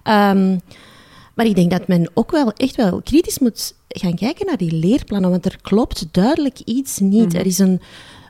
[0.04, 0.58] Ehm,
[1.34, 4.72] maar ik denk dat men ook wel echt wel kritisch moet gaan kijken naar die
[4.72, 7.34] leerplannen, want er klopt duidelijk iets niet.
[7.34, 7.82] Er is een,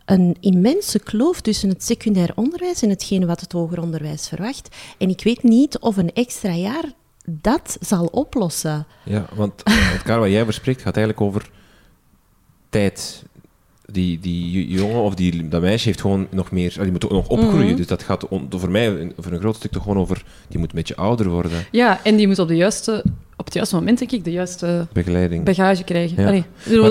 [0.06, 4.76] een immense kloof tussen het secundair onderwijs en hetgene wat het hoger onderwijs verwacht.
[4.98, 6.92] En ik weet niet of een extra jaar
[7.30, 8.86] dat zal oplossen.
[9.04, 11.50] Ja, want het kaart wat jij verspreekt gaat eigenlijk over
[12.70, 13.24] tijd.
[13.92, 16.78] Die, die jongen of die, dat meisje heeft gewoon nog meer...
[16.82, 17.76] Die moet ook nog opgroeien.
[17.76, 20.24] Dus dat gaat on- voor mij voor een groot stuk toch gewoon over...
[20.48, 21.52] Die moet een beetje ouder worden.
[21.72, 23.04] Ja, en die moet op, de juiste,
[23.38, 25.44] op het juiste moment, denk ik, de juiste Begeleiding.
[25.44, 26.22] bagage krijgen.
[26.22, 26.28] Ja.
[26.28, 26.44] Allee,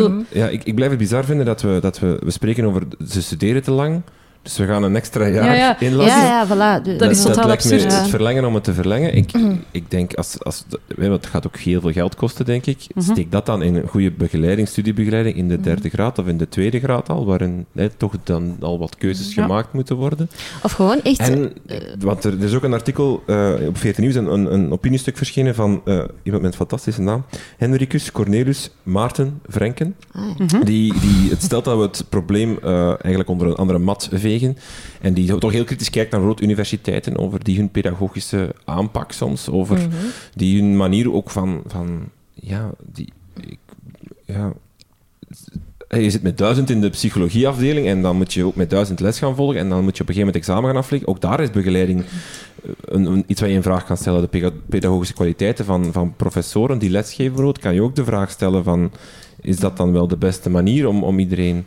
[0.08, 2.18] Maar, ja, ik, ik blijf het bizar vinden dat we, dat we...
[2.24, 2.82] We spreken over...
[3.08, 4.02] Ze studeren te lang.
[4.46, 5.80] Dus we gaan een extra jaar Ja, ja.
[5.80, 6.20] inlassen.
[6.20, 6.96] Ja, ja, voilà.
[6.98, 7.82] Dat is totaal me absurd.
[7.98, 9.14] het verlengen om het te verlengen.
[9.14, 9.30] Ik,
[9.70, 10.64] ik denk, als, als,
[10.96, 12.86] want het gaat ook heel veel geld kosten, denk ik.
[12.94, 13.10] Mhm.
[13.12, 16.48] Steek dat dan in een goede begeleiding, studiebegeleiding in de derde graad of in de
[16.48, 19.42] tweede graad al, waarin hè, toch dan al wat keuzes Ja.
[19.42, 20.30] gemaakt moeten worden.
[20.62, 21.18] Of gewoon echt...
[21.18, 21.52] En,
[21.98, 25.16] want er, er is ook een artikel eh, op 14 Nieuws, een, een, een opiniestuk
[25.16, 27.24] verschenen van eh, iemand met een fantastische naam,
[27.56, 29.96] Henricus Cornelius Maarten Vrenken.
[30.12, 30.22] Ah.
[30.64, 34.34] Die, die, het stelt dat we het probleem eh, eigenlijk onder een andere mat vegen.
[35.00, 39.48] En die toch heel kritisch kijkt naar bijvoorbeeld universiteiten, over die hun pedagogische aanpak soms,
[39.50, 39.88] over Mhm.
[40.34, 41.62] die hun manier ook van...
[41.66, 43.58] van ja, die, ik,
[44.24, 44.52] ja,
[45.88, 49.18] je zit met duizend in de psychologieafdeling en dan moet je ook met duizend les
[49.18, 51.08] gaan volgen en dan moet je op een gegeven moment examen gaan afleggen.
[51.08, 54.28] Ook daar is begeleiding eh, een, een- iets wat je in vraag kan stellen.
[54.30, 58.90] De pedagogische kwaliteiten van, van professoren die lesgeven, kan je ook de vraag stellen van
[59.40, 61.66] is dat dan wel de beste manier om, om iedereen...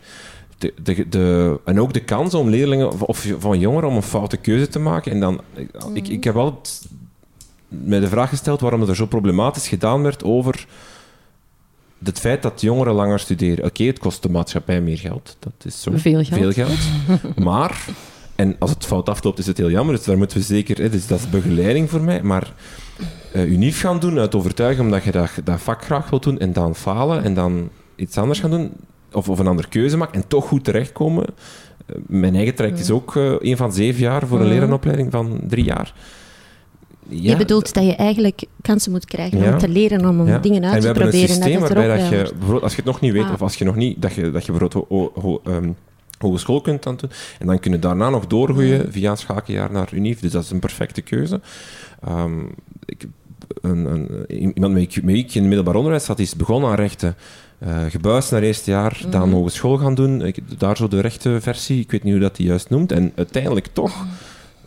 [0.60, 4.38] De, de, de, en ook de kans om leerlingen of, van jongeren om een foute
[4.38, 5.12] keuze te maken.
[5.12, 5.42] En dan,
[5.94, 6.88] ik, ik heb altijd
[7.68, 10.68] mij de vraag gesteld waarom het er zo problematisch gedaan werd over
[12.04, 13.66] het feit dat jongeren langer studeren.
[13.66, 15.38] Oké, het kost de maatschappij meer geld.
[15.40, 15.92] Dat is zo.
[15.96, 16.42] Veel geld.
[16.42, 16.80] Veel geld.
[17.48, 17.86] maar,
[18.36, 19.96] en als het fout afloopt, is het heel jammer.
[19.96, 20.78] Dus daar moeten we zeker...
[20.78, 22.24] Hè, dus dat is begeleiding voor mij.
[22.24, 22.54] Maar
[23.34, 26.54] eh unief gaan doen uit overtuiging omdat je dat, dat vak graag wilt doen en
[26.54, 28.72] dan falen en dan iets anders gaan doen
[29.14, 31.26] of, of een andere keuze maken en toch goed terechtkomen.
[31.86, 35.40] Eh, Mijn eigen traject is ook eh, een van zeven jaar voor een lerarenopleiding van
[35.48, 35.94] drie jaar.
[37.12, 39.54] Ja, je bedoelt dat je eigenlijk kansen moet krijgen Ja.
[39.54, 40.38] om te leren, om ja.
[40.40, 41.36] dingen uit en we te hebben een proberen.
[41.36, 43.32] systeem waarbij dat je, bijvoorbeeld als je het nog niet weet, Ah.
[43.34, 45.72] of als je nog niet, dat je, dat je bijvoorbeeld ho, ho- ehm,
[46.18, 49.90] hogeschool kunt aan doen, en dan kun je daarna nog doorgroeien via een schakeljaar naar
[49.94, 50.20] UNIF.
[50.20, 51.42] Dus dat is een perfecte keuze.
[52.04, 52.40] Ehm,
[52.86, 53.06] ik,
[53.62, 56.76] een, een, iemand met wie ik in het middelbaar onderwijs zat, die is begonnen aan
[56.76, 57.16] rechten.
[57.60, 60.22] eh gebuist naar eerste jaar, dan hogeschool gaan doen.
[60.22, 62.92] Ik, daar zo de rechte versie, ik weet niet hoe dat die juist noemt.
[62.92, 64.06] En uiteindelijk toch,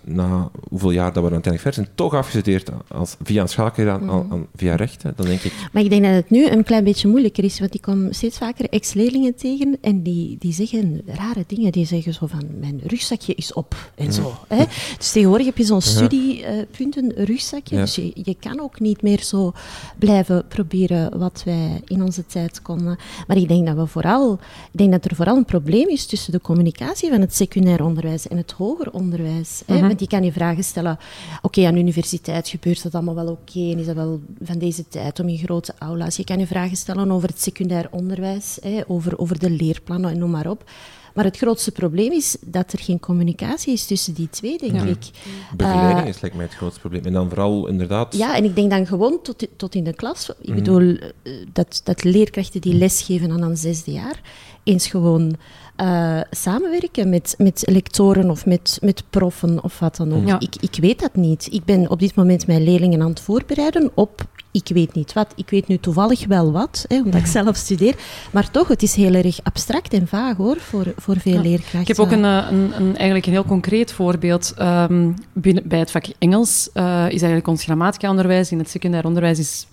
[0.04, 3.44] na hoeveel jaar dat we uiteindelijk ver zijn, toch afgestudeerd als, via
[3.76, 5.12] een aan- aan- via rechten.
[5.16, 7.74] Dan denk ik, Maar ik denk dat het nu een klein beetje moeilijker is, want
[7.74, 11.72] ik kom steeds vaker ex-leerlingen tegen en die, die zeggen rare dingen.
[11.72, 14.32] Die zeggen zo van, mijn rugzakje is op en zo.
[14.48, 14.64] Hè?
[14.98, 17.80] Dus tegenwoordig heb je zo'n studiepunten rugzakje, Ja.
[17.80, 19.52] dus je, je kan ook niet meer zo
[19.98, 22.96] blijven proberen wat wij in onze tijd konden.
[23.26, 24.32] Maar ik denk dat, we vooral,
[24.72, 28.28] ik denk dat er vooral een probleem is tussen de communicatie van het secundair onderwijs
[28.28, 29.62] en het hoger onderwijs.
[29.66, 29.91] Hè?
[29.92, 30.98] Want je kan je vragen stellen,
[31.42, 34.88] oké, aan de universiteit gebeurt dat allemaal wel oké en is dat wel van deze
[34.88, 36.16] tijd om in grote aula's.
[36.16, 40.18] Je kan je vragen stellen over het secundair onderwijs, hè, over, over de leerplannen en
[40.18, 40.70] noem maar op.
[41.14, 44.84] Maar het grootste probleem is dat er geen communicatie is tussen die twee, denk Ja.
[44.84, 45.10] ik.
[45.56, 47.04] begeleiding Eh, is lijkt mij het grootste probleem.
[47.04, 48.16] En dan vooral inderdaad...
[48.16, 50.28] Ja, en ik denk dan gewoon tot, tot in de klas.
[50.40, 50.54] Ik Mhm.
[50.54, 54.20] bedoel, eh, dat, dat leerkrachten die lesgeven aan een zesde jaar,
[54.64, 55.36] eens gewoon
[55.82, 60.26] eh, samenwerken met, met lectoren of met, met proffen of wat dan ook.
[60.26, 60.40] Ja.
[60.40, 61.48] Ik, ik weet dat niet.
[61.50, 65.32] Ik ben op dit moment mijn leerlingen aan het voorbereiden op ik weet niet wat.
[65.36, 67.94] Ik weet nu toevallig wel wat, hè, omdat ik zelf studeer.
[68.32, 71.40] Maar toch, het is heel erg abstract en vaag hoor, voor, voor veel Ja.
[71.40, 71.80] leerkrachten.
[71.80, 74.54] Ik heb ook een, eh, een, een, eigenlijk een heel concreet voorbeeld.
[74.56, 79.38] Ehm, binnen, bij het vak Engels eh, is eigenlijk ons grammatica-onderwijs in het secundair onderwijs
[79.38, 79.66] is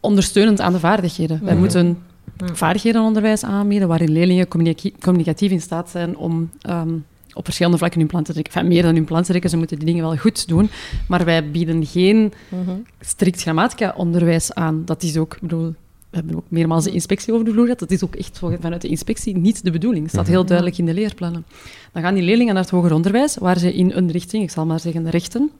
[0.00, 1.40] ondersteunend aan de vaardigheden.
[1.42, 1.60] Wij Mhm.
[1.62, 1.98] moeten.
[2.44, 6.94] Vaardighedenonderwijs aanbieden waarin leerlingen communica- communicatief in staat zijn om ehm,
[7.34, 8.54] op verschillende vlakken hun plan te trekken.
[8.54, 10.70] Enfin, meer dan hun plan te trekken, ze moeten die dingen wel goed doen.
[11.08, 12.70] Maar wij bieden geen Mhm.
[13.00, 14.82] strikt grammatica-onderwijs aan.
[14.84, 15.74] Dat is ook, ik bedoel,
[16.10, 17.78] we hebben ook meermaals de inspectie over de vloer gehad.
[17.78, 20.02] Dat is ook echt vanuit de inspectie niet de bedoeling.
[20.02, 21.44] Het staat heel duidelijk in de leerplannen.
[21.92, 24.66] Dan gaan die leerlingen naar het hoger onderwijs, waar ze in een richting, ik zal
[24.66, 25.50] maar zeggen de rechten,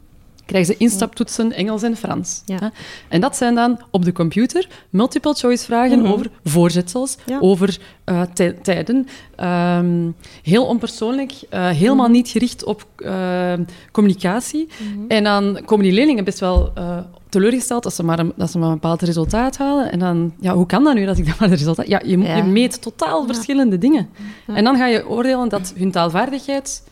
[0.49, 2.43] krijgen ze instaptoetsen Engels en Frans.
[2.45, 2.73] Ja.
[3.09, 6.13] En dat zijn dan op de computer multiple choice vragen Mhm.
[6.13, 7.39] over voorzetsels, Ja.
[7.41, 9.07] over eh, tij- tijden.
[9.37, 10.11] Ehm,
[10.43, 12.13] heel onpersoonlijk, eh, helemaal Mhm.
[12.15, 13.53] niet gericht op eh,
[13.93, 14.69] communicatie.
[15.09, 18.59] En dan komen die leerlingen best wel eh, teleurgesteld als ze, maar een, dat ze
[18.59, 19.93] maar een bepaald resultaat halen.
[19.93, 21.87] En dan, ja, hoe kan dat nu dat ik dat maar een resultaat...
[21.89, 22.37] Ja, je, Ja.
[22.37, 24.09] je meet totaal verschillende dingen.
[24.47, 26.83] En dan ga je oordelen dat hun taalvaardigheid...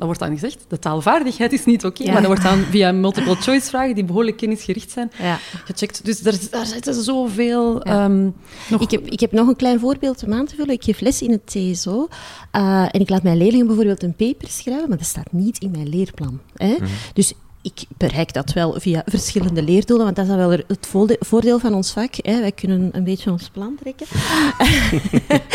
[0.00, 2.12] Dat wordt dan gezegd, de taalvaardigheid is niet oké, Ja.
[2.12, 5.38] maar dat wordt dan via multiple choice vragen die behoorlijk kennisgericht zijn, Ja.
[5.64, 6.04] gecheckt.
[6.04, 7.74] Dus daar, daar zitten zoveel...
[7.86, 8.04] Ja.
[8.04, 8.30] ehm,
[8.68, 8.80] nog...
[8.80, 10.74] Ik heb, ik heb nog een klein voorbeeld om aan te vullen.
[10.74, 12.08] Ik geef les in het TSO
[12.50, 15.70] eh, en ik laat mijn leerlingen bijvoorbeeld een paper schrijven, maar dat staat niet in
[15.70, 16.40] mijn leerplan.
[16.54, 16.76] Hè?
[17.14, 17.32] Dus
[17.62, 21.58] ik bereik dat wel via verschillende leerdoelen, want dat is dan wel het voorde- voordeel
[21.58, 22.14] van ons vak.
[22.16, 22.40] Hè?
[22.40, 24.06] Wij kunnen een beetje ons plan trekken.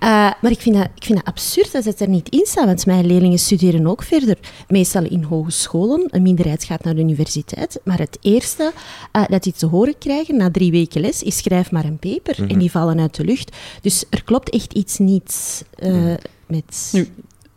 [0.00, 2.64] Eh, maar ik vind, dat, ik vind dat absurd dat het er niet in staat,
[2.64, 4.38] want mijn leerlingen studeren ook verder.
[4.68, 7.80] Meestal in hogescholen, een minderheid gaat naar de universiteit.
[7.84, 8.72] Maar het eerste
[9.12, 12.50] eh, dat die te horen krijgen na drie weken les is schrijf maar een paper.
[12.50, 13.56] En die vallen uit de lucht.
[13.82, 16.14] Dus er klopt echt iets niet eh,
[16.46, 16.88] met...
[16.92, 17.08] Nu,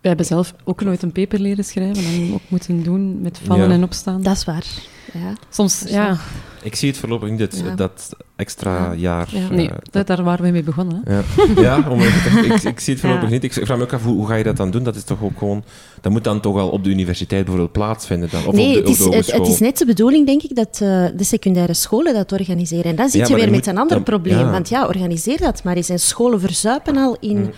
[0.01, 3.67] wij hebben zelf ook nooit een paper leren schrijven en ook moeten doen met vallen
[3.67, 3.73] Ja.
[3.73, 4.21] en opstaan.
[4.23, 4.65] Dat is waar.
[5.13, 5.33] Ja.
[5.49, 6.17] Soms, ja,
[6.63, 7.75] Ik zie het voorlopig niet, dat, Ja.
[7.75, 9.27] dat extra jaar.
[9.31, 9.39] Ja.
[9.39, 11.01] eh, nee, dat, daar waren we mee begonnen.
[11.05, 11.13] Hè.
[11.15, 11.23] Ja,
[11.61, 13.33] ja om even te- ik, ik zie het voorlopig Ja.
[13.33, 13.43] niet.
[13.43, 14.83] Ik vraag me ook af, hoe, hoe ga je dat dan doen?
[14.83, 15.63] Dat is toch ook gewoon...
[16.01, 18.45] Dat moet dan toch al op de universiteit bijvoorbeeld plaatsvinden dan?
[18.45, 20.55] Of nee, op de, het, is, op de het, is net de bedoeling, denk ik,
[20.55, 22.85] dat eh, de secundaire scholen dat organiseren.
[22.85, 24.37] En dan zit Ja, je weer met moet- een ander dan- probleem.
[24.39, 24.51] ja.
[24.51, 25.89] Want ja, organiseer dat maar eens.
[25.89, 27.51] En scholen verzuipen al in Mm.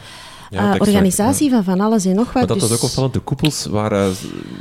[0.51, 1.55] Ja, eh, het extra- organisatie ja.
[1.55, 2.33] van van alles en nog wat.
[2.33, 2.69] Maar dat dus...
[2.69, 3.13] was ook opvallend.
[3.13, 4.13] De koepels waren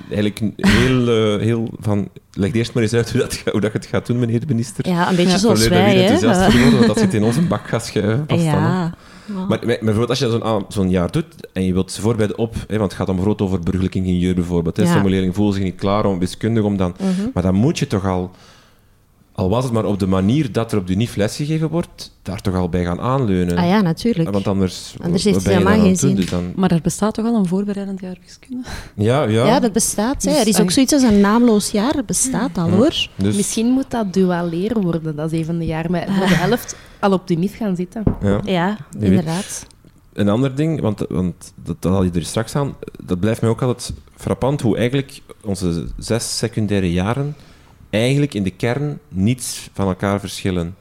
[0.09, 2.09] eigenlijk heel, eh, heel van...
[2.33, 4.47] Leg eerst maar eens uit hoe dat, hoe dat je het gaat doen, meneer de
[4.47, 4.89] minister.
[4.89, 5.39] Ja, een beetje Ja.
[5.39, 6.01] zoals wij, hè.
[6.01, 8.17] enthousiast voor te worden, want dat zit in onze bakgas hè.
[8.27, 8.95] ja.
[9.27, 12.01] Maar, maar maar bijvoorbeeld als je zo'n ah, zo'n jaar doet en je wilt ze
[12.01, 14.77] voorbereiden op, hè, want het gaat dan bijvoorbeeld over burgerlijk ingenieur bijvoorbeeld.
[14.77, 14.83] Hè.
[14.83, 14.89] Ja.
[14.89, 16.95] Sommige leerlingen voelen zich niet klaar om wiskundig om dan...
[16.99, 17.29] Mhm.
[17.35, 18.31] Maar dan moet je toch al,
[19.41, 22.41] al was het maar op de manier dat er op de NIF lesgegeven wordt, daar
[22.41, 23.57] toch al bij gaan aanleunen.
[23.57, 24.31] Ah ja, natuurlijk.
[24.31, 26.15] Want anders, Anders heeft dan helemaal geen zin.
[26.17, 28.63] Dus dan, Maar er bestaat toch al een voorbereidend jaar wiskunde?
[28.95, 29.47] ja, ja.
[29.47, 30.23] Ja, dat bestaat.
[30.23, 30.31] Hè.
[30.31, 31.93] Dus Er is ook zoiets als een naamloos jaar.
[31.93, 33.09] Dat bestaat al, hoor.
[33.17, 35.91] Dus, Misschien moet dat dualeren worden, dat is een van de jaren.
[35.91, 38.03] Maar voor de helft al op de NIF gaan zitten.
[38.23, 38.41] ja.
[38.45, 39.67] Ja, inderdaad.
[40.13, 42.75] Een ander ding, want, want dat, dat had je er straks aan,
[43.05, 47.35] dat blijft mij ook altijd frappant, hoe eigenlijk onze zes secundaire jaren
[47.91, 50.77] eigenlijk in de kern niets van elkaar verschillen.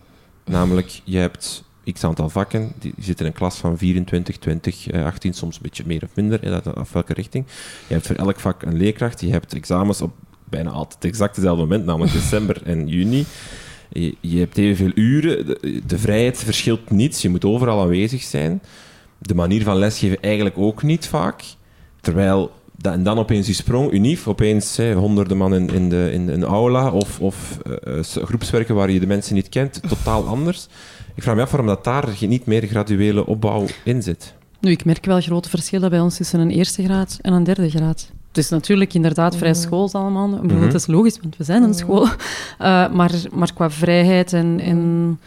[0.45, 4.87] Namelijk, je hebt x aantal vakken, die je zit in een klas van 24, 20,
[4.87, 7.45] eh, 18, soms een beetje meer of minder, af welke richting.
[7.87, 10.11] Je hebt voor elk vak een leerkracht, je hebt examens op
[10.49, 13.25] bijna altijd exact hetzelfde moment, namelijk december en juni.
[14.21, 15.45] Je, hebt evenveel uren,
[15.87, 18.61] de vrijheid verschilt niets, je moet overal aanwezig zijn.
[19.17, 21.43] De manier van lesgeven eigenlijk ook niet vaak.
[22.01, 22.51] Terwijl,
[22.81, 26.43] en dan opeens die sprong, unief, opeens hè, honderden man in, in, de, in een
[26.43, 30.67] aula of, of eh, eh, groepswerken waar je de mensen niet kent, totaal anders.
[31.15, 34.33] Ik vraag me af waarom dat daar geen- niet meer graduele opbouw in zit.
[34.59, 37.69] Nu, ik merk wel grote verschillen bij ons tussen een eerste graad en een derde
[37.69, 38.09] graad.
[38.27, 40.29] Het is natuurlijk inderdaad vrij schools allemaal.
[40.29, 40.65] Bedoel, Mhm.
[40.65, 42.07] Het is logisch, want we zijn een school.
[42.57, 45.19] Eh, maar, maar qua vrijheid en, en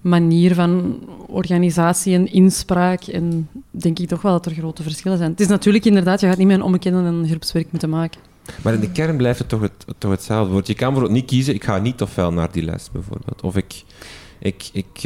[0.00, 5.30] manier van organisatie en inspraak, en denk ik toch wel dat er grote verschillen zijn.
[5.30, 8.20] Het is natuurlijk inderdaad, je gaat niet met een onbekende een groepswerk moeten maken.
[8.62, 10.52] Maar in de kern blijft het toch, het, toch hetzelfde.
[10.52, 13.42] Want je kan bijvoorbeeld niet kiezen, ik ga niet ofwel naar die les, bijvoorbeeld.
[13.42, 13.82] Of ik...
[14.42, 15.00] Ik, ik,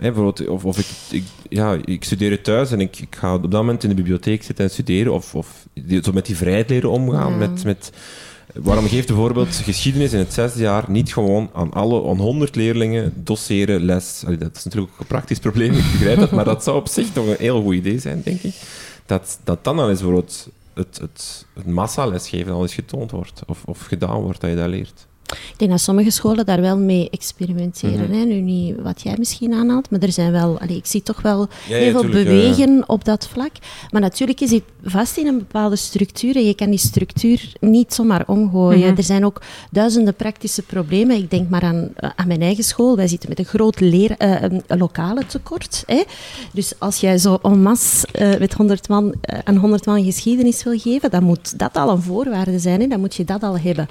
[0.00, 3.50] bijvoorbeeld, of, of ik, ik, ja, ik studeer thuis en ik, ik ga op dat
[3.50, 5.12] moment in de bibliotheek zitten en studeren.
[5.12, 7.30] Of, of die- zo met die vrijheid leren omgaan.
[7.30, 7.36] Ja.
[7.36, 7.92] Met, met,
[8.52, 13.12] waarom geeft bijvoorbeeld geschiedenis in het zesde jaar niet gewoon aan alle, aan 100 leerlingen
[13.16, 14.24] dosseren les?
[14.38, 16.30] Dat is natuurlijk ook een praktisch probleem, ik begrijp dat.
[16.30, 18.54] Maar dat zou op zich toch een heel goed idee zijn, denk ik.
[19.06, 23.42] Dat, dat dan al eens bijvoorbeeld het, het, het massalesgeven al eens getoond wordt.
[23.46, 25.06] Of, of gedaan wordt, dat je dat leert.
[25.32, 28.10] Ik denk dat sommige scholen daar wel mee experimenteren.
[28.10, 28.18] Mhm.
[28.18, 28.24] hè.
[28.24, 30.58] Nu niet wat jij misschien aanhaalt, maar er zijn wel...
[30.60, 32.40] Allee, ik zie toch wel Ja, heel ja, veel tuurlijk, ja, ja.
[32.40, 33.50] bewegen op dat vlak.
[33.90, 37.94] Maar natuurlijk is het vast in een bepaalde structuur en je kan die structuur niet
[37.94, 38.88] zomaar omgooien.
[38.88, 38.96] Mhm.
[38.96, 41.16] Er zijn ook duizenden praktische problemen.
[41.16, 42.96] Ik denk maar aan, eh, aan mijn eigen school.
[42.96, 44.34] Wij zitten met een groot leer, eh,
[44.66, 45.82] lokale tekort.
[45.86, 46.02] Hè.
[46.52, 50.64] Dus als jij zo en masse eh, met 100 man, eh, aan 100 man geschiedenis
[50.64, 52.80] wil geven, dan moet dat al een voorwaarde zijn.
[52.80, 52.86] Hè.
[52.86, 53.88] Dan moet je dat al hebben.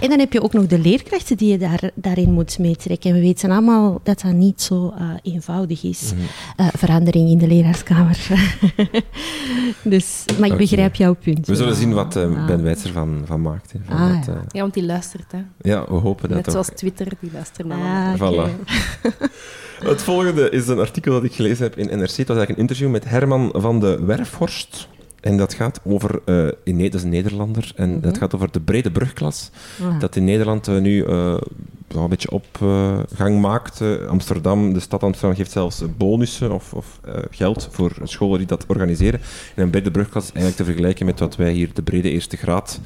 [0.00, 3.10] En dan heb je ook nog de leerkrachten die je daar, daarin moet meetrekken.
[3.10, 6.12] En we weten allemaal dat dat niet zo eh, eenvoudig is.
[6.56, 8.18] Eh, verandering in de leraarskamer.
[9.84, 11.46] dus, maar ik begrijp jouw punt.
[11.46, 11.78] We zullen ja.
[11.78, 12.46] zien wat eh, Ah.
[12.46, 13.72] Ben Wijts ervan van maakt.
[13.72, 13.78] hè.
[13.86, 14.32] Van Ah, dat, ja.
[14.32, 15.38] eh, Ja, want die luistert, hè.
[15.60, 18.32] ja, we hopen dat Net zoals Twitter, die luistert naar Ah.
[18.32, 18.50] Voilà.
[19.78, 22.16] Het volgende is een artikel dat ik gelezen heb in NRC.
[22.16, 24.88] Het was eigenlijk een interview met Herman van de Werfhorst.
[25.20, 28.60] En dat gaat over, eh, in, dat is een Nederlander, en dat gaat over de
[28.60, 29.50] brede brugklas.
[29.98, 31.36] Dat in Nederland eh, nu eh,
[31.88, 32.46] een beetje op
[33.14, 33.82] gang maakt.
[34.08, 37.00] Amsterdam, de stad Amsterdam geeft zelfs bonussen of, of
[37.30, 39.20] geld voor scholen die dat organiseren.
[39.54, 42.36] En een brede brugklas is eigenlijk te vergelijken met wat wij hier de brede eerste
[42.36, 42.80] graad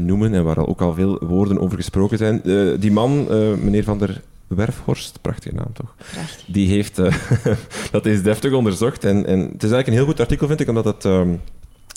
[0.00, 2.40] noemen en waar al ook al veel woorden over gesproken zijn.
[2.80, 3.26] Die man,
[3.64, 5.94] meneer Van der Werfhorst, prachtige naam toch?
[6.12, 6.44] Prachtig.
[6.46, 7.16] Die heeft eh,
[7.90, 9.04] dat is deftig onderzocht.
[9.04, 11.36] En, en het is eigenlijk een heel goed artikel, vind ik, omdat het ehm,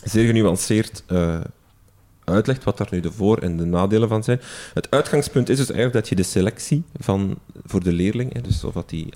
[0.04, 1.40] zeer genuanceerd eh,
[2.24, 4.42] uitlegt wat daar nu de voor- en de nadelen van zijn.
[4.74, 8.64] Het uitgangspunt is dus eigenlijk dat je de selectie van, voor de leerling, hè, dus
[8.64, 9.10] of dat die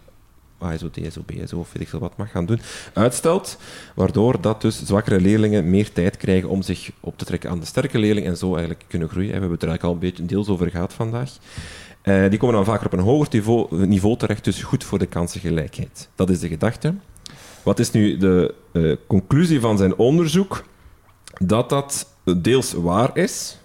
[0.62, 2.62] ASO, DSO, BSO of weet ik veel wat mag gaan doen,
[2.94, 3.58] uitstelt,
[3.96, 7.66] waardoor dat dus zwakkere leerlingen meer tijd krijgen om zich op te trekken aan de
[7.66, 9.28] sterke leerling en zo eigenlijk kunnen groeien.
[9.28, 11.32] We hebben het er eigenlijk al een beetje deels over gehad vandaag.
[12.02, 15.06] Eh, die komen dan vaker op een hoger niveau, niveau terecht, dus goed voor de
[15.06, 16.10] kansengelijkheid.
[16.16, 16.94] Dat is de gedachte.
[17.64, 20.64] Wat is nu de eh, conclusie van zijn onderzoek?
[21.38, 23.58] Dat dat deels waar is.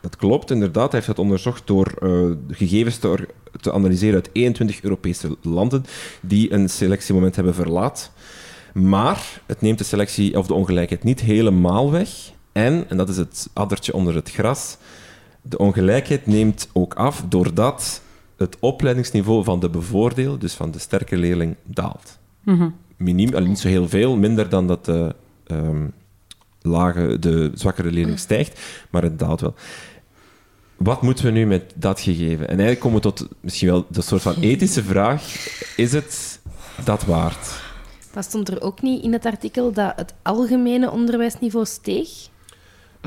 [0.00, 0.92] Dat klopt, inderdaad.
[0.92, 3.28] Hij heeft dat onderzocht door eh, gegevens te,
[3.60, 5.84] te analyseren uit 21 Europese landen
[6.20, 8.12] die een selectiemoment hebben verlaat.
[8.74, 12.08] Maar het neemt de selectie of de ongelijkheid niet helemaal weg.
[12.52, 14.76] En, en dat is het addertje onder het gras,
[15.42, 18.02] de ongelijkheid neemt ook af doordat
[18.36, 22.18] het opleidingsniveau van de bevoordeelde, dus van de sterke leerling, daalt.
[22.96, 25.14] Miniem, allee, niet zo heel veel, minder dan dat de,
[25.46, 25.86] ehm,
[26.62, 28.60] lage, de zwakkere leerling stijgt,
[28.90, 29.54] maar het daalt wel.
[30.76, 32.48] Wat moeten we nu met dat gegeven?
[32.48, 35.22] En eigenlijk komen we tot misschien wel de soort van ethische vraag:
[35.76, 36.40] is het
[36.84, 37.62] dat waard?
[38.14, 42.08] Maar stond er ook niet in het artikel dat het algemene onderwijsniveau steeg?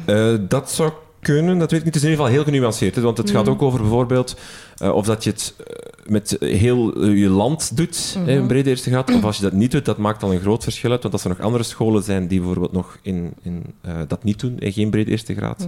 [0.05, 0.91] Eh, dat zou
[1.23, 1.93] kunnen, dat weet ik niet.
[1.93, 2.95] Het is in ieder geval heel genuanceerd.
[2.95, 4.35] Hè, want het gaat ook over bijvoorbeeld
[4.77, 8.69] eh, of dat je het eh, met heel eh, je land doet, hè, een brede
[8.69, 11.01] eerste graad, of als je dat niet doet, dat maakt al een groot verschil uit.
[11.01, 13.63] Want als er nog andere scholen zijn die bijvoorbeeld nog in, in,
[14.07, 15.67] dat niet doen, en geen brede eerste graad,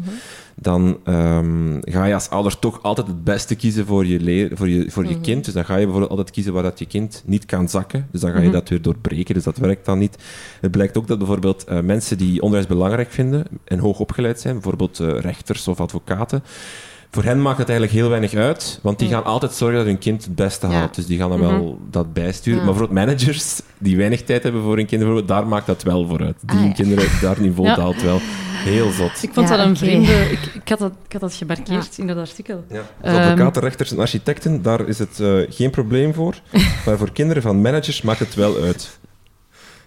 [0.55, 4.69] dan ehm, ga je als ouder toch altijd het beste kiezen voor je, leer, voor
[4.69, 5.45] je, voor je kind.
[5.45, 8.07] Dus dan ga je bijvoorbeeld altijd kiezen waar dat je kind niet kan zakken.
[8.11, 10.17] Dus dan ga je dat weer doorbreken, dus dat werkt dan niet.
[10.61, 14.99] Het blijkt ook dat bijvoorbeeld mensen die onderwijs belangrijk vinden en hoog opgeleid zijn, bijvoorbeeld
[14.99, 15.07] eh,
[15.47, 16.43] rechters of advocaten,
[17.11, 19.97] voor hen maakt het eigenlijk heel weinig uit, want die gaan altijd zorgen dat hun
[19.97, 20.73] kind het beste Ja.
[20.73, 20.95] haalt.
[20.95, 22.59] Dus die gaan dan wel dat bijsturen.
[22.59, 22.65] Ja.
[22.65, 26.21] Maar voor managers die weinig tijd hebben voor hun kinderen, daar maakt dat wel voor
[26.21, 26.35] uit.
[26.41, 26.71] Die Ah, ja.
[26.71, 27.75] kinderen, daar niveau Ja.
[27.75, 28.19] daalt wel.
[28.53, 29.23] Heel zot.
[29.23, 30.13] Ik vond Ja, dat een vreemde...
[30.31, 32.63] Ik, ik, had dat, ik had dat gemarkeerd in dat artikel.
[32.69, 32.81] Ja.
[33.01, 33.15] Ehm.
[33.15, 36.35] advocaten, rechters en architecten, daar is het eh, geen probleem voor.
[36.85, 38.97] Maar voor kinderen van managers maakt het wel uit.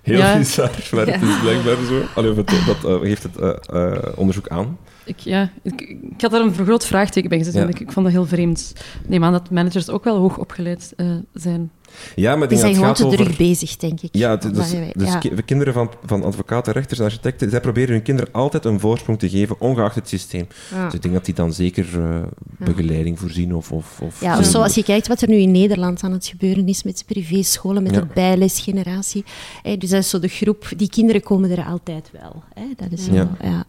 [0.03, 0.39] Heel Ja.
[0.39, 2.03] bizar, maar het is blijkbaar zo.
[2.15, 3.51] Allee, of het, dat eh, geeft het eh,
[3.93, 4.79] eh, onderzoek aan.
[5.09, 5.81] Ik, ja, ik,
[6.15, 7.55] ik had daar een groot vraagteken bij gezet.
[7.55, 7.67] Ja.
[7.69, 8.73] Ik, ik vond dat heel vreemd.
[9.03, 11.71] Ik neem aan dat managers ook wel hoog opgeleid eh, zijn.
[12.15, 13.19] Ja, maar Die zijn gewoon te over...
[13.19, 14.09] druk bezig, denk ik.
[14.13, 15.19] Ja, dus, dus ja.
[15.19, 19.19] ki- kinderen van, van advocaten, rechters en architecten, zij proberen hun kinderen altijd een voorsprong
[19.19, 20.47] te geven, ongeacht het systeem.
[20.75, 20.85] Ja.
[20.85, 22.23] Dus ik denk dat die dan zeker eh,
[22.59, 23.73] begeleiding voorzien of...
[23.73, 24.63] of, of Ja, of zo.
[24.63, 27.95] als je kijkt wat er nu in Nederland aan het gebeuren is met privéscholen, met
[27.95, 28.01] Ja.
[28.01, 29.25] de bijlesgeneratie.
[29.63, 32.43] Hè, dus dat is zo de groep, die kinderen komen er altijd wel.
[32.55, 32.63] Hè.
[32.77, 33.65] Dat is zo, Ja.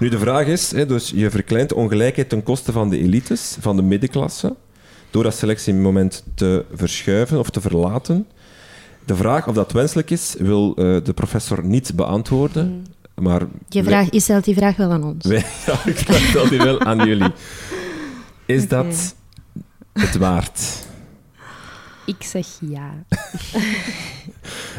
[0.00, 3.76] Nu, de vraag is, hè, dus je verkleint ongelijkheid ten koste van de elites, van
[3.76, 4.54] de middenklasse,
[5.10, 8.26] door dat selectiemoment te verschuiven of te verlaten.
[9.04, 12.86] De vraag of dat wenselijk is, wil eh, de professor niet beantwoorden.
[13.14, 15.26] Maar Je, wij- vraag, je stelt die vraag wel aan ons.
[15.26, 17.32] wij- ja, ik dat die wel aan jullie.
[18.46, 19.14] Is dat
[19.92, 20.85] het waard?
[22.06, 23.04] Ik zeg ja.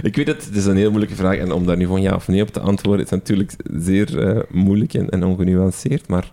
[0.02, 1.38] Ik weet het, het is een heel moeilijke vraag.
[1.38, 4.44] En om daar nu gewoon ja of nee op te antwoorden, is natuurlijk zeer eh,
[4.52, 6.08] moeilijk en, en ongenuanceerd.
[6.08, 6.32] Maar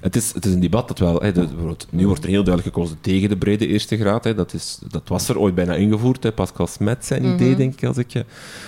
[0.00, 1.20] het is, het is een debat dat wel...
[1.20, 1.48] Hè, de-
[1.90, 4.24] nu wordt er heel duidelijk gekozen tegen de brede eerste graad.
[4.24, 6.22] Hè, dat, is, dat was er ooit bijna ingevoerd.
[6.22, 8.24] Hè, Pascal Smet zijn idee, denk ik, als ik je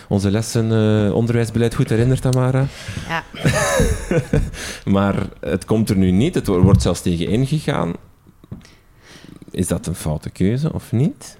[0.09, 2.67] onze lessen eh, onderwijsbeleid goed herinner, Tamara.
[3.09, 3.25] Ja.
[4.85, 6.35] Maar het komt er nu niet.
[6.35, 7.93] Het wo- wordt zelfs tegen ingegaan.
[9.51, 11.38] Is dat een foute keuze of niet?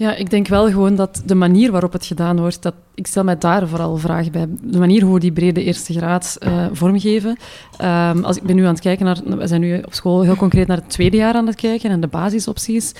[0.00, 3.24] Ja, ik denk wel gewoon dat de manier waarop het gedaan wordt, dat, ik stel
[3.24, 4.46] mij daar vooral vragen bij.
[4.62, 7.36] De manier hoe we die brede eerste graad eh, vormgeven.
[7.76, 10.36] Ehm, als ik ben nu aan het kijken naar, we zijn nu op school heel
[10.36, 12.92] concreet naar het tweede jaar aan het kijken en de basisopties.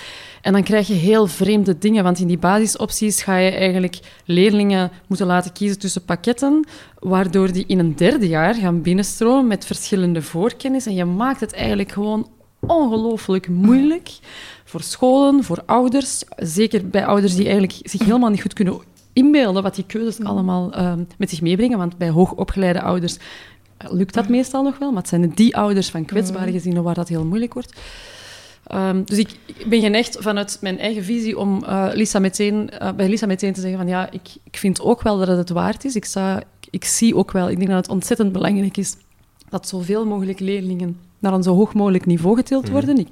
[0.43, 4.91] En dan krijg je heel vreemde dingen, want in die basisopties ga je eigenlijk leerlingen
[5.07, 6.67] moeten laten kiezen tussen pakketten,
[6.99, 10.87] waardoor die in een derde jaar gaan binnenstromen met verschillende voorkennis.
[10.87, 12.29] En je maakt het eigenlijk gewoon
[12.67, 14.11] ongelooflijk moeilijk
[14.71, 16.23] voor scholen, voor ouders.
[16.37, 18.79] Zeker bij ouders die eigenlijk zich helemaal niet goed kunnen
[19.13, 21.79] inbeelden wat die keuzes allemaal ehm, met zich meebrengen.
[21.79, 23.17] Want bij hoogopgeleide ouders
[23.77, 26.95] eh, lukt dat meestal nog wel, maar het zijn die ouders van kwetsbare gezinnen waar
[26.95, 27.73] dat heel moeilijk wordt.
[28.67, 32.93] Ehm, dus ik, ik ben geneigd vanuit mijn eigen visie om eh, Lisa meteen, eh,
[32.93, 35.51] bij Lisa meteen te zeggen van ja, ik, ik vind ook wel dat het het
[35.51, 35.95] waard is.
[35.97, 38.97] Ik sta, ik zie ook wel, ik denk dat het ontzettend belangrijk is
[39.49, 42.73] dat zoveel mogelijk leerlingen naar een zo hoog mogelijk niveau getild Mhm.
[42.73, 42.99] worden.
[42.99, 43.09] Ik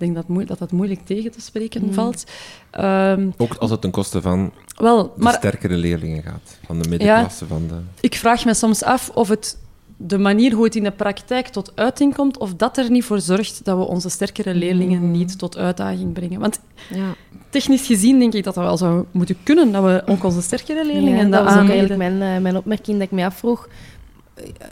[0.00, 1.92] denk dat moe- dat, dat moeilijk tegen te spreken Mhm.
[1.92, 2.24] valt.
[2.70, 6.58] Ehm, Ook als het ten koste van wel, de maar sterkere leerlingen gaat.
[6.66, 7.74] Van de middenklasse, van de...
[8.00, 9.58] ik vraag me soms af of het
[10.02, 13.20] de manier hoe het in de praktijk tot uiting komt, of dat er niet voor
[13.20, 15.10] zorgt dat we onze sterkere leerlingen Mm.
[15.10, 16.40] niet tot uitdaging brengen.
[16.40, 16.60] Want
[16.94, 17.14] Ja.
[17.50, 20.86] technisch gezien denk ik dat dat wel zou moeten kunnen, dat we ook onze sterkere
[20.86, 23.68] leerlingen Ja, dat was ook eigenlijk mijn, eh, mijn opmerking dat ik mij afvroeg.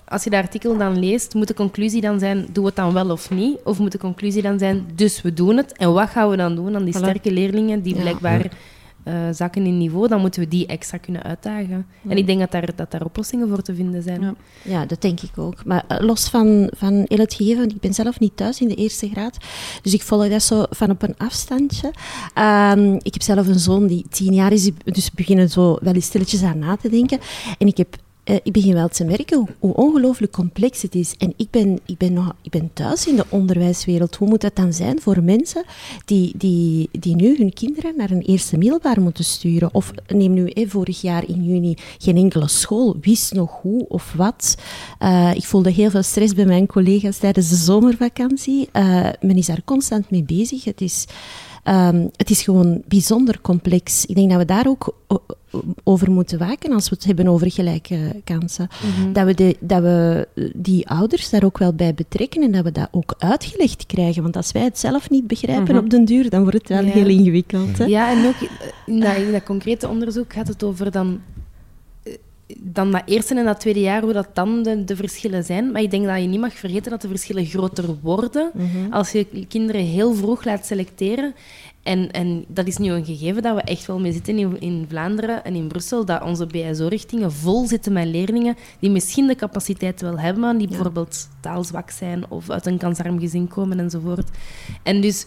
[0.09, 2.93] Als je dat artikel dan leest, moet de conclusie dan zijn, doen we het dan
[2.93, 3.59] wel of niet?
[3.65, 5.73] Of moet de conclusie dan zijn, dus we doen het.
[5.77, 6.99] En wat gaan we dan doen aan die Voilà.
[6.99, 8.01] sterke leerlingen die Ja.
[8.01, 8.51] blijkbaar
[9.03, 10.09] eh, zakken in niveau?
[10.09, 11.87] Dan moeten we die extra kunnen uitdagen.
[12.03, 12.11] Ja.
[12.11, 14.21] En ik denk dat daar, dat daar oplossingen voor te vinden zijn.
[14.21, 14.35] Ja.
[14.63, 15.65] Ja, dat denk ik ook.
[15.65, 18.69] Maar eh, los van, van heel het gegeven, want ik ben zelf niet thuis in
[18.69, 19.37] de eerste graad,
[19.83, 21.91] dus ik volg dat zo van op een afstandje.
[22.35, 25.95] Ehm, ik heb zelf een zoon die tien jaar is, dus we beginnen zo wel
[25.95, 27.19] eens stilletjes aan na te denken.
[27.59, 27.97] En ik heb
[28.29, 31.15] eh, ik begin wel te merken hoe, ongelooflijk complex het is.
[31.19, 34.17] En ik ben, ik, ben nog, ik ben thuis in de onderwijswereld.
[34.17, 35.65] Hoe moet dat dan zijn voor mensen
[36.05, 39.75] die, die, die nu hun kinderen naar een eerste middelbaar moeten sturen?
[39.75, 44.57] Of neem nu vorig jaar in juni geen enkele school wist nog hoe of wat.
[44.99, 48.69] Eh, ik voelde heel veel stress bij mijn collega's tijdens de zomervakantie.
[48.73, 50.65] Eh, men is daar constant mee bezig.
[50.65, 51.07] Het is...
[51.69, 54.07] Ehm, het is gewoon bijzonder complex.
[54.07, 54.95] Ik denk dat we daar ook
[55.85, 58.69] over moeten waken als we het hebben over gelijke kansen.
[58.99, 59.13] Mhm.
[59.13, 62.65] Dat we, de, dat we eh, die ouders daar ook wel bij betrekken en dat
[62.65, 64.23] we dat ook uitgelegd krijgen.
[64.23, 65.85] Want als wij het zelf niet begrijpen Mhm.
[65.85, 66.91] op den duur, dan wordt het wel Ja.
[66.93, 67.79] heel ingewikkeld.
[67.79, 67.85] Hè?
[67.85, 68.49] Ja, en ook
[68.87, 71.21] in dat, in dat concrete onderzoek gaat het over dan,
[72.57, 75.73] dan dat eerste en dat tweede jaar, hoe dat dan de, de verschillen zijn.
[75.73, 78.93] Maar ik denk dat je niet mag vergeten dat de verschillen groter worden Mhm.
[78.93, 81.35] als je kinderen heel vroeg laat selecteren.
[81.83, 84.87] En, en dat is nu een gegeven dat we echt wel mee zitten in, in
[84.89, 90.01] Vlaanderen en in Brussel, dat onze BSO-richtingen vol zitten met leerlingen die misschien de capaciteit
[90.01, 90.69] wel hebben, maar die Ja.
[90.69, 94.29] bijvoorbeeld taalzwak zijn of uit een kansarm gezin komen enzovoort.
[94.83, 95.27] En dus,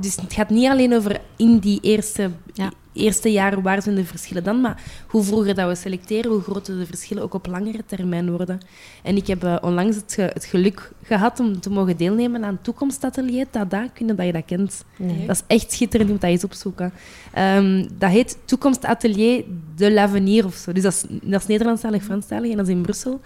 [0.00, 2.72] dus het gaat niet alleen over in die eerste, Ja.
[2.98, 6.78] Eerste jaren waar zijn de verschillen dan, maar hoe vroeger dat we selecteren, hoe groter
[6.78, 8.58] de verschillen ook op langere termijn worden.
[9.02, 12.58] En ik heb eh, onlangs het, ge- het geluk gehad om te mogen deelnemen aan
[12.62, 14.84] toekomstatelier Tada, of dat je dat kent.
[14.96, 15.26] Nee.
[15.26, 16.92] Dat is echt schitterend, je moet dat eens opzoeken.
[17.32, 19.44] Ehm, dat heet Toekomstatelier
[19.76, 20.72] de l'Avenir of zo.
[20.72, 23.20] Dus dat is, dat is Nederlandstalig, Franstalig en dat is in Brussel.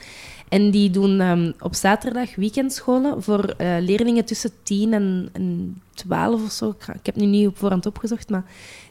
[0.52, 6.42] En die doen ehm, op zaterdag weekendscholen voor eh, leerlingen tussen 10 en, en 12
[6.44, 6.68] of zo.
[6.68, 8.44] Ik, ik heb nu niet op voorhand opgezocht, maar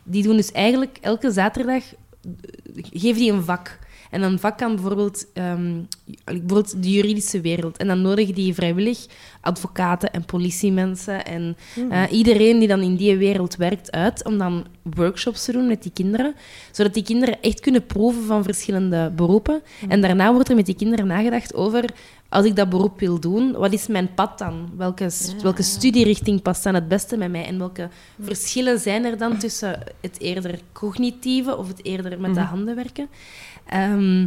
[0.03, 2.31] die doen dus eigenlijk elke zaterdag eh,
[2.73, 3.79] geven die een vak.
[4.11, 5.73] En een vak kan bijvoorbeeld, ehm,
[6.25, 7.77] bijvoorbeeld de juridische wereld.
[7.77, 9.05] En dan nodigen die vrijwillig
[9.41, 11.57] advocaten en politiemensen en
[11.89, 15.83] eh, iedereen die dan in die wereld werkt uit om dan workshops te doen met
[15.83, 16.35] die kinderen.
[16.71, 19.61] Zodat die kinderen echt kunnen proeven van verschillende beroepen.
[19.89, 21.85] En daarna wordt er met die kinderen nagedacht over...
[22.33, 24.69] Als ik dat beroep wil doen, wat is mijn pad dan?
[24.77, 25.41] Welke, Ja.
[25.41, 27.45] welke studierichting past dan het beste met mij?
[27.45, 27.89] En welke
[28.21, 32.49] verschillen zijn er dan tussen het eerder cognitieve of het eerder met de Mhm.
[32.49, 33.07] handen werken?
[33.65, 34.25] Ehm,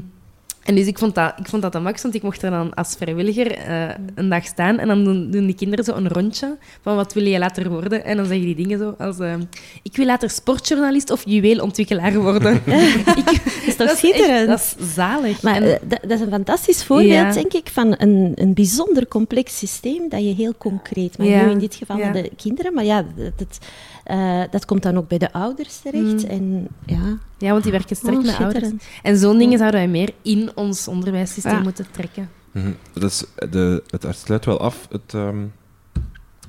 [0.65, 2.75] en dus ik vond dat, ik vond dat de max, want ik mocht er dan
[2.75, 6.57] als vrijwilliger eh, een dag staan en dan doen, doen die kinderen zo een rondje
[6.83, 8.05] van wat wil je later worden?
[8.05, 9.43] En dan zeggen die dingen zo als ehm,
[9.83, 12.55] ik wil later sportjournalist of juweelontwikkelaar worden.
[12.67, 14.49] ik, Dat is echt- schitterend?
[14.49, 15.43] dat is zalig.
[15.43, 17.33] Maar En- eh, dat, dat is een fantastisch voorbeeld, Ja.
[17.33, 21.15] denk ik, van een, een bijzonder complex systeem dat je heel concreet.
[21.19, 21.45] Ja.
[21.45, 22.13] Nu in dit geval Ja.
[22.13, 23.59] de kinderen, maar ja, dat, dat,
[24.05, 26.23] eh, dat komt dan ook bij de ouders terecht.
[26.23, 26.31] Mm.
[26.31, 28.71] En ja, ja, want die werken sterk oh, met ouders.
[29.03, 31.63] En zo'n dingen zouden wij meer in ons onderwijssysteem Ja.
[31.63, 32.31] moeten trekken.
[32.53, 32.71] Mhm.
[32.93, 35.45] Dat is de, het sluit wel af, het, ehm,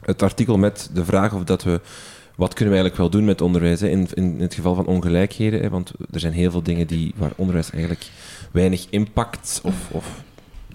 [0.01, 1.81] het artikel met de vraag of dat we...
[2.35, 3.79] Wat kunnen we eigenlijk wel doen met onderwijs?
[3.79, 3.87] Hè?
[3.87, 5.69] In, in het geval van ongelijkheden, hè?
[5.69, 8.05] want er zijn heel veel dingen die, waar onderwijs eigenlijk
[8.51, 10.23] weinig impact of, of,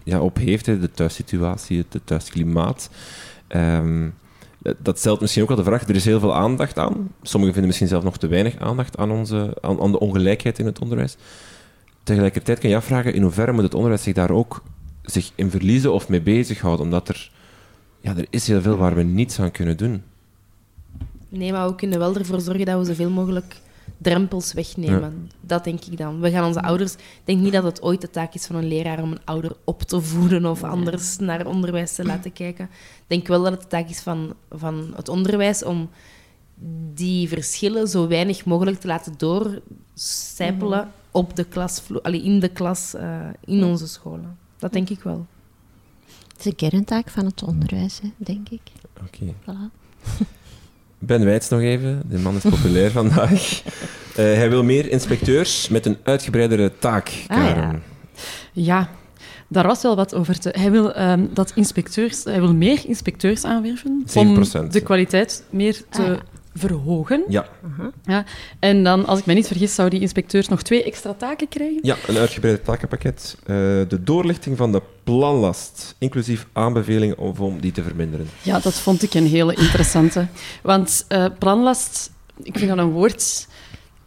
[0.04, 0.66] ja, op heeft.
[0.66, 0.78] Hè?
[0.78, 2.90] De thuissituatie, het, het thuisklimaat.
[3.46, 4.08] Ehm,
[4.62, 6.92] dat- dat stelt misschien ook wel de vraag, er is heel veel aandacht aan.
[7.22, 10.66] Sommigen vinden misschien zelf nog te weinig aandacht aan, onze, aan, aan de ongelijkheid in
[10.66, 11.16] het onderwijs.
[12.02, 14.62] Tegelijkertijd kan je afvragen, in hoeverre moet het onderwijs zich daar ook
[15.02, 16.84] zich in verliezen of mee bezighouden?
[16.84, 17.30] Omdat er,
[18.00, 20.02] ja, er is heel veel waar we niets aan kunnen doen.
[21.28, 23.56] Nee, maar we kunnen wel ervoor zorgen dat we zoveel mogelijk
[23.98, 25.30] drempels wegnemen.
[25.40, 26.20] Dat denk ik dan.
[26.20, 26.92] We gaan onze ouders...
[26.94, 29.56] Ik denk niet dat het ooit de taak is van een leraar om een ouder
[29.64, 32.64] op te voeden of anders naar onderwijs te laten kijken.
[32.64, 35.90] Ik denk wel dat het de taak is van, van het onderwijs om
[36.94, 42.94] die verschillen zo weinig mogelijk te laten doorcijpelen op de klasvloer, allee, in de klas,
[42.94, 44.38] eh, in onze scholen.
[44.58, 45.26] Dat denk ik wel.
[46.28, 48.60] Het is een kerntaak van het onderwijs, hè, denk ik.
[49.04, 49.34] Oké.
[49.40, 49.78] Voilà.
[51.02, 52.02] Ben Wijts nog even.
[52.08, 53.62] De man is populair vandaag.
[54.16, 57.80] Eh, hij wil meer inspecteurs met een uitgebreidere taak, Ah, ja.
[58.52, 58.88] Ja,
[59.48, 60.54] daar was wel wat over te...
[60.58, 64.14] Hij wil, ehm, dat inspecteurs, hij wil meer inspecteurs aanwerven 7%.
[64.64, 66.18] om de kwaliteit meer te Ah, ja.
[66.54, 67.24] Verhogen.
[67.28, 67.46] Ja,
[68.04, 68.24] Ja.
[68.58, 71.78] En dan, als ik me niet vergis, zou die inspecteurs nog twee extra taken krijgen.
[71.82, 73.36] ja, een uitgebreid takenpakket.
[73.40, 73.46] Eh,
[73.88, 78.28] de doorlichting van de planlast, inclusief aanbevelingen om, om die te verminderen.
[78.42, 80.26] Ja, dat vond ik een hele interessante.
[80.62, 82.10] Want eh, planlast,
[82.42, 83.48] ik vind dat een woord...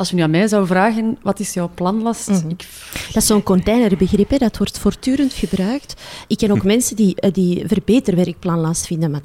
[0.03, 2.29] Als je nu aan mij zou vragen, wat is jouw planlast?
[2.29, 2.49] Mhm.
[2.49, 2.67] ik,
[3.07, 6.01] Dat is zo'n containerbegrip, hè, dat wordt voortdurend gebruikt.
[6.27, 9.21] Ik ken ook mensen die, eh, die verbeterwerkplanlast vinden, maar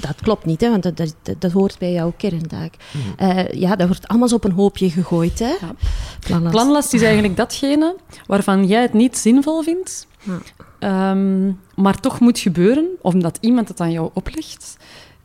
[0.00, 2.74] dat klopt niet, hè, want dat, dat, dat hoort bij jouw kerntaak.
[3.16, 5.46] Eh, ja, dat wordt allemaal zo op een hoopje gegooid, hè?
[5.60, 5.74] Ja.
[6.20, 6.54] Planlast.
[6.54, 10.38] planlast is eigenlijk datgene waarvan jij het niet zinvol vindt, Ja.
[10.78, 14.76] ehm, maar toch moet gebeuren, omdat iemand het aan jou oplegt.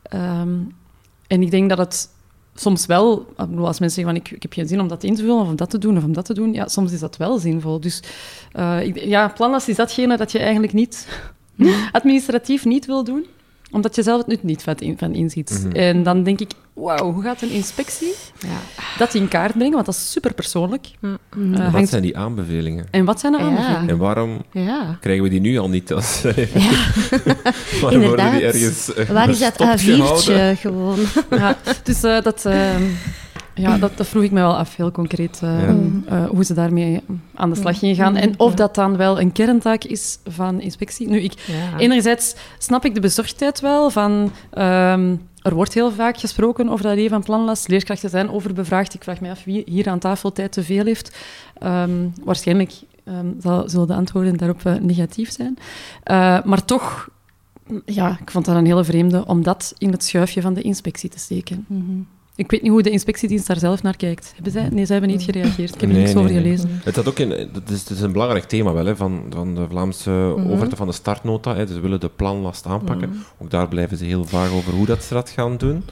[0.02, 0.48] Ehm,
[1.26, 2.08] en ik denk dat het
[2.54, 5.22] soms wel, als mensen zeggen van ik, ik heb geen zin om dat in te
[5.22, 7.16] vullen of om dat te doen of om dat te doen, ja, soms is dat
[7.16, 7.80] wel zinvol.
[7.80, 8.02] Dus
[8.82, 11.08] ik, ja, planlast is datgene dat je eigenlijk niet
[11.92, 13.26] administratief niet wil doen,
[13.74, 15.60] omdat je zelf het nut niet van, in, van inziet.
[15.64, 15.76] Mhm.
[15.76, 18.48] En dan denk ik, wauw, hoe gaat een inspectie Ja.
[18.98, 19.72] dat in kaart brengen?
[19.74, 20.86] Want dat is super persoonlijk.
[21.00, 21.14] Mhm.
[21.54, 22.86] Eh, Wat hangt- zijn die aanbevelingen?
[22.90, 23.44] En wat zijn de Ja.
[23.44, 23.88] aanbevelingen?
[23.88, 24.98] En waarom ja.
[25.00, 25.92] krijgen we die nu al niet?
[25.92, 26.22] Als,
[27.80, 28.32] waarom worden Inderdaad.
[28.32, 30.56] die ergens eh, Waar is dat verstopt gehouden?
[30.56, 30.98] A4'tje gewoon?
[31.30, 32.74] Ja, dus eh, dat, eh,
[33.54, 35.74] ja, dat, dat vroeg ik me wel af, heel concreet, eh, Ja.
[36.06, 37.00] eh, hoe ze daarmee
[37.34, 38.16] aan de slag gingen gaan.
[38.16, 41.08] En of dat dan wel een kerntaak is van inspectie.
[41.08, 41.78] Nu, ik, Ja.
[41.78, 44.30] enerzijds snap ik de bezorgdheid wel van...
[44.50, 47.68] ehm, er wordt heel vaak gesproken over dat idee van planlast.
[47.68, 48.94] Leerkrachten zijn overbevraagd.
[48.94, 51.16] Ik vraag me af wie hier aan tafel tijd te veel heeft.
[51.58, 51.90] Ehm,
[52.24, 52.72] waarschijnlijk
[53.04, 55.58] ehm, zal, zullen de antwoorden daarop eh, negatief zijn.
[56.02, 57.08] Eh, maar toch,
[57.84, 61.10] ja, ik vond dat een hele vreemde om dat in het schuifje van de inspectie
[61.10, 61.64] te steken.
[61.68, 61.82] Mhm.
[62.36, 64.32] Ik weet niet hoe de inspectiedienst daar zelf naar kijkt.
[64.34, 64.68] Hebben zij?
[64.72, 65.74] Nee, zij hebben niet gereageerd.
[65.74, 66.56] Ik heb er Nee, niks over nee, nee.
[66.56, 66.80] gelezen.
[66.84, 69.54] Het, had ook in, het, is, het is een belangrijk thema wel, hè, van, van
[69.54, 70.50] de Vlaamse Mhm.
[70.50, 71.54] overheid van de startnota.
[71.56, 71.66] Hè.
[71.66, 73.24] Ze willen de planlast aanpakken.
[73.38, 75.84] Ook daar blijven ze heel vaag over hoe dat ze dat gaan doen.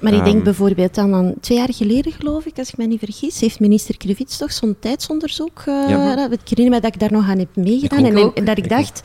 [0.00, 0.44] Maar ik denk Ehm.
[0.44, 3.96] bijvoorbeeld aan, aan twee jaar geleden, geloof ik, als ik me niet vergis, heeft minister
[3.96, 5.62] Krevits toch zo'n tijdsonderzoek.
[5.66, 6.14] eh, Ja.
[6.16, 8.04] dat- Ik herinner me dat ik daar nog aan heb meegedaan.
[8.04, 8.14] En,
[8.44, 9.02] dat ik Ik dacht,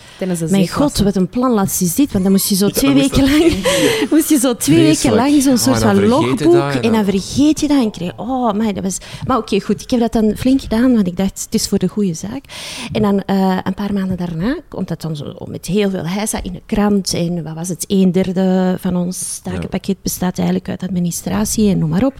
[0.50, 2.12] mijn god, wat een planlast is dit.
[2.12, 3.54] Want dan moest je zo Ja, twee weken lang,
[4.12, 6.69] moest je zo twee weken lang zo'n Oh, soort van logboek.
[6.74, 8.98] Dat en En dan vergeet je dat en kreeg, oh, maar dat was...
[9.26, 11.78] Maar oké, goed, ik heb dat dan flink gedaan, want ik dacht, het is voor
[11.78, 12.44] de goede zaak.
[12.92, 16.44] En dan eh, een paar maanden daarna komt dat dan zo met heel veel heisa
[16.44, 17.14] in de krant.
[17.14, 21.90] En wat was het, een derde van ons takenpakket bestaat eigenlijk uit administratie en noem
[21.90, 22.14] maar op.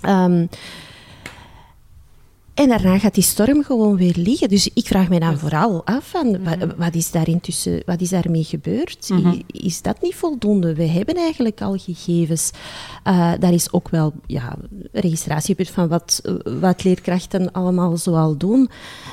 [0.00, 0.46] Ehm,
[2.62, 4.48] en daarna gaat die storm gewoon weer liggen.
[4.48, 8.08] Dus ik vraag me dan vooral af, van, wat, wat is daar intussen, wat is
[8.08, 9.08] daarmee gebeurd?
[9.32, 10.74] I- Is dat niet voldoende?
[10.74, 12.50] We hebben eigenlijk al gegevens.
[13.02, 14.56] Eh daar is ook wel ja,
[14.92, 16.22] registratie gebeurd van wat,
[16.60, 18.68] wat leerkrachten allemaal zoal doen.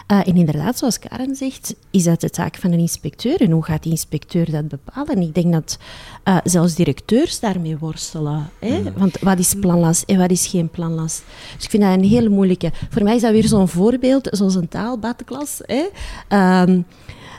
[0.08, 3.42] Eh, en inderdaad, zoals Karen zegt, is dat de taak van een inspecteur.
[3.42, 5.22] En hoe gaat die inspecteur dat bepalen?
[5.22, 5.78] Ik denk dat
[6.24, 8.50] eh, zelfs directeurs daarmee worstelen.
[8.60, 8.84] Hè?
[8.98, 11.24] Want wat is planlast en wat is geen planlast?
[11.56, 12.72] Dus ik vind dat een hele moeilijke.
[12.90, 15.62] Voor mij is dat weer zo'n voorbeeld, zoals een taalbatenklas.
[15.62, 15.86] Hè?
[16.28, 16.82] Ehm,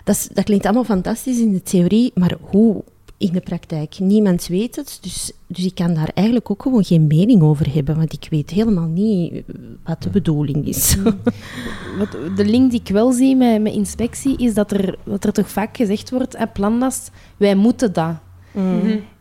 [0.04, 2.82] dat, klinkt allemaal fantastisch in de theorie, maar hoe
[3.16, 3.98] in de praktijk?
[3.98, 7.96] Niemand weet het, dus, dus ik kan daar eigenlijk ook gewoon geen mening over hebben,
[7.96, 9.40] want ik weet helemaal niet eh,
[9.84, 10.96] wat de bedoeling is.
[11.98, 15.32] Wat, de link die ik wel zie met, met inspectie is dat er, dat er
[15.32, 18.14] toch vaak gezegd wordt, hè, planlast, wij moeten dat.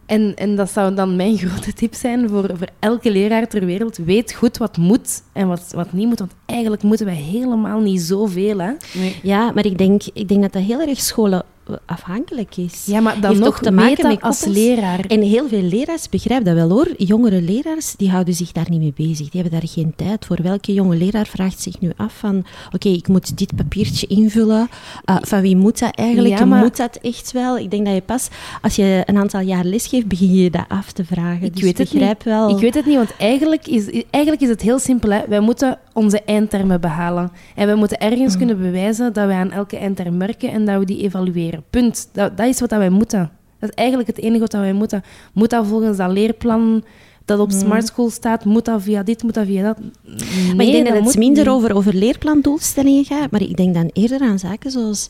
[0.10, 3.98] En, en dat zou dan mijn grote tip zijn voor, voor elke leraar ter wereld.
[3.98, 8.02] Weet goed wat moet en wat, wat niet moet, want eigenlijk moeten wij helemaal niet
[8.02, 8.60] zoveel.
[8.60, 8.72] Hè?
[8.94, 9.20] Nee.
[9.24, 11.44] Ja, maar ik denk, ik denk dat dat heel erg scholen
[11.86, 12.86] afhankelijk is.
[12.86, 15.00] Ja, maar dan Heeft nog ook te maken met als leraar.
[15.00, 16.88] En heel veel leraars begrijpen dat wel hoor.
[16.98, 19.30] Jongere leraars die houden zich daar niet mee bezig.
[19.30, 20.38] Die hebben daar geen tijd voor.
[20.42, 22.46] Welke jonge leraar vraagt zich nu af van...
[22.72, 24.70] Oké, ik moet dit papiertje invullen.
[25.06, 26.38] Uh, van wie moet dat eigenlijk?
[26.38, 27.58] Ja, maar- Moet dat echt wel?
[27.58, 28.28] Ik denk dat je pas...
[28.62, 31.44] Als je een aantal jaar lesgeeft, begin je dat af te vragen.
[31.46, 32.50] Ik dus weet het begrijp wel...
[32.50, 35.12] Ik weet het niet, want eigenlijk is, eigenlijk is het heel simpel.
[35.12, 35.22] Hè.
[35.28, 37.32] Wij moeten onze eindtermen behalen.
[37.56, 40.86] En we moeten ergens kunnen bewijzen dat wij aan elke eindterm werken en dat we
[40.86, 41.59] die evalueren.
[41.70, 42.10] Punt.
[42.12, 43.32] Dat, dat is wat dat wij moeten.
[43.60, 45.04] Dat is eigenlijk het enige wat dat wij moeten.
[45.34, 46.84] Moet dat volgens dat leerplan
[47.26, 48.46] dat op Smart School staat?
[48.46, 49.24] Moet dat via dit?
[49.24, 49.78] Moet dat via dat?
[49.80, 51.54] Nee, maar ik denk dat, het minder niet.
[51.54, 55.08] over, over leerplandoelstellingen gaat, maar ik denk dan eerder aan zaken zoals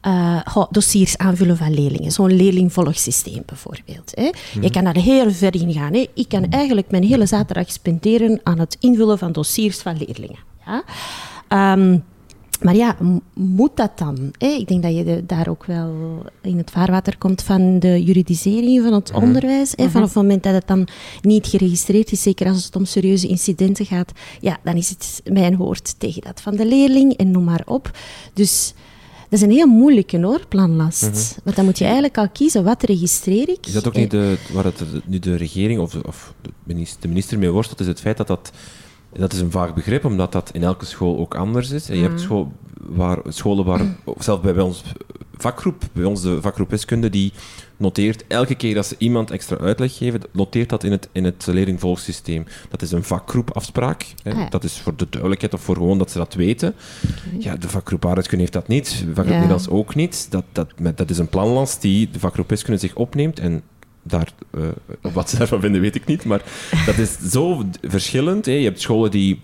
[0.00, 2.12] eh, goh, dossiers aanvullen van leerlingen.
[2.12, 4.12] Zo'n leerlingvolgsysteem bijvoorbeeld.
[4.14, 4.30] Hè.
[4.60, 5.92] Je kan daar heel ver in gaan.
[5.92, 6.06] Hè.
[6.14, 10.38] Ik kan eigenlijk mijn hele zaterdag spenderen aan het invullen van dossiers van leerlingen.
[10.66, 10.84] Ja.
[11.48, 11.98] Ehm,
[12.62, 12.96] maar ja,
[13.34, 14.32] moet dat dan?
[14.38, 14.46] Hè?
[14.46, 15.92] Ik denk dat je de- daar ook wel
[16.42, 19.72] in het vaarwater komt van de juridisering van het onderwijs.
[19.76, 19.90] Hè?
[19.90, 20.88] Vanaf het moment dat het dan
[21.20, 25.56] niet geregistreerd is, zeker als het om serieuze incidenten gaat, ja, dan is het mijn
[25.56, 27.90] woord tegen dat van de leerling en noem maar op.
[28.34, 28.74] Dus
[29.28, 31.02] Dat is een heel moeilijke hoor, planlast.
[31.10, 31.44] Mhm.
[31.44, 33.66] Want dan moet je eigenlijk al kiezen, wat registreer ik?
[33.66, 37.08] Is dat ook niet de, waar het nu de regering of, of de minister, de
[37.08, 38.50] minister mee worstelt, is het feit dat dat...
[39.12, 41.88] Dat is een vaag begrip, omdat dat in elke school ook anders is.
[41.88, 43.80] En je hebt school, waar, scholen waar,
[44.18, 44.82] zelfs bij, bij ons
[45.36, 47.32] vakgroep, bij ons de vakgroep wiskunde, die
[47.76, 51.46] noteert elke keer dat ze iemand extra uitleg geven, noteert dat in het, in het
[51.46, 52.44] leerlingvolgsysteem.
[52.68, 54.06] Dat is een vakgroepafspraak.
[54.22, 54.32] Hè.
[54.32, 54.48] Ah, ja.
[54.48, 56.74] Dat is voor de duidelijkheid of voor gewoon dat ze dat weten.
[57.38, 59.32] Ja, de vakgroep aardrijkskunde heeft dat niet, de vakgroep Ja.
[59.32, 60.26] Nederlands ook niet.
[60.30, 63.62] Dat, dat, dat is een planlast die de vakgroep wiskunde zich opneemt en
[64.02, 64.60] daar, eh,
[65.12, 66.24] wat ze daarvan vinden, weet ik niet.
[66.24, 66.42] Maar
[66.86, 68.46] dat is zo verschillend.
[68.46, 68.52] Hè.
[68.52, 69.40] Je hebt scholen die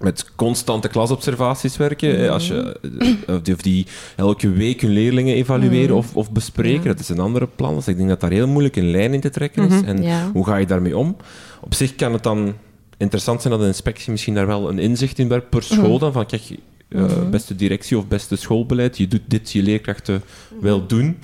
[0.00, 2.30] met constante klasobservaties werken.
[2.30, 2.80] Als je,
[3.26, 3.86] eh, of die-
[4.16, 6.84] elke week hun leerlingen evalueren of, of bespreken.
[6.86, 7.74] Dat is een andere plan.
[7.74, 9.82] Dus ik denk dat daar heel moeilijk een lijn in te trekken is.
[9.82, 10.30] En Ja.
[10.32, 11.16] hoe ga je daarmee om?
[11.60, 12.54] Op zich kan het dan
[12.96, 15.98] interessant zijn dat de inspectie misschien daar wel een inzicht in werpt per school.
[15.98, 16.42] Dan van, kijk,
[16.88, 20.22] eh, beste directie of beste schoolbeleid, je doet dit, je leerkrachten
[20.60, 21.18] wel doen.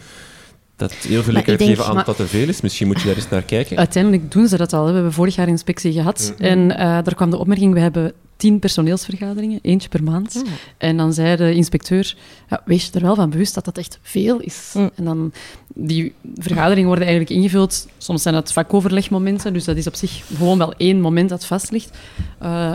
[0.89, 2.61] Dat heel veel denk- geven aan maar- dat dat te veel is.
[2.61, 3.77] Misschien moet je daar eens naar kijken.
[3.77, 4.81] Uiteindelijk doen ze dat al.
[4.81, 4.89] hè.
[4.89, 6.35] We hebben vorig jaar inspectie gehad.
[6.39, 10.43] En eh, daar kwam de opmerking, we hebben tien personeelsvergaderingen, eentje per maand.
[10.47, 10.51] Ah.
[10.79, 12.15] En dan zei de inspecteur,
[12.51, 14.71] ja, wees je er wel van bewust dat dat echt veel is.
[14.75, 14.91] Mm.
[14.95, 15.33] En dan,
[15.75, 17.89] die vergaderingen worden eigenlijk ingevuld.
[17.99, 21.71] Soms zijn dat vakoverlegmomenten, dus dat is op zich gewoon wel één moment dat vast
[21.71, 21.99] ligt.
[22.39, 22.75] Eh,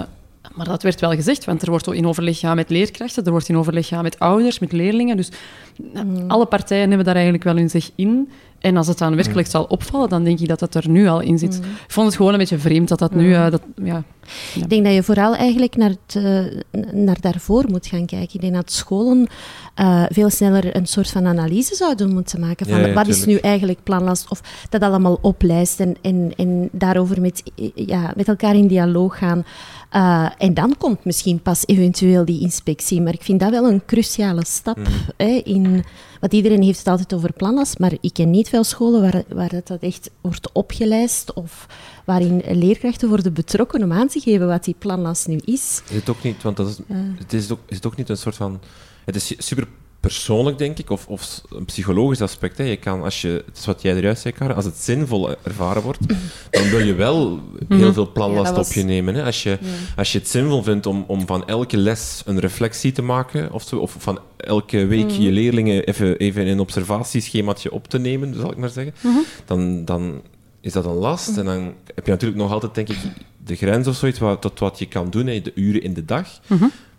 [0.58, 3.50] maar dat werd wel gezegd, want er wordt in overleg gaan met leerkrachten, er wordt
[3.50, 5.18] in overleg gaan met ouders, met leerlingen.
[5.18, 5.32] Dus
[5.94, 8.30] nou, alle partijen hebben daar eigenlijk wel hun zeg in.
[8.60, 11.20] En als het dan werkelijk zal opvallen, dan denk ik dat dat er nu al
[11.20, 11.56] in zit.
[11.56, 13.34] Ik vond het gewoon een beetje vreemd dat dat nu...
[13.34, 14.04] eh, dat, ja,
[14.56, 18.34] Ik denk dat je vooral eigenlijk naar, het, eh, naar daarvoor moet gaan kijken.
[18.34, 19.28] Ik denk dat scholen
[19.76, 23.26] eh, veel sneller een soort van analyse zouden moeten maken van Ja, ja, wat is
[23.26, 27.44] nu eigenlijk planlast, of dat allemaal oplijsten en, en daarover met,
[27.76, 29.46] ja, met elkaar in dialoog gaan.
[29.90, 33.02] Eh, en dan komt misschien pas eventueel die inspectie.
[33.02, 34.78] Maar ik vind dat wel een cruciale stap.
[34.78, 34.92] Mhm.
[35.18, 35.84] Hè, in,
[36.20, 39.50] want iedereen heeft het altijd over planlast, maar ik ken niet veel scholen waar, waar
[39.50, 41.68] dat, dat echt wordt opgelijst of
[42.08, 45.82] waarin leerkrachten worden betrokken om aan te geven wat die planlast nu is.
[45.90, 46.78] Is het ook niet, want dat is,
[47.18, 48.60] het is, ook, is het ook niet een soort van...
[49.06, 49.68] Het is super
[50.00, 52.58] persoonlijk, denk ik, of, of een psychologisch aspect.
[52.58, 52.64] Hè.
[52.64, 55.82] Je kan, als je, het is wat jij eruit zei, Karen, als het zinvol ervaren
[55.82, 56.00] wordt,
[56.52, 59.16] dan wil je wel heel veel planlast was- op je nemen.
[59.16, 59.24] Hè.
[59.24, 59.58] Als, je,
[59.96, 63.64] als je het zinvol vindt om, om van elke les een reflectie te maken, of,
[63.64, 68.36] zo, of van elke week je leerlingen even, even in een observatieschemaatje op te nemen,
[68.36, 68.94] zal ik maar zeggen,
[69.46, 70.22] dan, dan
[70.68, 71.38] is dat een last.
[71.38, 72.98] En dan heb je natuurlijk nog altijd, denk ik,
[73.46, 76.06] de grens of zoiets wat, tot wat je kan doen, hè, de uren in de
[76.06, 76.40] dag.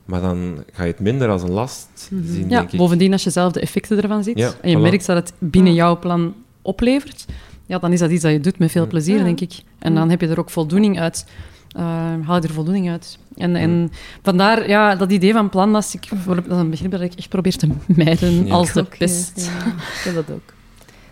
[0.05, 2.79] Maar dan ga je het minder als een last zien, ja, denk ik.
[2.79, 4.81] bovendien, als je zelf de effecten ervan ziet Ja, en je voilà.
[4.81, 7.25] merkt dat het binnen jouw plan oplevert,
[7.66, 9.25] ja, dan is dat iets dat je doet met veel plezier, Ja.
[9.25, 9.53] denk ik.
[9.79, 11.27] En dan heb je er ook voldoening uit.
[11.69, 11.85] eh,
[12.25, 13.19] haal je er voldoening uit.
[13.37, 13.91] En, en
[14.23, 17.29] vandaar ja, dat idee van planlast, ik, voor- dat is een begrip dat ik echt
[17.29, 18.53] probeer te mijden Ja.
[18.53, 19.33] als de pest.
[19.35, 19.66] ja.
[19.69, 20.53] Ik heb dat ook.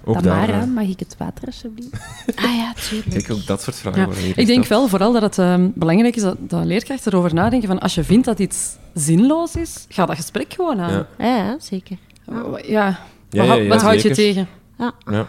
[0.08, 1.90] Ook Tamara, eh, mag ik het water alsjeblieft?
[2.44, 3.10] Ah ja, tuurlijk.
[3.10, 4.06] Kijk, ook dat soort vragen Ja.
[4.06, 7.68] worden Ik denk wel vooral dat het ehm, belangrijk is dat, dat leerkrachten erover nadenken
[7.68, 11.06] van als je vindt dat iets zinloos is, ga dat gesprek gewoon aan.
[11.18, 11.56] Ja.
[11.60, 11.96] Zeker.
[12.26, 12.98] Ja, Ja, wat, ja,
[13.30, 14.48] ja, wat houd je tegen?
[14.78, 14.92] Ja.
[15.10, 15.26] Ja.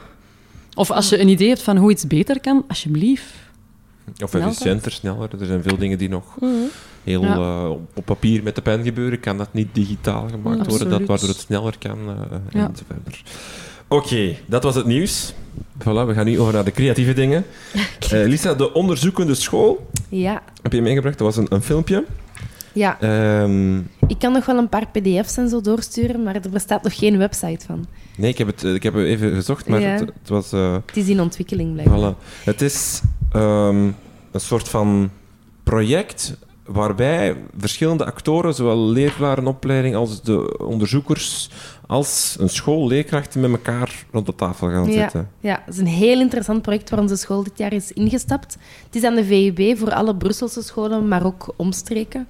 [0.73, 3.25] Of als je een idee hebt van hoe iets beter kan, alsjeblieft.
[4.23, 5.30] Of efficiënter, sneller.
[5.39, 6.51] Er zijn veel dingen die nog Mhm.
[7.03, 7.36] heel Ja.
[7.36, 9.19] eh, op- papier met de pen gebeuren.
[9.19, 12.15] Kan dat niet digitaal gemaakt worden, dat, waardoor het sneller kan eh,
[12.49, 12.65] Ja.
[12.67, 13.23] en zo verder.
[13.88, 15.33] Oké, dat was het nieuws.
[15.79, 17.45] Voilà, we gaan nu over naar de creatieve dingen.
[17.99, 20.43] Eh, Lisa, de onderzoekende school Ja.
[20.61, 21.17] heb je meegebracht.
[21.17, 22.05] Dat was een, een filmpje.
[22.73, 23.77] ja, Ehm,
[24.07, 27.17] ik kan nog wel een paar pdf's en zo doorsturen, maar er bestaat nog geen
[27.17, 27.85] website van.
[28.17, 29.88] nee, ik heb het eh, ik heb het even gezocht, maar Ja.
[29.88, 30.51] het, het was...
[30.51, 32.13] eh, Het is in ontwikkeling, blijkbaar.
[32.13, 32.43] Voilà.
[32.43, 33.85] Het is ehm,
[34.31, 35.09] een soort van
[35.64, 41.49] project waarbij verschillende actoren, zowel lerarenopleiding als de onderzoekers,
[41.88, 45.01] als een school, leerkrachten met elkaar rond de tafel gaan Ja.
[45.01, 45.30] zitten.
[45.39, 48.57] Ja, het is een heel interessant project waar onze school dit jaar is ingestapt.
[48.85, 52.27] Het is aan de VUB voor alle Brusselse scholen, maar ook omstreken.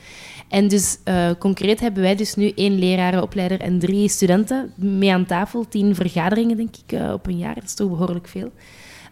[0.49, 5.26] En dus eh, concreet hebben wij dus nu één lerarenopleider en drie studenten mee aan
[5.26, 5.68] tafel.
[5.68, 7.56] Tien vergaderingen, denk ik, eh, op een jaar.
[7.56, 8.52] Dat is toch behoorlijk veel.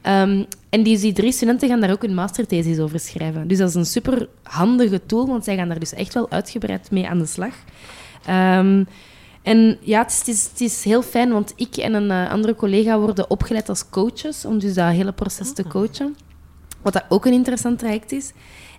[0.04, 3.48] Ehm, en die, die drie studenten gaan daar ook een masterthesis over schrijven.
[3.48, 6.92] Dus dat is een super handige tool, want zij gaan daar dus echt wel uitgebreid
[6.92, 7.54] mee aan de slag.
[8.26, 8.84] Ehm,
[9.42, 12.32] en ja, het is, het, is, het is, heel fijn, want ik en een uh,
[12.32, 16.16] andere collega worden opgeleid als coaches om dus dat hele proces te coachen.
[16.82, 18.32] Wat dat ook een interessant traject is.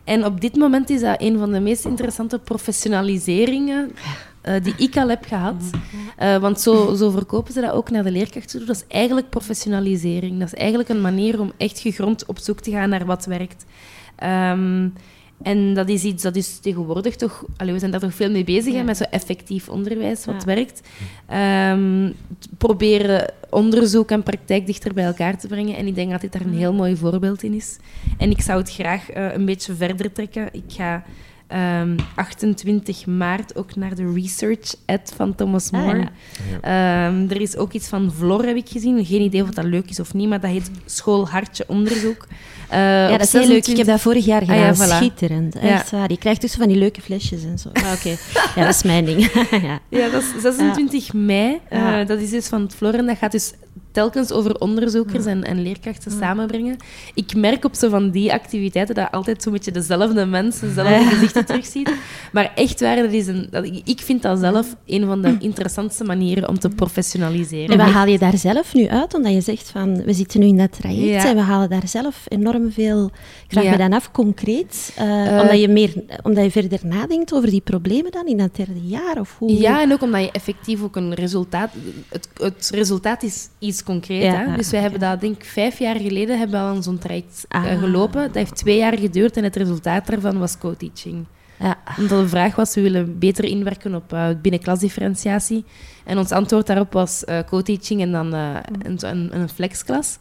[0.05, 3.93] En op dit moment is dat een van de meest interessante professionaliseringen
[4.49, 5.63] uh, die ik al heb gehad.
[6.23, 8.67] Uh, want zo, zo verkopen ze dat ook naar de leerkrachten toe.
[8.67, 10.39] Dat is eigenlijk professionalisering.
[10.39, 13.65] Dat is eigenlijk een manier om echt gegrond op zoek te gaan naar wat werkt.
[14.25, 14.93] Um,
[15.43, 17.45] en dat is iets dat is tegenwoordig toch...
[17.57, 18.79] Allee, we zijn daar toch veel mee bezig, ja.
[18.79, 20.55] hè, met zo effectief onderwijs, wat ja.
[20.55, 20.81] werkt.
[21.73, 22.15] Um,
[22.59, 25.77] proberen onderzoek en praktijk dichter bij elkaar te brengen.
[25.77, 27.79] En ik denk dat dit daar een heel mooi voorbeeld in is.
[28.19, 30.49] En ik zou het graag uh, een beetje verder trekken.
[30.53, 31.05] Ik ga...
[31.55, 36.01] Um, 28 maart ook naar de Research Ad van Thomas More.
[36.01, 36.07] Ah,
[36.63, 37.07] ja.
[37.07, 39.05] um, er is ook iets van Vlor, heb ik gezien.
[39.05, 42.27] Geen idee of dat leuk is of niet, maar dat heet School Hartje Onderzoek.
[42.71, 43.67] Uh, ja, dat is heel leuk.
[43.67, 44.71] Ik heb dat vorig jaar gedaan.
[44.71, 44.97] Ah, ja, voilà.
[44.97, 45.55] Schitterend.
[45.55, 45.99] Echt ja.
[45.99, 46.11] waar.
[46.11, 47.69] Je krijgt tussen van die leuke flesjes en zo.
[47.73, 47.93] Ah, Oké.
[47.93, 48.19] Okay.
[48.57, 49.33] ja, dat is mijn ding.
[49.51, 49.81] ja.
[49.89, 51.61] ja, dat is 26 mei.
[51.73, 53.53] Uh, dat is dus van het Flor en dat gaat dus
[53.95, 56.77] telkens over onderzoekers en, en leerkrachten samenbrengen.
[57.15, 61.45] Ik merk op zo van die activiteiten dat altijd zo'n beetje dezelfde mensen, dezelfde gezichten
[61.45, 61.93] terugziet.
[62.33, 66.05] Maar echt waar, dat is een, dat, ik vind dat zelf een van de interessantste
[66.05, 67.79] manieren om te professionaliseren.
[67.79, 69.15] En wat haal je daar zelf nu uit?
[69.15, 71.29] Omdat je zegt van, we zitten nu in dat traject ja.
[71.29, 73.07] en we halen daar zelf enorm veel...
[73.45, 73.71] Ik vraag ja.
[73.71, 75.93] me dan af, concreet, uh, uh, omdat, je meer,
[76.23, 79.21] omdat je verder nadenkt over die problemen dan in dat derde jaar?
[79.21, 79.59] Of hoe?
[79.59, 81.71] Ja, en ook omdat je effectief ook een resultaat...
[82.09, 84.23] Het, het resultaat is iets concreet.
[84.23, 84.57] Ja, hè?
[84.57, 87.65] Dus wij hebben dat, denk ik, vijf jaar geleden hebben we al zo'n traject ah.
[87.65, 88.23] uh, gelopen.
[88.23, 91.25] Dat heeft twee jaar geduurd en het resultaat daarvan was co-teaching.
[91.59, 91.77] Ja.
[91.99, 95.65] Omdat de vraag was, we willen beter inwerken op uh, binnenklasdifferentiatie.
[96.05, 100.19] En ons antwoord daarop was uh, co-teaching en dan uh, een, een, een flexklas.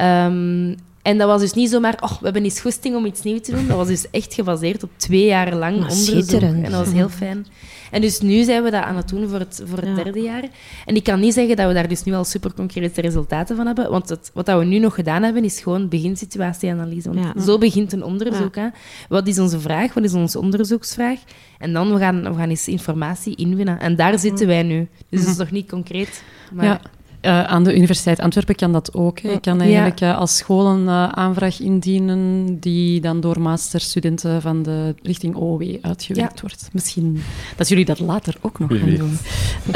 [0.00, 3.40] Um, en dat was dus niet zomaar, oh, we hebben eens goesting om iets nieuws
[3.40, 3.66] te doen.
[3.66, 6.40] Dat was dus echt gebaseerd op twee jaar lang maar onderzoek.
[6.40, 7.46] En dat was heel fijn.
[7.90, 10.02] En dus nu zijn we dat aan het doen voor het, voor het ja.
[10.02, 10.44] derde jaar.
[10.86, 13.66] En ik kan niet zeggen dat we daar dus nu al super concrete resultaten van
[13.66, 13.90] hebben.
[13.90, 17.12] Want het, wat dat we nu nog gedaan hebben, is gewoon beginsituatieanalyse.
[17.12, 17.42] Want ja.
[17.42, 18.54] zo begint een onderzoek.
[18.54, 18.68] Hè.
[19.08, 19.94] Wat is onze vraag?
[19.94, 21.18] Wat is onze onderzoeksvraag?
[21.58, 23.80] En dan we gaan we gaan eens informatie inwinnen.
[23.80, 24.88] En daar zitten wij nu.
[25.08, 26.22] Dus dat is nog niet concreet.
[26.52, 26.80] Maar...
[27.22, 29.18] Uh, aan de Universiteit Antwerpen kan dat ook.
[29.18, 29.30] Hè.
[29.30, 30.12] Je kan eigenlijk ja.
[30.12, 35.76] uh, als school een uh, aanvraag indienen die dan door masterstudenten van de richting OOW
[35.80, 36.40] uitgewerkt ja.
[36.40, 36.68] wordt.
[36.72, 37.22] Misschien
[37.56, 39.18] dat jullie dat later ook nog gaan doen.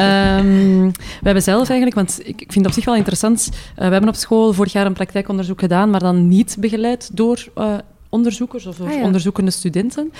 [0.00, 3.82] um, we hebben zelf eigenlijk, want ik, ik vind het op zich wel interessant, we
[3.82, 7.48] hebben op school vorig jaar een praktijkonderzoek gedaan, maar dan niet begeleid door
[8.15, 9.03] onderzoekers of, ah, ja.
[9.03, 10.12] onderzoekende studenten.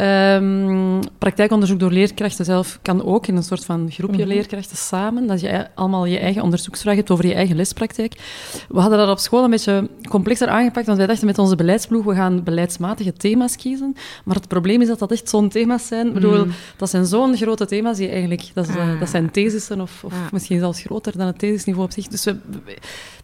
[0.00, 4.32] Um, praktijkonderzoek door leerkrachten zelf kan ook in een soort van groepje mm -hmm.
[4.32, 8.14] leerkrachten samen, dat je allemaal je eigen onderzoeksvraag hebt over je eigen lespraktijk.
[8.68, 12.04] We hadden dat op school een beetje complexer aangepakt, want wij dachten met onze beleidsploeg,
[12.04, 13.96] we gaan beleidsmatige thema's kiezen.
[14.24, 16.06] Maar het probleem is dat dat echt zo'n thema's zijn.
[16.06, 16.52] Ik bedoel, mm.
[16.76, 19.00] dat zijn zo'n grote thema's die eigenlijk, dat, is, ah.
[19.00, 22.08] dat zijn thesissen of, of misschien zelfs groter dan het thesisniveau op zich.
[22.08, 22.36] Dus we,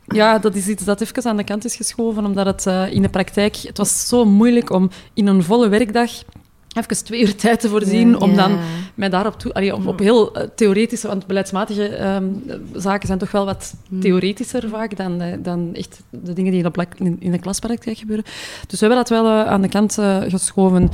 [0.08, 3.02] ja, dat is iets dat even aan de kant is geschoven, omdat het uh, in
[3.02, 3.56] de praktijk...
[3.56, 6.10] Het was zo moeilijk om in een volle werkdag
[6.78, 8.58] even twee uur tijd te voorzien ja, om dan ja.
[8.94, 9.52] mij daarop toe...
[9.52, 11.06] Allee, op, op heel uh, theoretische...
[11.08, 12.42] Want beleidsmatige um,
[12.74, 16.72] zaken zijn toch wel wat theoretischer vaak dan, uh, dan echt de dingen die in
[16.72, 18.24] de, in, in de klaspraktijk gebeuren.
[18.66, 19.98] Dus we hebben dat wel uh, aan de kant
[20.28, 20.90] geschoven.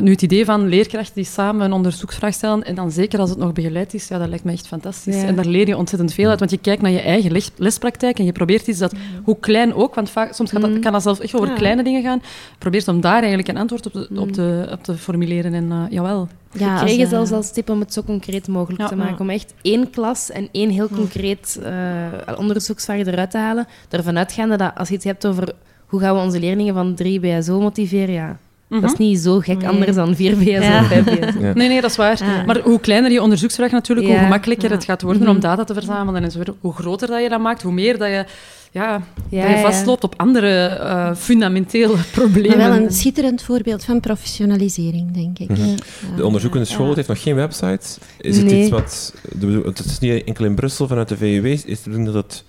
[0.00, 3.38] nu, het idee van leerkrachten die samen een onderzoeksvraag stellen, en dan zeker als het
[3.38, 5.20] nog begeleid is, ja, dat lijkt me echt fantastisch.
[5.20, 5.26] Ja.
[5.26, 8.18] En daar leer je ontzettend veel uit, want je kijkt naar je eigen les, lespraktijk
[8.18, 8.92] en je probeert iets dat,
[9.24, 12.02] hoe klein ook, want vaak, soms gaat dat, kan dat zelfs echt over kleine dingen
[12.02, 12.22] gaan,
[12.58, 15.54] probeert om daar eigenlijk een antwoord op de, op de, op de formuleren.
[15.54, 16.28] En uh, jawel.
[16.52, 19.14] Ja, we kregen zelfs als tip om het zo concreet mogelijk ja, te maken.
[19.14, 19.20] Ja.
[19.20, 23.66] Om echt één klas en één heel concreet uh, onderzoeksvraag eruit te halen.
[23.90, 25.52] Ervan uitgaande dat als je het hebt over
[25.86, 28.36] hoe gaan we onze leerlingen van 3 BSO motiveren, ja.
[28.68, 29.68] Dat is niet zo gek nee.
[29.68, 30.80] anders dan 4 BSO ja.
[30.80, 31.40] of 5 BSO.
[31.40, 31.52] Ja.
[31.54, 32.24] Nee, nee, dat is waar.
[32.24, 32.44] Ja.
[32.44, 35.36] Maar hoe kleiner je onderzoeksvraag natuurlijk, hoe gemakkelijker het gaat worden mm -hmm.
[35.36, 36.22] om data te verzamelen.
[36.22, 36.40] En zo.
[36.60, 38.24] Hoe groter dat je dat maakt, hoe meer dat je,
[38.74, 42.58] ja, dat je vastloopt op andere uh, fundamentele problemen.
[42.58, 45.48] Maar wel een schitterend voorbeeld van professionalisering, denk ik.
[45.48, 45.76] Mm -hmm.
[46.16, 47.86] De onderzoekende school heeft nog geen website.
[48.18, 49.14] Is het iets wat...
[49.64, 51.46] Het is niet enkel in Brussel vanuit de VUW.
[51.46, 52.44] Is het dat het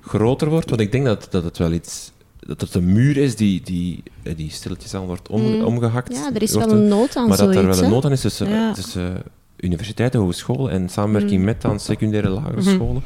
[0.00, 0.68] groter wordt?
[0.68, 4.02] Want ik denk dat, dat het wel iets dat het een muur is die, die,
[4.36, 5.64] die stilletjes aan wordt om, mm.
[5.64, 6.14] omgehakt.
[6.14, 8.20] Ja, er is wel een nood aan Maar dat er wel een nood aan is
[8.20, 8.72] tussen, ja.
[8.72, 9.22] tussen
[9.60, 11.44] universiteiten, hogescholen en samenwerking mm.
[11.44, 12.74] met dan secundaire lagere -hmm.
[12.74, 13.02] scholen.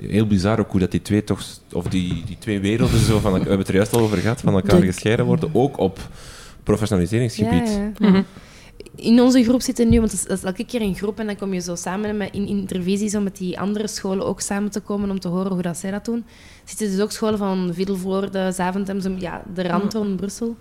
[0.00, 1.42] Uh, heel bizar ook hoe dat die twee toch,
[1.72, 4.40] of die, die twee werelden, zo van, we hebben het er juist al over gehad,
[4.40, 6.08] van elkaar gescheiden worden, ook op
[6.62, 7.68] professionaliseringsgebied.
[7.68, 8.08] Ja, ja.
[8.08, 8.24] Mm -hmm.
[8.94, 11.54] in onze groep zitten nu, want het is, elke keer een groep en dan kom
[11.54, 15.10] je zo samen met, in intervisies om met die andere scholen ook samen te komen
[15.10, 16.24] om te horen hoe dat zij dat doen.
[16.64, 20.56] Zitten dus ook scholen van Viddelvoorde, Zaventem, ja, de rand van Brussel.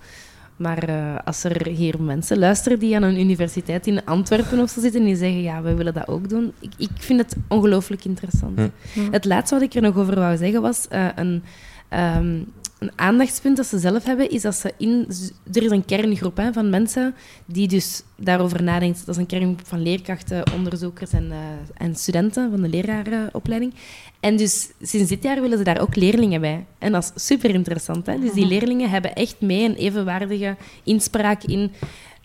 [0.58, 4.82] Maar eh, als er hier mensen luisteren die aan een universiteit in Antwerpen of zo
[4.82, 8.06] zitten en die zeggen, ja, we willen dat ook doen, ik, ik vind het ongelooflijk
[8.06, 8.60] interessant.
[8.94, 9.12] Hm.
[9.12, 11.44] Het laatste wat ik er nog over wou zeggen was eh, een,
[11.90, 12.40] ehm,
[12.80, 15.08] een aandachtspunt dat ze zelf hebben, is dat ze in...
[15.54, 17.16] Er is een kerngroep hè, van mensen
[17.46, 19.06] die dus daarover nadenkt.
[19.06, 21.38] Dat is een kerngroep van leerkrachten, onderzoekers en, eh,
[21.74, 23.74] en studenten van de lerarenopleiding.
[24.20, 26.66] En dus sinds dit jaar willen ze daar ook leerlingen bij.
[26.78, 28.06] En dat is super interessant.
[28.06, 28.20] Hè?
[28.20, 31.72] Dus die leerlingen hebben echt mee een evenwaardige inspraak in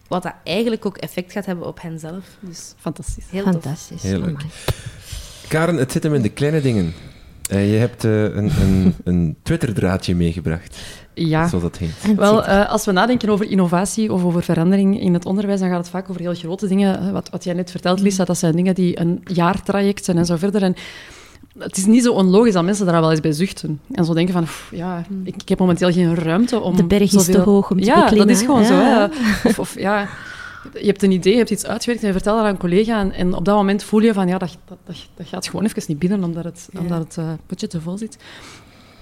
[0.09, 2.25] wat dat eigenlijk ook effect gaat hebben op henzelf.
[2.41, 3.25] Dus Fantastisch.
[3.31, 3.53] heel tof.
[3.53, 4.03] Fantastisch.
[4.03, 4.41] Heel leuk.
[5.49, 6.93] Karen, het zit hem in de kleine dingen.
[7.51, 10.79] Eh, je hebt eh, een, een, een Twitter-draadje meegebracht,
[11.15, 11.49] Ja.
[11.49, 12.15] zoals dat heet.
[12.17, 15.79] Wel, eh, als we nadenken over innovatie of over verandering in het onderwijs, dan gaat
[15.79, 17.13] het vaak over heel grote dingen.
[17.13, 20.37] Wat, wat jij net vertelt, Lisa, dat zijn dingen die een jaartraject zijn en zo
[20.37, 20.63] verder.
[20.63, 20.75] En
[21.59, 23.81] het is niet zo onlogisch dat mensen daar wel eens bij zuchten.
[23.93, 27.03] En zo denken van, "Pff, ja, ik, ik heb momenteel geen ruimte om de berg
[27.03, 27.35] is zoveel...
[27.35, 28.27] te hoog om te ja, beklimmen.
[28.27, 28.75] dat is gewoon zo.
[28.75, 29.11] Ja.
[29.11, 29.49] Hè.
[29.49, 30.09] Of, of ja,
[30.73, 33.01] je hebt een idee, je hebt iets uitgewerkt en je vertelt dat aan een collega.
[33.01, 35.65] En, en op dat moment voel je van, ja, dat, dat, dat, dat gaat gewoon
[35.65, 36.81] even niet binnen, omdat het, Ja.
[36.81, 38.17] omdat het eh, potje te vol zit.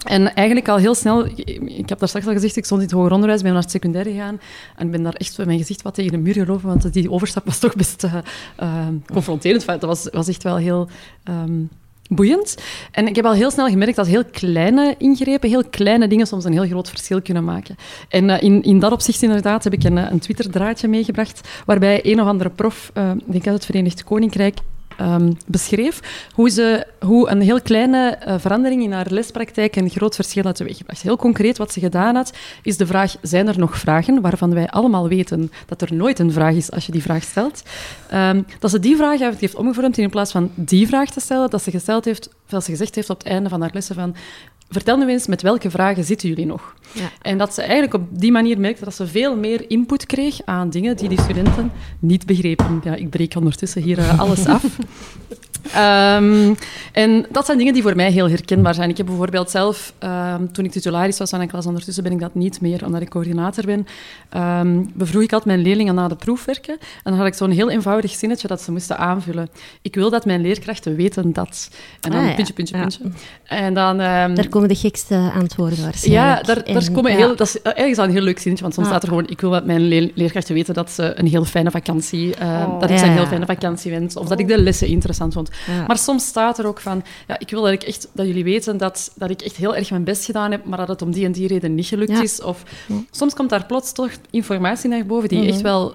[0.07, 1.27] En eigenlijk al heel snel,
[1.65, 3.71] ik heb daar straks al gezegd, ik stond in het hoger onderwijs, ben naar het
[3.71, 4.41] secundair gegaan
[4.77, 7.45] en ben daar echt met mijn gezicht wat tegen de muur gelopen, want die overstap
[7.45, 8.15] was toch best eh,
[8.57, 9.67] eh, confronterend.
[9.67, 10.89] Dat was, was echt wel heel
[11.25, 11.63] ehm,
[12.11, 12.57] boeiend.
[12.91, 16.45] En ik heb al heel snel gemerkt dat heel kleine ingrepen, heel kleine dingen soms
[16.45, 17.77] een heel groot verschil kunnen maken.
[18.09, 22.01] En eh, in, in dat opzicht inderdaad heb ik een, eh, een Twitter-draadje meegebracht, waarbij
[22.03, 24.59] een of andere prof, eh, ik denk uit het Verenigd Koninkrijk,
[25.01, 30.15] ehm, beschreef hoe, ze, hoe een heel kleine eh, verandering in haar lespraktijk een groot
[30.15, 31.03] verschil had teweeggebracht.
[31.03, 32.33] Heel concreet wat ze gedaan had,
[32.63, 34.21] is de vraag, zijn er nog vragen?
[34.21, 37.63] Waarvan wij allemaal weten dat er nooit een vraag is als je die vraag stelt.
[38.09, 41.51] Ehm, dat ze die vraag heeft, heeft omgevormd in plaats van die vraag te stellen,
[41.51, 44.15] dat ze, gesteld heeft, dat ze gezegd heeft op het einde van haar lessen van
[44.71, 46.75] vertel nu eens, met welke vragen zitten jullie nog?
[46.93, 47.11] Ja.
[47.23, 50.71] En dat ze eigenlijk op die manier merkte dat ze veel meer input kreeg aan
[50.71, 52.81] dingen die die studenten niet begrepen.
[52.85, 54.65] Ja, ik breek ondertussen hier eh, alles af.
[55.75, 56.55] Ehm,
[56.93, 58.91] en dat zijn dingen die voor mij heel herkenbaar zijn.
[58.91, 62.21] Ik heb bijvoorbeeld zelf, ehm, toen ik titularis was aan een klas, ondertussen ben ik
[62.21, 63.87] dat niet meer, omdat ik coördinator ben,
[64.29, 66.75] ehm, bevroeg ik altijd mijn leerlingen na de proefwerken.
[66.81, 69.49] En dan had ik zo'n heel eenvoudig zinnetje dat ze moesten aanvullen.
[69.83, 71.71] Ik wil dat mijn leerkrachten weten dat.
[72.01, 72.35] En dan Ah, ja.
[72.35, 72.81] puntje, puntje, Ja.
[72.83, 73.05] puntje.
[73.45, 73.97] En dan...
[73.99, 76.47] Daar komen de gekste antwoorden ja, waarschijnlijk.
[76.47, 77.17] daar, daar En- komen ja.
[77.17, 78.93] heel, dat is eigenlijk al een heel leuk zinnetje, want soms Ah.
[78.93, 81.71] staat er gewoon, ik wil dat mijn le- leerkrachten weten dat ze een heel fijne
[81.71, 82.81] vakantie, eh, Oh.
[82.81, 83.29] dat ik ze een Ja, heel ja.
[83.29, 85.51] fijne vakantie wens, of dat ik de lessen interessant vond.
[85.67, 85.87] Ja.
[85.87, 88.77] Maar soms staat er ook van, ja, ik wil dat, ik echt, dat jullie weten
[88.77, 91.25] dat, dat ik echt heel erg mijn best gedaan heb, maar dat het om die
[91.25, 92.23] en die reden niet gelukt Ja.
[92.23, 92.43] is.
[92.43, 92.95] Of Ja.
[93.11, 95.49] soms komt daar plots toch informatie naar boven die Mhm.
[95.49, 95.95] echt wel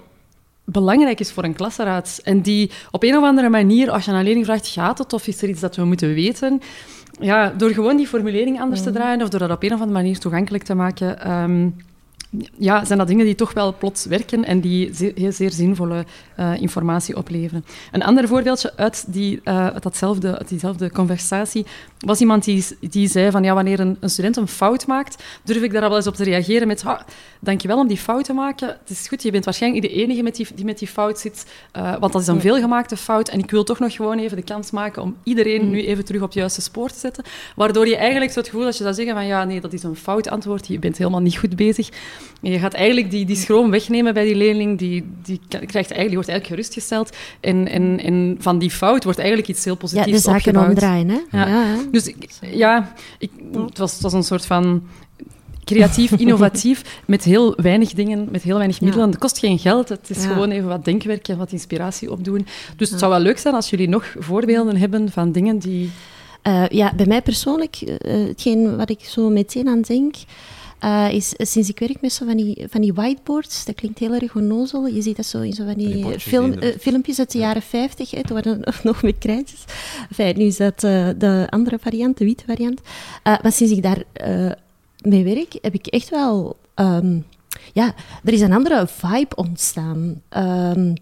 [0.66, 2.20] belangrijk is voor een klasraad.
[2.24, 5.14] En die op een of andere manier, als je aan een leerling vraagt, gaat het
[5.14, 6.62] of is er iets dat we moeten weten?
[7.20, 9.98] Ja, door gewoon die formulering anders te draaien of door dat op een of andere
[9.98, 11.70] manier toegankelijk te maken, ehm,
[12.58, 16.06] ja, zijn dat dingen die toch wel plots werken en die zeer, heel zeer zinvolle
[16.36, 17.66] eh, informatie opleveren.
[17.92, 21.66] Een ander voorbeeldje uit, die, eh, uit datzelfde, uit diezelfde conversatie
[22.00, 25.62] was iemand die, die zei van ja, wanneer een, een student een fout maakt, durf
[25.62, 27.00] ik daar al wel eens op te reageren met ah,
[27.40, 28.68] dankjewel om die fout te maken.
[28.68, 31.20] Het is goed, je bent waarschijnlijk niet de enige met die, die met die fout
[31.20, 34.38] zit, eh, want dat is een veelgemaakte fout en ik wil toch nog gewoon even
[34.38, 37.24] de kans maken om iedereen nu even terug op het juiste spoor te zetten.
[37.56, 39.84] Waardoor je eigenlijk zo het gevoel dat je zou zeggen van ja, nee, dat is
[39.84, 41.90] een fout antwoord, je bent helemaal niet goed bezig.
[42.42, 46.16] Je gaat eigenlijk die, die schroom wegnemen bij die leerling, die, die, krijgt eigenlijk, die
[46.16, 47.10] wordt eigenlijk gerustgesteld.
[47.40, 50.68] En, en, en van die fout wordt eigenlijk iets heel Ja, positiefs de zaken opgebouwd.
[50.70, 51.20] omdraaien, hè?
[51.32, 51.48] Ja.
[51.48, 51.76] ja.
[51.92, 54.84] Dus ik- ja, ik, het, was, het was een soort van
[55.64, 59.10] creatief, innovatief, met heel weinig dingen, met heel weinig middelen.
[59.10, 60.30] Het kost geen geld, het is Ja.
[60.30, 62.48] gewoon even wat denkwerk en wat inspiratie opdoen.
[62.78, 65.92] Dus het zou wel leuk zijn als jullie nog voorbeelden hebben van dingen die...
[66.42, 70.16] Eh, ja, bij mij persoonlijk, eh, hetgeen wat ik zo meteen aan denk,
[70.80, 74.00] eh, is eh, sinds ik werk met zo van die, van die whiteboards, dat klinkt
[74.00, 74.88] heel erg onnozel.
[74.88, 77.38] Je ziet dat zo in zo van Die die, bordjes film, eh, filmpjes uit de
[77.38, 79.64] jaren 50, hè, toen waren er nog met krijtjes.
[80.10, 82.82] Enfin, nu is dat eh, de andere variant, de witte variant.
[83.24, 84.52] Eh, maar sinds ik daar eh,
[85.02, 86.58] mee werk, heb ik echt wel...
[86.74, 87.20] ehm,
[87.74, 87.94] ja,
[88.24, 90.22] er is een andere vibe ontstaan.
[90.30, 90.94] Ehm,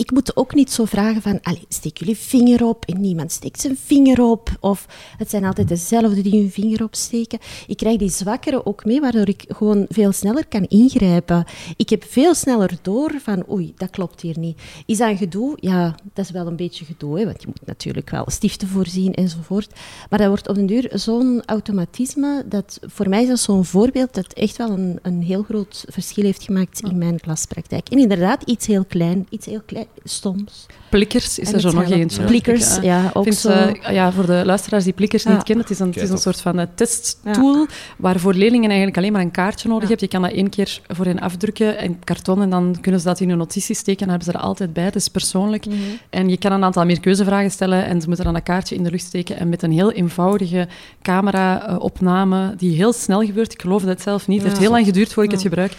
[0.00, 3.60] ik moet ook niet zo vragen van, allee, steek jullie vinger op en niemand steekt
[3.60, 4.56] zijn vinger op.
[4.60, 4.86] Of
[5.16, 7.38] het zijn altijd dezelfde die hun vinger opsteken.
[7.66, 11.44] Ik krijg die zwakkere ook mee, waardoor ik gewoon veel sneller kan ingrijpen.
[11.76, 14.60] Ik heb veel sneller door van, oei, dat klopt hier niet.
[14.86, 15.56] Is dat een gedoe?
[15.60, 19.14] Ja, dat is wel een beetje gedoe, hè, want je moet natuurlijk wel stiften voorzien
[19.14, 19.70] enzovoort.
[20.10, 24.14] Maar dat wordt op den duur zo'n automatisme, dat voor mij is dat zo'n voorbeeld
[24.14, 27.88] dat echt wel een, een heel groot verschil heeft gemaakt in mijn klaspraktijk.
[27.88, 30.66] En inderdaad, iets heel klein, iets heel klein, stoms.
[30.90, 32.24] Plikkers is En er zo nog eentje.
[32.24, 33.48] Plikkers, Ik, eh, ja, ook vind, zo.
[33.48, 35.32] eh, ja, voor de luisteraars die plikkers Ja.
[35.32, 37.66] niet kennen, het is een, het is een soort van eh, testtool
[37.98, 39.88] waarvoor leerlingen eigenlijk alleen maar een kaartje nodig Ja.
[39.88, 40.06] hebben.
[40.10, 43.20] Je kan dat één keer voor hen afdrukken in karton en dan kunnen ze dat
[43.20, 44.00] in hun notities steken.
[44.06, 44.84] Dan hebben ze er altijd bij.
[44.84, 45.66] Het is persoonlijk.
[45.66, 45.76] Mhm.
[46.10, 48.82] En je kan een aantal meer keuzevragen stellen en ze moeten dan dat kaartje in
[48.82, 49.36] de lucht steken.
[49.38, 50.68] En met een heel eenvoudige
[51.02, 53.52] camera-opname, die heel snel gebeurt.
[53.52, 54.36] Ik geloof dat zelf niet.
[54.36, 54.62] Het heeft Ja.
[54.62, 55.48] heel lang geduurd voor ik het Ja.
[55.48, 55.72] gebruik.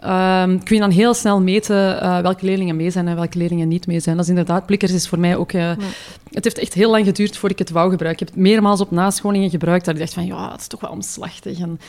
[0.00, 3.68] Ehm, kun je dan heel snel meten eh, welke leerlingen mee zijn en welke leerlingen
[3.68, 4.14] niet mee zijn.
[4.16, 5.52] Dat is inderdaad, Plikkers is voor mij ook...
[5.52, 5.70] eh,
[6.32, 8.22] Het heeft echt heel lang geduurd voordat ik het wou gebruiken.
[8.26, 10.80] Ik heb het meermaals op nascholingen gebruikt, dat ik dacht van, ja, het is toch
[10.80, 11.58] wel omslachtig.
[11.58, 11.80] En,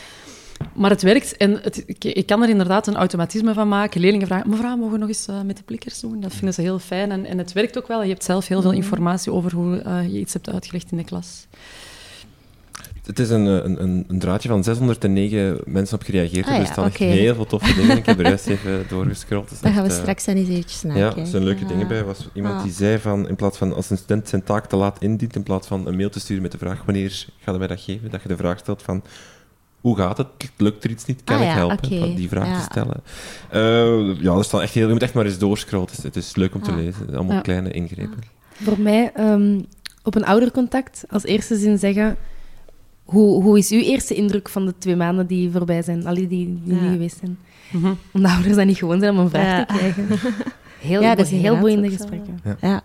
[0.73, 4.01] maar het werkt en het, ik, ik kan er inderdaad een automatisme van maken.
[4.01, 6.19] Leerlingen vragen, mevrouw, mogen we nog eens eh, met de plikkers doen?
[6.21, 8.03] Dat vinden ze heel fijn en, en het werkt ook wel.
[8.03, 11.47] Je hebt zelf heel veel informatie over hoe je iets hebt uitgelegd in de klas.
[13.09, 16.45] Het is een, eh, een, een, een draadje van 609 mensen op gereageerd.
[16.45, 17.97] Ah hebben, ja, dus er staan echt heel veel toffe dingen.
[17.97, 19.51] Ik heb er juist even doorgescrolld.
[19.51, 21.21] Is Daar gaan we eh, straks aan eens eventjes Ja, nakijken.
[21.21, 21.67] er zijn leuke Ja.
[21.67, 21.97] dingen bij.
[21.97, 22.63] Er was iemand Ah.
[22.63, 25.43] die zei van, in plaats van als een student zijn taak te laat indient, in
[25.43, 28.09] plaats van een mail te sturen met de vraag wanneer ga je mij dat geven,
[28.09, 29.03] dat je de vraag stelt van
[29.81, 30.27] hoe gaat het?
[30.57, 31.21] Lukt er iets niet?
[31.23, 32.15] Kan Ah ik ja, helpen?
[32.15, 32.57] die vraag Ja.
[32.57, 33.01] te stellen.
[33.49, 35.87] Eh, ja, er staan echt heel, je moet echt maar eens doorscrollen.
[35.87, 36.77] Het is, het is leuk om te Ah.
[36.77, 37.15] lezen.
[37.15, 37.41] Allemaal Ja.
[37.41, 38.19] kleine ingrepen.
[38.53, 39.59] Voor mij, ehm,
[40.03, 42.15] op een oudercontact, als eerste zin zeggen...
[43.09, 46.05] Hoe, hoe is uw eerste indruk van de twee maanden die voorbij zijn?
[46.05, 46.81] Allee, die, die Ja.
[46.81, 47.37] nu geweest zijn.
[47.71, 47.93] Mhm.
[48.11, 49.65] Omdat ouders dat niet gewoon zijn om een vraag Ja.
[49.65, 50.07] te krijgen.
[50.79, 52.39] Heel, Ja, dat heel boeiende gesprekken.
[52.61, 52.81] Ja.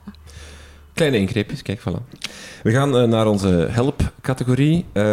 [0.95, 2.19] Kleine ingreepjes, kijk, voilà.
[2.63, 4.85] We gaan eh, naar onze help-categorie.
[4.93, 5.05] Eh,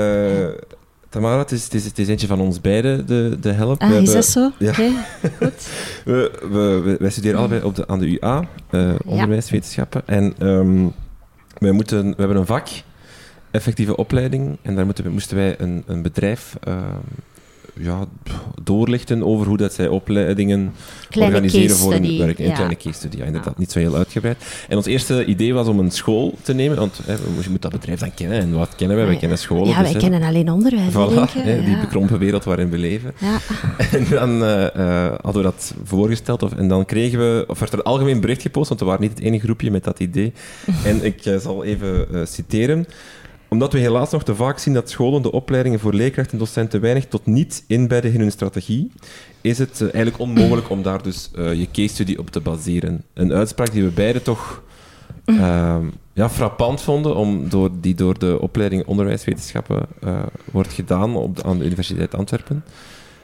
[1.10, 3.82] Tamara, het is, het, is, het is eentje van ons beiden, de, de help.
[3.82, 4.52] Ah, We is hebben- dat zo?
[4.60, 4.70] Ja.
[4.70, 4.90] Oké,
[5.46, 5.68] goed.
[6.06, 10.02] We, we, we- wij studeren allebei op de, aan de UA, eh, onderwijswetenschappen.
[10.06, 10.88] En ehm,
[11.58, 12.68] wij moeten, we hebben een vak,
[13.52, 14.58] effectieve opleiding.
[14.62, 16.78] En daar moeten we, moesten wij een, een bedrijf ehm,
[17.80, 18.06] ja,
[18.64, 20.74] doorlichten over hoe dat zij opleidingen
[21.10, 22.40] Kleine organiseren voor hun werk.
[22.40, 22.54] Een ja.
[22.54, 23.54] kleine case study, ja, inderdaad.
[23.54, 23.60] Ja.
[23.60, 24.66] Niet zo heel uitgebreid.
[24.70, 26.78] En ons eerste idee was om een school te nemen.
[26.78, 28.40] Want hè, je moet dat bedrijf dan kennen.
[28.40, 29.06] En wat kennen wij?
[29.06, 29.20] Wij Ja.
[29.20, 29.68] kennen scholen.
[29.68, 30.00] Ja, dus, wij hè.
[30.00, 31.80] kennen alleen onderwijs, Voilà, hè, die ja.
[31.80, 33.14] bekrompen wereld waarin we leven.
[33.20, 33.38] Ja.
[33.98, 36.44] En dan eh, hadden we dat voorgesteld.
[36.44, 39.02] Of, en dan kregen we, of werd er een algemeen bericht gepost, want we waren
[39.02, 40.34] niet het enige groepje met dat idee.
[40.86, 42.86] en ik eh, zal even citeren.
[43.54, 46.82] Omdat we helaas nog te vaak zien dat scholen de opleidingen voor leerkrachten en docenten
[46.82, 48.92] weinig tot niet inbedden in hun strategie,
[49.42, 53.04] is het eh, eigenlijk onmogelijk om daar dus eh, je case study op te baseren.
[53.14, 54.64] Een uitspraak die we beide toch
[55.26, 60.20] ehm, ja, frappant vonden, om door, die door de opleiding onderwijswetenschappen eh,
[60.52, 62.64] wordt gedaan op aan de Universiteit Antwerpen.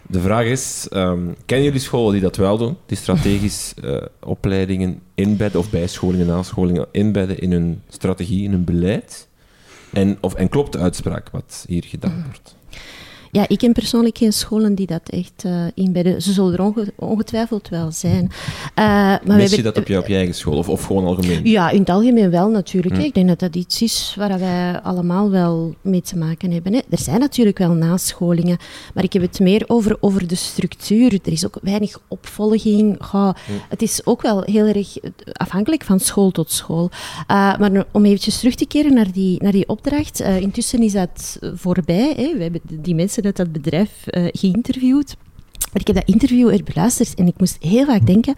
[0.08, 2.78] De vraag is, ehm, kennen jullie scholen die dat wel doen?
[2.86, 3.74] Die strategisch
[4.20, 9.28] opleidingen inbedden, of bijscholingen, nascholingen inbedden in hun strategie, in hun beleid?
[9.94, 12.56] En, of, en klopt de uitspraak wat hier gedaan wordt?
[13.38, 16.22] Ja, ik ken persoonlijk geen scholen die dat echt eh, inbedden.
[16.22, 18.30] Ze zullen er onge- ongetwijfeld wel zijn.
[18.76, 21.06] Eh, maar Mis je hebben- dat op je, op je eigen school, of, of gewoon
[21.06, 21.46] algemeen?
[21.46, 22.96] Ja, in het algemeen wel natuurlijk.
[22.96, 23.02] Hm.
[23.02, 26.74] Ik denk dat dat iets is waar wij allemaal wel mee te maken hebben.
[26.74, 26.80] Hè.
[26.90, 28.58] Er zijn natuurlijk wel nascholingen,
[28.94, 31.14] maar ik heb het meer over, over de structuur.
[31.14, 32.96] Er is ook weinig opvolging.
[33.00, 33.34] Goh,
[33.70, 34.98] Het is ook wel heel erg
[35.34, 36.90] afhankelijk van school tot school.
[36.92, 40.22] Uh, maar om eventjes terug te keren naar die, naar die opdracht.
[40.22, 42.14] Uh, intussen is dat voorbij.
[42.16, 42.34] Hè.
[42.38, 45.16] We hebben die mensen dat bedrijf uh, geïnterviewd.
[45.72, 48.34] Maar ik heb dat interview er beluisterd en ik moest heel vaak denken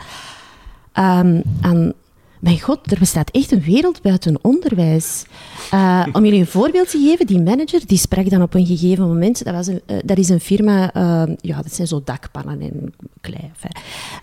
[0.94, 1.94] um, aan
[2.40, 5.26] mijn god, er bestaat echt een wereld buiten onderwijs.
[5.74, 9.08] Uh, om jullie een voorbeeld te geven, die manager die sprak dan op een gegeven
[9.08, 12.62] moment, dat, was een, uh, dat is een firma, uh, ja, dat zijn zo dakpannen
[12.62, 13.52] en klei.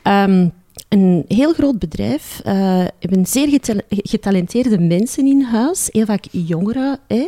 [0.03, 0.53] Um,
[0.89, 2.53] een heel groot bedrijf, uh,
[2.99, 6.99] hebben zeer getal getalenteerde mensen in huis, heel vaak jongeren.
[7.09, 7.27] Hè.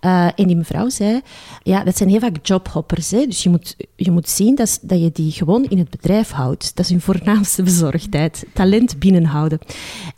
[0.00, 1.20] Uh, en die mevrouw zei,
[1.62, 3.10] ja, dat zijn heel vaak jobhoppers.
[3.10, 3.26] Hè.
[3.26, 6.76] Dus je moet, je moet zien dat, dat je die gewoon in het bedrijf houdt.
[6.76, 9.58] Dat is hun voornaamste bezorgdheid, talent binnenhouden.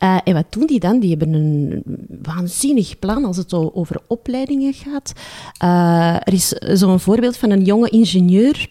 [0.03, 1.01] Uh, en wat doen die dan?
[1.01, 1.83] Die hebben een
[2.23, 5.13] waanzinnig plan als het over opleidingen gaat.
[6.27, 8.69] Er is zo'n voorbeeld van een jonge ingenieur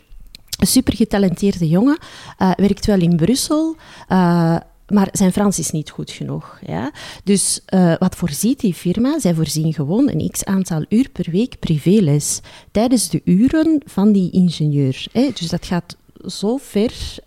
[0.61, 1.97] een super getalenteerde jongen,
[2.39, 3.75] uh, werkt wel in Brussel,
[4.09, 4.57] uh,
[4.87, 6.59] maar zijn Frans is niet goed genoeg.
[6.65, 6.91] Ja?
[7.23, 9.19] Dus uh, wat voorziet die firma?
[9.19, 12.39] Zij voorzien gewoon een x aantal uur per week privéles
[12.71, 15.05] tijdens de uren van die ingenieur.
[15.11, 15.29] Hè?
[15.33, 17.19] Dus dat gaat zo ver.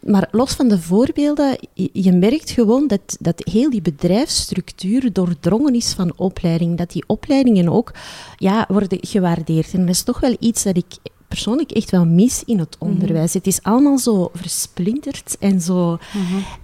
[0.00, 5.74] Maar los van de voorbeelden, je, je merkt gewoon dat, dat heel die bedrijfsstructuur doordrongen
[5.74, 6.78] is van opleiding.
[6.78, 7.92] Dat die opleidingen ook
[8.36, 9.72] ja, worden gewaardeerd.
[9.72, 10.96] En dat is toch wel iets dat ik
[11.34, 13.34] persoonlijk echt wel mis in het onderwijs.
[13.34, 15.98] Het is allemaal zo versplinterd en zo...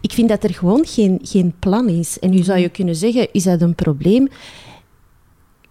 [0.01, 2.19] Ik vind dat er gewoon geen, geen plan is.
[2.19, 4.29] En nu zou je kunnen zeggen, is dat een probleem?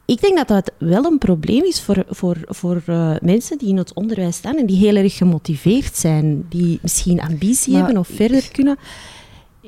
[0.05, 3.77] Ik denk dat dat wel een probleem is voor, voor, voor eh, mensen die in
[3.77, 8.07] het onderwijs staan en die heel erg gemotiveerd zijn, die misschien ambitie Maar- hebben of
[8.07, 8.77] verder kunnen.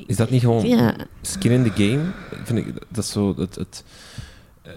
[0.06, 0.96] Is dat niet gewoon Ja.
[1.22, 2.04] skin in the game?
[2.44, 3.84] Vind ik, dat is zo het, het,
[4.62, 4.72] eh,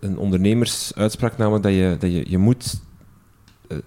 [0.00, 2.80] een ondernemersuitspraak namelijk dat je, dat je, je moet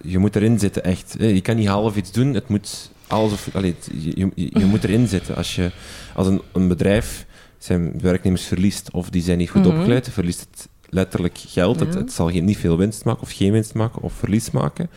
[0.02, 1.16] je moet erin zitten echt.
[1.20, 1.26] hè.
[1.26, 4.84] Je kan niet half iets doen, het moet alles of allee, je, je, je moet
[4.84, 5.36] erin zitten.
[5.36, 5.72] Als je
[6.16, 7.26] als een, een bedrijf
[7.58, 9.78] zijn werknemers verliest of die zijn niet goed Mhm.
[9.78, 11.80] opgeleid, verliest het letterlijk geld.
[11.80, 14.90] Het, het zal geen, niet veel winst maken of geen winst maken of verlies maken.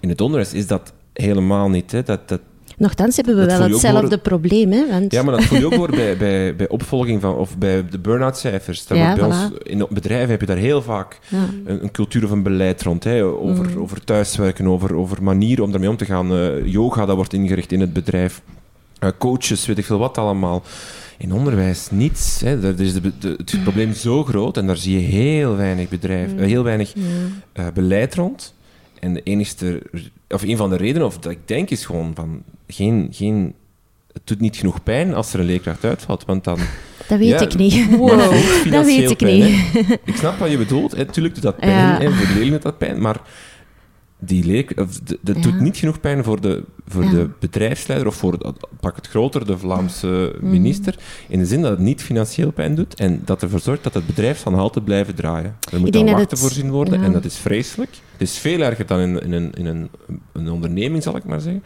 [0.00, 1.92] In het onderwijs is dat helemaal niet.
[1.92, 2.02] Hè.
[2.02, 2.40] Dat, dat,
[2.82, 4.72] Nochtans hebben we Dat wel hetzelfde probleem.
[4.72, 7.58] Hè, want ja, maar dat voel je ook hoor bij, bij, bij opvolging van, of
[7.58, 8.86] bij de burn-out cijfers.
[8.86, 9.26] Dat Ja, bij voilà.
[9.26, 11.38] ons, in bedrijven heb je daar heel vaak ja.
[11.64, 13.04] een, een cultuur of een beleid rond.
[13.04, 13.78] Hè, over, Mm.
[13.78, 16.32] over thuiswerken, over, over manieren om daarmee om te gaan.
[16.32, 18.42] Eh, yoga, dat wordt ingericht in het bedrijf.
[18.98, 20.62] Eh, coaches, weet ik veel wat allemaal.
[21.18, 22.40] In onderwijs niets.
[22.40, 22.60] Hè.
[22.60, 26.34] Daar is de, de- het probleem zo groot en daar zie je heel weinig bedrijf,
[26.36, 26.92] eh, heel weinig
[27.74, 28.54] beleid rond.
[29.00, 29.82] En de enigste,
[30.32, 33.54] of een van de redenen, of dat ik denk, is gewoon van geen, geen,
[34.12, 36.58] het doet niet genoeg pijn als er een leerkracht uitvalt, want dan
[37.08, 37.90] Dat weet Ja, ik niet.
[37.90, 38.08] doet
[38.72, 39.56] Dat weet ik pijn, niet.
[39.72, 39.94] hè.
[40.04, 40.92] Ik snap wat je bedoelt.
[40.96, 41.04] hè.
[41.04, 41.70] Tuurlijk doet dat pijn.
[41.70, 41.98] Ja.
[42.00, 42.10] hè.
[42.12, 43.00] Voor de leerling doet dat pijn.
[43.00, 43.20] Maar
[44.24, 45.42] die leer, of de- dat Ja.
[45.42, 47.10] doet niet genoeg pijn voor de, voor Ja.
[47.10, 50.98] de bedrijfsleider of voor, pak het groter, de Vlaamse minister.
[51.28, 54.06] In de zin dat het niet financieel pijn doet en dat ervoor zorgt dat het
[54.06, 55.56] bedrijf van altijd blijven draaien.
[55.72, 57.04] Er moet aan dat wachten het- voorzien worden ja.
[57.06, 57.90] en dat is vreselijk.
[58.12, 59.88] Het is veel erger dan in, in, een, in een,
[60.32, 61.62] een onderneming, zal ik maar zeggen.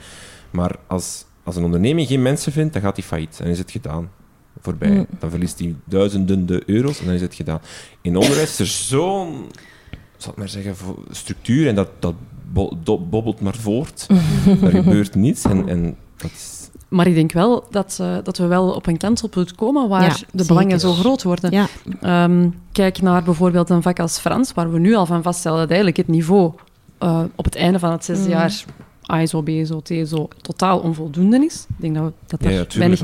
[0.50, 3.38] Maar als, als een onderneming geen mensen vindt, dan gaat die failliet.
[3.38, 4.10] Dan is het gedaan.
[4.60, 5.06] Voorbij.
[5.18, 7.60] Dan verliest hij duizenden de euro's en dan is het gedaan.
[8.00, 9.44] In onderwijs is er zo'n,
[10.16, 10.74] zal ik maar zeggen,
[11.10, 12.14] structuur en dat, dat
[12.52, 14.06] bo- bobbelt maar voort.
[14.62, 16.54] er gebeurt niets en, en dat is...
[16.88, 20.08] Maar ik denk wel dat, eh, dat we wel op een kantelpunt komen waar Ja,
[20.08, 20.46] de zeker.
[20.46, 21.50] belangen zo groot worden.
[21.52, 21.66] Ja.
[22.00, 25.66] Ehm, kijk naar bijvoorbeeld een vak als Frans, waar we nu al van vaststellen dat
[25.68, 26.52] eigenlijk het niveau
[26.98, 28.30] eh, op het einde van het zesde Mm.
[28.30, 28.64] jaar
[29.02, 31.66] ASO, BSO, TSO totaal onvoldoende is.
[31.68, 33.00] Ik denk dat, we, dat er ja, weinig...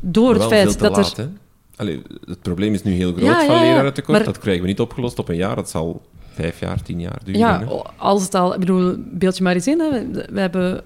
[0.00, 1.28] Door het feit dat laat, er...
[1.76, 4.16] Allee, het probleem is nu heel groot Ja, van ja, ja, lerarentekort.
[4.16, 5.56] maar- Dat krijgen we niet opgelost op een jaar.
[5.56, 6.02] Dat zal
[6.40, 7.40] vijf jaar, tien jaar duren.
[7.40, 7.66] Ja, hè.
[7.96, 8.52] als het al...
[8.54, 9.80] Ik bedoel, beeld je maar eens in.
[9.80, 9.90] Hè.
[9.90, 10.82] We, we hebben...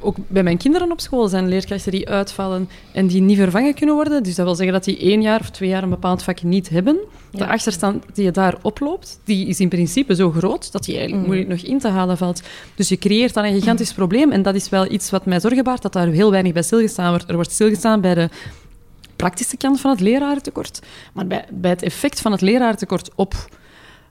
[0.00, 3.94] Ook bij mijn kinderen op school zijn leerkrachten die uitvallen en die niet vervangen kunnen
[3.94, 4.22] worden.
[4.22, 6.68] Dus dat wil zeggen dat die één jaar of twee jaar een bepaald vak niet
[6.68, 6.96] hebben.
[7.30, 7.46] De Ja.
[7.46, 11.34] achterstand die je daar oploopt, die is in principe zo groot dat die eigenlijk Mm.
[11.34, 12.42] moeilijk nog in te halen valt.
[12.74, 14.32] Dus je creëert dan een gigantisch probleem.
[14.32, 17.10] En dat is wel iets wat mij zorgen baart, dat daar heel weinig bij stilgestaan
[17.10, 17.28] wordt.
[17.28, 18.28] Er wordt stilgestaan bij de
[19.16, 20.80] praktische kant van het lerarentekort.
[21.12, 23.34] Maar bij, bij het effect van het lerarentekort op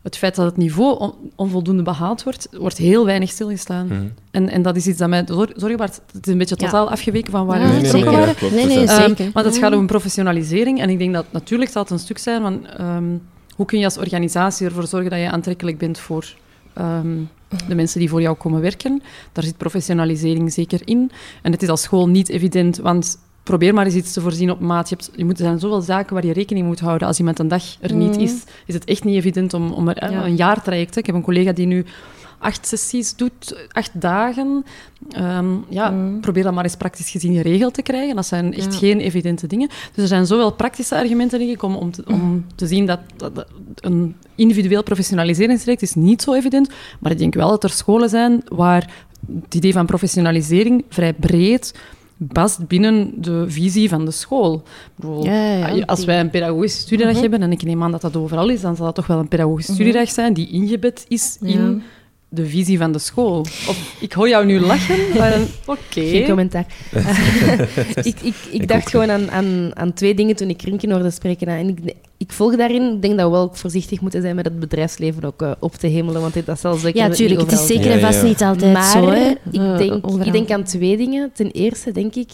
[0.05, 3.87] het feit dat het niveau on- onvoldoende behaald wordt, wordt heel weinig stilgestaan.
[3.87, 4.05] Mhm.
[4.31, 5.23] En, en dat is iets dat mij
[5.55, 6.01] zorgen baart.
[6.11, 6.65] Het is een beetje Ja.
[6.65, 8.35] totaal afgeweken van waar we Nee, nee, vertrokken nee, waren.
[8.55, 9.29] Nee, Dus nee, Ehm, zeker.
[9.33, 10.79] want het gaat om professionalisering.
[10.81, 13.03] En ik denk dat natuurlijk zal het een stuk zijn van ehm,
[13.55, 16.25] hoe kun je als organisatie ervoor zorgen dat je aantrekkelijk bent voor
[16.73, 17.17] ehm,
[17.67, 19.01] de mensen die voor jou komen werken.
[19.31, 21.11] Daar zit professionalisering zeker in.
[21.41, 24.59] En het is als school niet evident, want probeer maar eens iets te voorzien op
[24.59, 24.89] maat.
[24.89, 27.07] Je, hebt, je moet, er zijn zoveel zaken waar je rekening moet houden.
[27.07, 28.19] Als iemand een dag er niet Mhm.
[28.19, 28.33] is,
[28.65, 30.25] is het echt niet evident om, om er, Ja.
[30.25, 30.93] een jaartraject.
[30.93, 30.99] hè.
[30.99, 31.85] Ik heb een collega die nu
[32.39, 34.65] acht sessies doet, acht dagen.
[35.09, 36.19] Ehm, ja, Mhm.
[36.19, 38.15] probeer dat maar eens praktisch gezien geregeld te krijgen.
[38.15, 38.79] Dat zijn echt Ja.
[38.79, 39.67] geen evidente dingen.
[39.67, 42.99] Dus er zijn zowel praktische argumenten, denk ik, om, om, te, om te zien dat,
[43.15, 46.69] dat- dat een individueel professionaliseringstraject is niet zo evident.
[46.99, 48.89] Maar ik denk wel dat er scholen zijn waar
[49.43, 51.73] het idee van professionalisering vrij breed
[52.31, 54.63] past binnen de visie van de school.
[55.21, 55.83] Ja, ja, ja.
[55.85, 57.21] Als wij een pedagogische studiedag Mhm.
[57.21, 59.27] hebben, en ik neem aan dat dat overal is, dan zal dat toch wel een
[59.27, 61.81] pedagogische studiedag zijn die ingebed is in
[62.35, 63.39] de visie van de school.
[63.39, 64.97] Of, ik hoor jou nu lachen,
[65.65, 65.79] oké.
[65.89, 66.65] Geen commentaar.
[68.03, 71.47] ik ik, ik dacht gewoon aan, aan, aan twee dingen toen ik Rinken hoorde spreken.
[71.47, 72.93] En ik, ik volg daarin.
[72.93, 75.87] Ik denk dat we wel voorzichtig moeten zijn met het bedrijfsleven ook eh, op te
[75.87, 76.21] hemelen.
[76.21, 77.39] Want dat zal zeker Ja, tuurlijk.
[77.39, 78.27] Het is zeker en vast ja.
[78.27, 79.09] niet altijd maar zo.
[79.09, 79.29] Hè.
[79.51, 81.31] ik, denk, ik denk aan twee dingen.
[81.33, 82.29] Ten eerste denk ik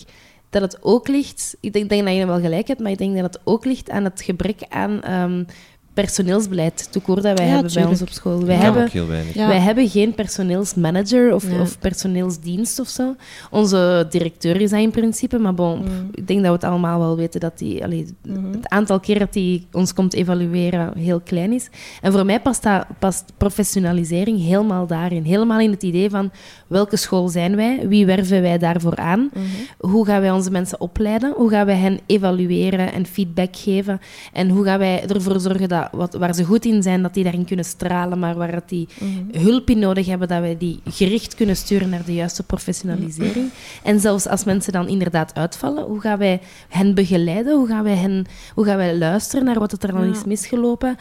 [0.49, 1.57] dat het ook ligt...
[1.60, 3.90] Ik denk, denk dat je wel gelijk hebt, maar ik denk dat het ook ligt
[3.90, 5.44] aan het gebrek aan ehm,
[5.93, 8.45] personeelsbeleid toekoor dat wij Ja, hebben bij ons op school.
[8.45, 8.61] Wij, Ja.
[8.61, 9.34] hebben, ook heel weinig.
[9.34, 9.47] Ja.
[9.47, 11.61] wij hebben geen personeelsmanager of, Ja.
[11.61, 13.15] of personeelsdienst of zo.
[13.49, 16.09] Onze directeur is dat in principe, maar bon, Mm.
[16.13, 18.51] ik denk dat we het allemaal wel weten dat die, allee, Mhm.
[18.51, 21.69] het aantal keer dat die ons komt evalueren heel klein is.
[22.01, 25.23] En voor mij past, dat, past professionalisering helemaal daarin.
[25.23, 26.31] Helemaal in het idee van
[26.68, 29.43] welke school zijn wij, wie werven wij daarvoor aan, Mhm.
[29.91, 33.99] hoe gaan wij onze mensen opleiden, hoe gaan wij hen evalueren en feedback geven
[34.34, 37.23] en hoe gaan wij ervoor zorgen dat wat, waar ze goed in zijn, dat die
[37.23, 39.43] daarin kunnen stralen, maar waar dat die Mhm.
[39.43, 43.49] hulp in nodig hebben, dat wij die gericht kunnen sturen naar de juiste professionalisering.
[43.83, 47.55] En zelfs als mensen dan inderdaad uitvallen, hoe gaan wij hen begeleiden?
[47.57, 50.11] Hoe gaan wij, hen, hoe gaan wij luisteren naar wat er dan Ja.
[50.11, 50.97] is misgelopen?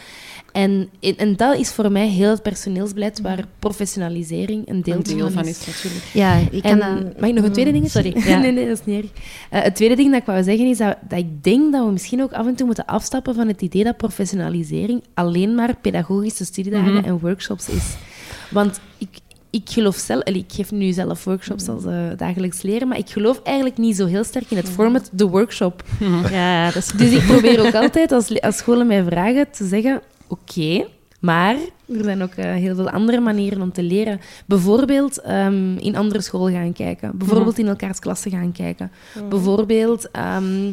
[0.52, 5.30] En, en, dat is voor mij heel het personeelsbeleid waar professionalisering een deel, Een deel
[5.30, 5.58] van is.
[5.58, 6.04] is natuurlijk.
[6.12, 8.12] Ja, ik kan En, dat- mag ik nog een tweede ding Sorry.
[8.14, 8.30] zeggen?
[8.32, 8.38] Ja.
[8.38, 9.10] nee, nee, dat is niet erg.
[9.50, 11.90] Eh, het tweede ding dat ik wou zeggen is dat, dat ik denk dat we
[11.92, 16.44] misschien ook af en toe moeten afstappen van het idee dat professionalisering alleen maar pedagogische
[16.44, 17.04] studiedagen Mhm.
[17.04, 17.84] en workshops is.
[18.50, 19.08] Want ik,
[19.50, 23.40] ik geloof zelf, ik geef nu zelf workshops als eh, dagelijks leren, maar ik geloof
[23.42, 25.84] eigenlijk niet zo heel sterk in het format de workshop.
[26.30, 30.00] Ja, dat is Dus ik probeer ook altijd als, als scholen mij vragen te zeggen:
[30.30, 30.86] oké,
[31.20, 31.54] maar
[31.94, 34.20] er zijn ook eh, heel veel andere manieren om te leren.
[34.46, 37.10] Bijvoorbeeld ehm, in andere scholen gaan kijken.
[37.18, 38.90] Bijvoorbeeld in elkaars klassen gaan kijken.
[39.28, 40.72] Bijvoorbeeld ehm,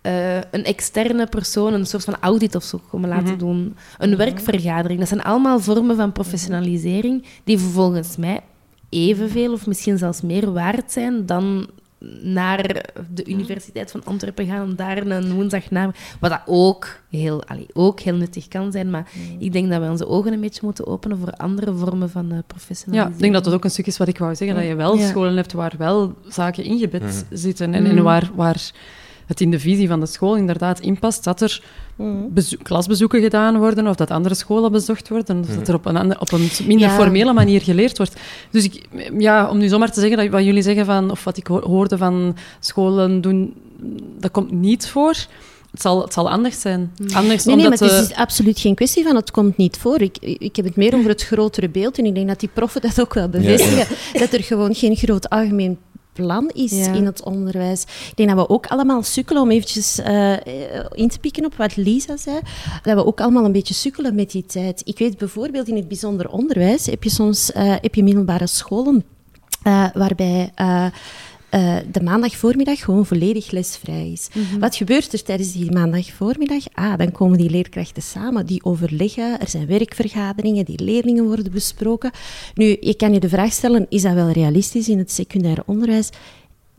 [0.00, 3.38] eh, een externe persoon een soort van audit of zo komen laten Mhm.
[3.38, 3.76] doen.
[3.98, 4.98] Een werkvergadering.
[4.98, 8.40] Dat zijn allemaal vormen van professionalisering die volgens mij
[8.88, 11.66] evenveel of misschien zelfs meer waard zijn dan
[12.22, 15.92] naar de Universiteit van Antwerpen gaan om daar een woensdagname...
[16.20, 19.08] Wat dat ook heel, allee, ook heel nuttig kan zijn, maar
[19.38, 22.38] ik denk dat we onze ogen een beetje moeten openen voor andere vormen van eh
[22.90, 24.56] Ja, ik denk dat dat ook een stuk is wat ik wou zeggen.
[24.56, 25.08] Dat je wel Ja.
[25.08, 27.12] scholen hebt waar wel zaken ingebed Mhm.
[27.30, 27.74] zitten.
[27.74, 27.96] En, Mhm.
[27.96, 28.70] en waar, waar
[29.26, 31.62] het in de visie van de school inderdaad in past dat er
[31.96, 32.08] Mhm.
[32.30, 35.38] bezo- klasbezoeken gedaan worden of dat andere scholen bezocht worden.
[35.40, 36.94] Of dat er op een, ander- op een minder Ja.
[36.94, 38.16] formele manier geleerd wordt.
[38.50, 38.88] Dus ik,
[39.18, 41.62] ja, om nu zomaar te zeggen dat wat jullie zeggen van, of wat ik ho-
[41.66, 43.54] hoorde van scholen doen,
[44.20, 45.14] dat komt niet voor.
[45.70, 46.92] Het zal, het zal anders zijn.
[47.14, 50.00] Anders Nee, nee, maar het is dus absoluut geen kwestie van het komt niet voor.
[50.00, 52.80] Ik, ik heb het meer over het grotere beeld en ik denk dat die proffen
[52.80, 53.86] dat ook wel bevestigen.
[54.20, 55.78] Dat er gewoon geen groot algemeen
[56.14, 56.92] plan is Ja.
[56.92, 57.82] in het onderwijs.
[57.82, 61.54] Ik denk dat we ook allemaal sukkelen, om eventjes eh, eh, in te pikken op
[61.54, 62.38] wat Lisa zei,
[62.82, 64.82] dat we ook allemaal een beetje sukkelen met die tijd.
[64.84, 69.04] Ik weet bijvoorbeeld in het bijzonder onderwijs heb je soms eh, heb je middelbare scholen
[69.94, 70.52] waarbij
[71.54, 74.28] eh, eh, de maandagvoormiddag gewoon volledig lesvrij is.
[74.58, 76.64] Wat gebeurt er tijdens die maandagvoormiddag?
[76.72, 82.10] Ah, dan komen die leerkrachten samen, die overleggen, er zijn werkvergaderingen, die leerlingen worden besproken.
[82.54, 86.10] Nu, je kan je de vraag stellen, is dat wel realistisch in het secundair onderwijs?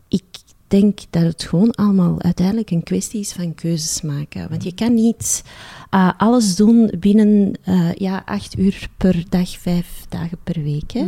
[0.08, 0.24] Ik
[0.66, 4.48] denk dat het gewoon allemaal uiteindelijk een kwestie is van keuzes maken.
[4.48, 5.44] Want je kan niet
[5.90, 10.92] ah, alles doen binnen eh, ja, acht uur per dag, vijf dagen per week.
[10.92, 11.06] Hè?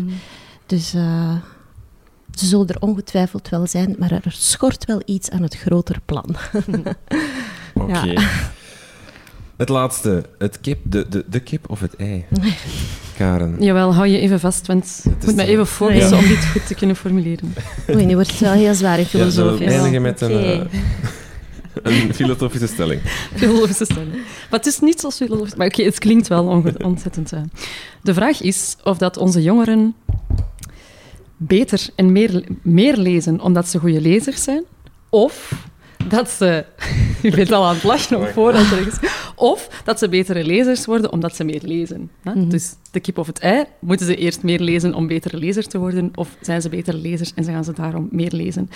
[0.66, 1.36] Dus eh,
[2.38, 6.36] ze zullen er ongetwijfeld wel zijn, maar er schort wel iets aan het grotere plan.
[7.74, 8.12] Oké.
[9.56, 10.24] Het laatste.
[10.38, 12.24] Het kip, de, de, de kip of het ei?
[13.16, 13.56] Karen.
[13.60, 16.22] Jawel, hou je even vast, want ik moet me dan- even focussen Ja.
[16.22, 17.54] om dit goed te kunnen formuleren.
[17.94, 20.60] Oei, nu wordt het wel heel zwaar in Ja, we eindigen met een, eh,
[21.82, 23.00] een filosofische stelling?
[23.34, 24.12] Filosofische stelling.
[24.50, 25.54] Maar het is niet zo filosofisch.
[25.54, 27.32] Maar oké, het klinkt wel ontzettend.
[27.32, 27.40] eh.
[28.02, 29.94] De vraag is of dat onze jongeren
[31.38, 34.64] beter en meer, meer lezen omdat ze goede lezers zijn,
[35.08, 35.52] of
[36.08, 36.64] dat ze...
[37.22, 38.98] Je bent al aan het lachen op voorhand ergens.
[39.34, 42.10] Of dat ze betere lezers worden omdat ze meer lezen.
[42.22, 42.34] hè?
[42.34, 42.48] Mhm.
[42.48, 45.78] Dus de kip of het ei, moeten ze eerst meer lezen om betere lezer te
[45.78, 48.70] worden, of zijn ze betere lezers en ze gaan ze daarom meer lezen?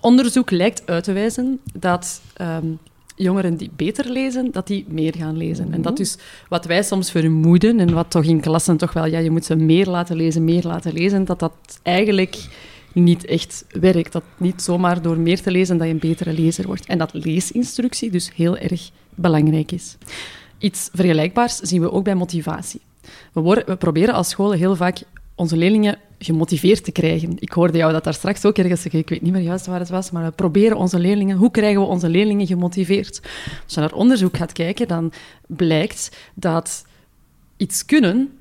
[0.00, 2.66] Onderzoek lijkt uit te wijzen dat ehm,
[3.14, 5.72] jongeren die beter lezen, dat die meer gaan lezen.
[5.72, 6.18] En dat is
[6.48, 9.56] wat wij soms vermoeden, en wat toch in klassen toch wel, ja, je moet ze
[9.56, 12.36] meer laten lezen, meer laten lezen, dat dat eigenlijk
[12.92, 14.12] niet echt werkt.
[14.12, 16.86] Dat niet zomaar door meer te lezen dat je een betere lezer wordt.
[16.86, 19.96] En dat leesinstructie dus heel erg belangrijk is.
[20.58, 22.80] Iets vergelijkbaars zien we ook bij motivatie.
[23.32, 25.02] We, worden, we proberen als scholen heel vaak
[25.34, 27.36] onze leerlingen gemotiveerd te krijgen.
[27.38, 29.88] Ik hoorde jou dat daar straks ook ergens ik weet niet meer juist waar het
[29.88, 33.20] was, maar we proberen onze leerlingen, hoe krijgen we onze leerlingen gemotiveerd?
[33.64, 35.12] Als je naar onderzoek gaat kijken, dan
[35.46, 36.84] blijkt dat
[37.56, 38.38] iets kunnen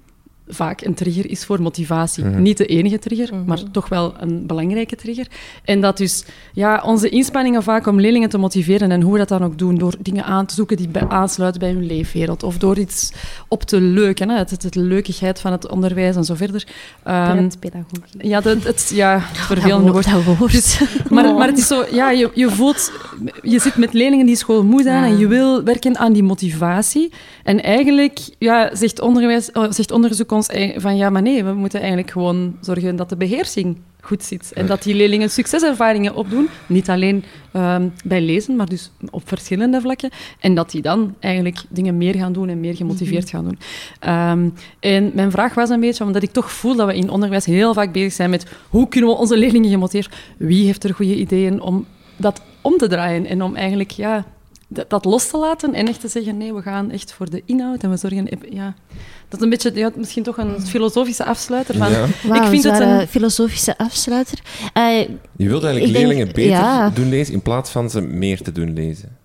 [0.48, 2.26] vaak een trigger is voor motivatie.
[2.26, 2.42] Mhm.
[2.42, 3.46] Niet de enige trigger, Mhm.
[3.46, 5.28] maar toch wel een belangrijke trigger.
[5.64, 9.28] En dat dus ja, onze inspanningen vaak om leerlingen te motiveren en hoe we dat
[9.28, 12.58] dan ook doen, door dingen aan te zoeken die bij, aansluiten bij hun leefwereld, of
[12.58, 13.12] door iets
[13.48, 16.68] op te leuken, hè, het, het, het leukigheid van het onderwijs en zo verder.
[17.04, 18.28] Ehm, Pretpedagogie.
[18.28, 20.12] ja, dat, het, ja, het Dat vervelende woord.
[20.12, 20.26] woord.
[20.26, 20.52] Dat woord.
[20.52, 20.80] Dus,
[21.10, 21.38] maar, Oh.
[21.38, 22.92] maar het is zo, ja, je, je voelt,
[23.42, 25.10] je zit met leerlingen die schoolmoe zijn Ja.
[25.10, 27.12] en je wil werken aan die motivatie.
[27.44, 31.54] En eigenlijk ja, zegt, onderwijs, oh, zegt onderzoek ons ei- van ja, maar nee, we
[31.54, 34.52] moeten eigenlijk gewoon zorgen dat de beheersing goed zit.
[34.54, 39.82] En dat die leerlingen succeservaringen opdoen, niet alleen ehm, bij lezen, maar dus op verschillende
[39.82, 40.10] vlakken.
[40.40, 43.60] En dat die dan eigenlijk dingen meer gaan doen en meer gemotiveerd gaan doen.
[44.00, 44.50] Ehm,
[44.80, 47.74] en mijn vraag was een beetje, omdat ik toch voel dat we in onderwijs heel
[47.74, 50.18] vaak bezig zijn met hoe kunnen we onze leerlingen gemotiveren?
[50.38, 51.86] Wie heeft er goede ideeën om
[52.18, 54.26] dat om te draaien en om eigenlijk ja,
[54.68, 57.42] dat, dat los te laten en echt te zeggen, nee, we gaan echt voor de
[57.46, 58.28] inhoud en we zorgen...
[58.50, 58.74] Ja,
[59.34, 61.92] dat is een beetje, ja, misschien toch een filosofische afsluiter van...
[61.92, 62.04] Ja.
[62.06, 64.40] Ik vind een het een- filosofische afsluiter.
[64.74, 65.00] Eh,
[65.36, 66.90] Je wilt eigenlijk denk- leerlingen beter ja.
[66.90, 69.18] doen lezen in plaats van ze meer te doen lezen.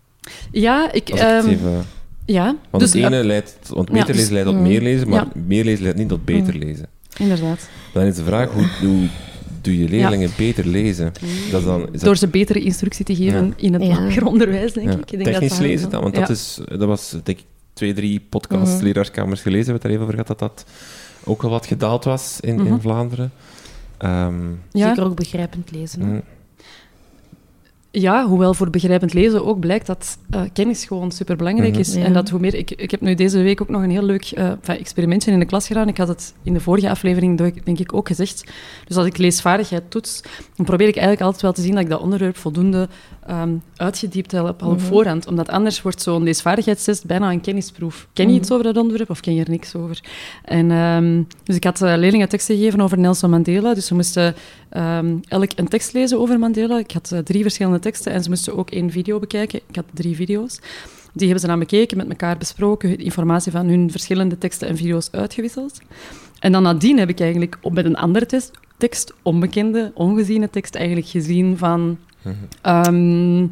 [0.51, 1.11] Ja, ik...
[1.11, 1.85] Als ik het ehm, even...
[2.25, 4.63] ja, Want dus, het ene ja, leidt, want Ja, beter dus- lezen leidt tot mm.
[4.63, 5.41] meer lezen, maar Ja.
[5.47, 6.61] meer lezen leidt niet tot beter Mm.
[6.61, 6.87] lezen.
[7.19, 7.69] inderdaad.
[7.93, 9.07] Dan is de vraag, hoe, hoe
[9.61, 11.13] doe je leerlingen beter lezen?
[11.51, 13.53] Dat is dan, is dat, Door ze betere instructie te geven Ja.
[13.57, 13.89] in het Ja.
[13.89, 14.99] lager onderwijs, denk ja, ik.
[14.99, 16.03] ik denk technisch dat dat- lezen dan?
[16.03, 16.21] Want ja.
[16.21, 17.45] dat, is, dat was, denk ik,
[17.79, 18.85] twee, drie podcasts, Mhm.
[18.85, 20.65] leraarskamers gelezen, we het daar even over gehad, dat dat
[21.25, 22.81] ook al wat gedaald was in, in Mhm.
[22.81, 23.33] Vlaanderen.
[23.99, 24.89] Ehm, Ja.
[24.89, 26.03] Zeker ook begrijpend lezen.
[26.09, 26.23] mm,
[27.91, 31.81] Ja, hoewel voor begrijpend lezen ook blijkt dat eh, kennis gewoon superbelangrijk Mhm.
[31.81, 31.95] is.
[31.95, 32.05] Ja.
[32.05, 32.55] En dat hoe meer...
[32.55, 35.45] Ik, ik heb nu deze week ook nog een heel leuk eh, experimentje in de
[35.45, 35.89] klas gedaan.
[35.89, 38.45] Ik had het in de vorige aflevering denk ik- denk ik ook gezegd.
[38.87, 40.23] Dus als ik leesvaardigheid toets,
[40.57, 42.89] dan probeer ik eigenlijk altijd wel te zien dat ik dat onderwerp voldoende
[43.29, 44.79] ehm, uitgediept heb al op Mhm.
[44.87, 45.27] voorhand.
[45.27, 48.09] Omdat anders wordt zo'n leesvaardigheidstest bijna een kennisproef.
[48.13, 48.41] Ken je Mhm.
[48.41, 50.01] iets over dat onderwerp of ken je er niks over?
[50.45, 53.75] En, ehm, dus ik had eh, leerlingen teksten gegeven over Nelson Mandela.
[53.75, 54.35] Dus ze moesten
[54.69, 56.79] ehm, elk een tekst lezen over Mandela.
[56.79, 59.61] Ik had eh, drie verschillende teksten en ze moesten ook één video bekijken.
[59.69, 60.59] Ik had drie video's.
[61.13, 65.09] Die hebben ze dan bekeken, met elkaar besproken, informatie van hun verschillende teksten en video's
[65.11, 65.81] uitgewisseld.
[66.39, 70.75] En dan nadien heb ik eigenlijk op- met een andere test, tekst, onbekende, ongeziene tekst,
[70.75, 71.99] eigenlijk gezien van...
[72.23, 72.35] mhm.
[72.63, 73.47] Ehm,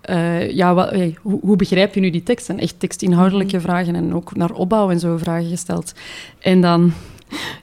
[0.00, 2.48] eh, ja, wat, hey, hoe, hoe begrijp je nu die tekst?
[2.48, 5.92] En echt tekstinhoudelijke vragen en ook naar opbouw en zo vragen gesteld.
[6.38, 6.92] En dan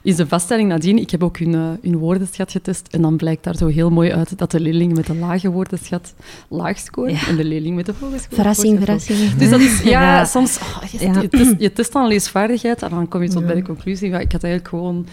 [0.02, 3.44] is de vaststelling nadien, ik heb ook hun, eh, hun woordenschat getest, en dan blijkt
[3.44, 6.14] daar zo heel mooi uit dat de leerling met de lage woordenschat
[6.48, 7.26] laag scoort Ja.
[7.28, 9.32] en de leerling met de hoge scoort verrassing, hoog verrassing.
[9.32, 10.24] Dus dat is, ja, Ja.
[10.24, 10.58] soms...
[10.58, 11.20] oh, je, Ja.
[11.20, 14.32] je, test, je test dan leesvaardigheid en dan kom je tot bij de conclusie, ik
[14.32, 15.06] had eigenlijk gewoon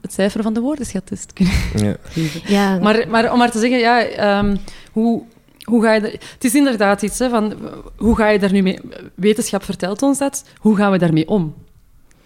[0.00, 1.54] het cijfer van de woordenschattest kunnen
[1.86, 1.96] ja.
[2.02, 2.40] geven.
[2.52, 4.56] Ja, Maar, maar om maar te zeggen, ja, ehm,
[4.92, 5.22] hoe,
[5.62, 6.00] hoe ga je...
[6.00, 7.54] er- het is inderdaad iets, hè, van,
[7.96, 8.78] hoe ga je daar nu mee...
[9.14, 10.44] Wetenschap vertelt ons dat.
[10.58, 11.54] Hoe gaan we daarmee om?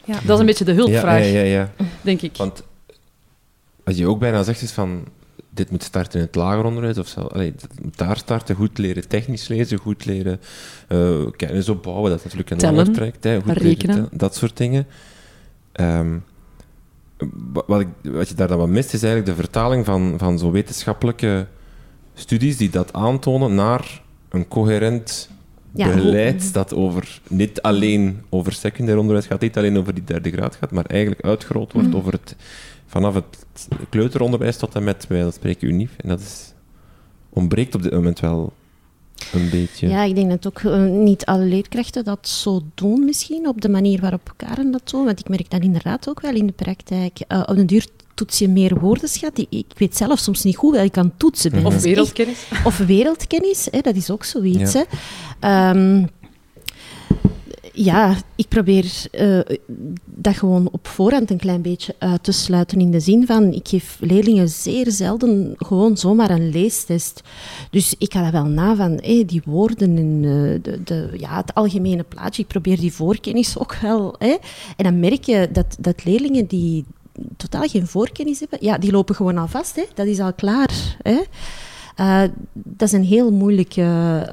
[0.05, 0.15] Ja.
[0.25, 1.43] Dat is een beetje de hulpvraag, Ja, ja, ja,
[1.77, 1.87] ja.
[2.01, 2.37] denk ik.
[2.37, 2.63] Want
[3.85, 5.05] als je ook bijna zegt is van
[5.51, 7.55] dit moet starten in het lager onderwijs, of zo, allee,
[7.97, 10.41] daar starten, goed leren technisch lezen, goed leren
[10.89, 14.09] eh, kennis opbouwen, dat is natuurlijk een langer traject, hè, goed rekenen.
[14.13, 14.87] dat soort dingen.
[15.73, 16.17] Ehm,
[17.67, 20.51] wat, ik, wat je daar dan wat mist, is eigenlijk de vertaling van, van zo
[20.51, 21.47] wetenschappelijke
[22.15, 25.31] studies die dat aantonen naar een coherent
[25.75, 30.05] Ja, hoe- beleid dat over, niet alleen over secundair onderwijs gaat, niet alleen over die
[30.05, 31.97] derde graad gaat, maar eigenlijk uitgerold wordt Mhm.
[31.97, 32.37] over het,
[32.87, 33.47] vanaf het
[33.89, 35.91] kleuteronderwijs tot en met, wij dat spreken unief.
[35.97, 36.53] En dat is,
[37.29, 38.53] ontbreekt op dit moment wel
[39.33, 39.89] een beetje.
[39.89, 43.69] Ja, ik denk dat ook eh, niet alle leerkrachten dat zo doen misschien, op de
[43.69, 45.05] manier waarop Karen dat doet.
[45.05, 47.19] Want ik merk dat inderdaad ook wel in de praktijk.
[47.29, 49.39] Eh, op den duur toets je meer woordenschat.
[49.39, 51.51] Ik, ik weet zelf soms niet goed wel ik kan toetsen.
[51.51, 51.59] ben.
[51.59, 52.39] Of Dat echt- wereldkennis.
[52.65, 54.73] Of wereldkennis, hè, dat is ook zoiets.
[54.73, 54.85] Ja.
[55.41, 55.71] Hè.
[55.71, 56.07] Ehm,
[57.73, 59.39] ja, ik probeer eh,
[60.05, 62.81] dat gewoon op voorhand een klein beetje uit te sluiten.
[62.81, 67.23] In de zin van, ik geef leerlingen zeer zelden gewoon zomaar een leestest.
[67.71, 71.37] Dus ik ga dat wel na van hé, die woorden en eh, de, de, ja,
[71.37, 72.43] het algemene plaatje.
[72.43, 74.19] Ik probeer die voorkennis ook wel.
[74.19, 74.39] En
[74.77, 76.85] dan merk je dat, dat leerlingen die
[77.37, 79.77] totaal geen voorkennis hebben, ja, die lopen gewoon al vast.
[79.77, 79.85] Hè.
[79.95, 80.97] Dat is al klaar.
[81.03, 81.21] Hè.
[81.97, 83.83] Eh, dat is een heel moeilijke...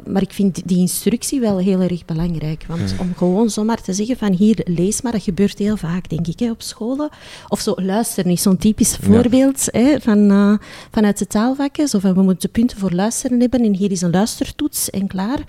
[0.08, 2.66] Maar ik vind die instructie wel heel erg belangrijk.
[2.68, 6.28] Want om gewoon zomaar te zeggen van hier, lees maar, dat gebeurt heel vaak, denk
[6.28, 7.10] ik, hè, op scholen.
[7.48, 9.08] Of zo, luisteren is zo'n typisch Ja.
[9.08, 10.54] voorbeeld hè, van, eh,
[10.92, 11.88] vanuit de taalvakken.
[11.88, 15.40] Zo van, we moeten punten voor luisteren hebben en hier is een luistertoets en klaar.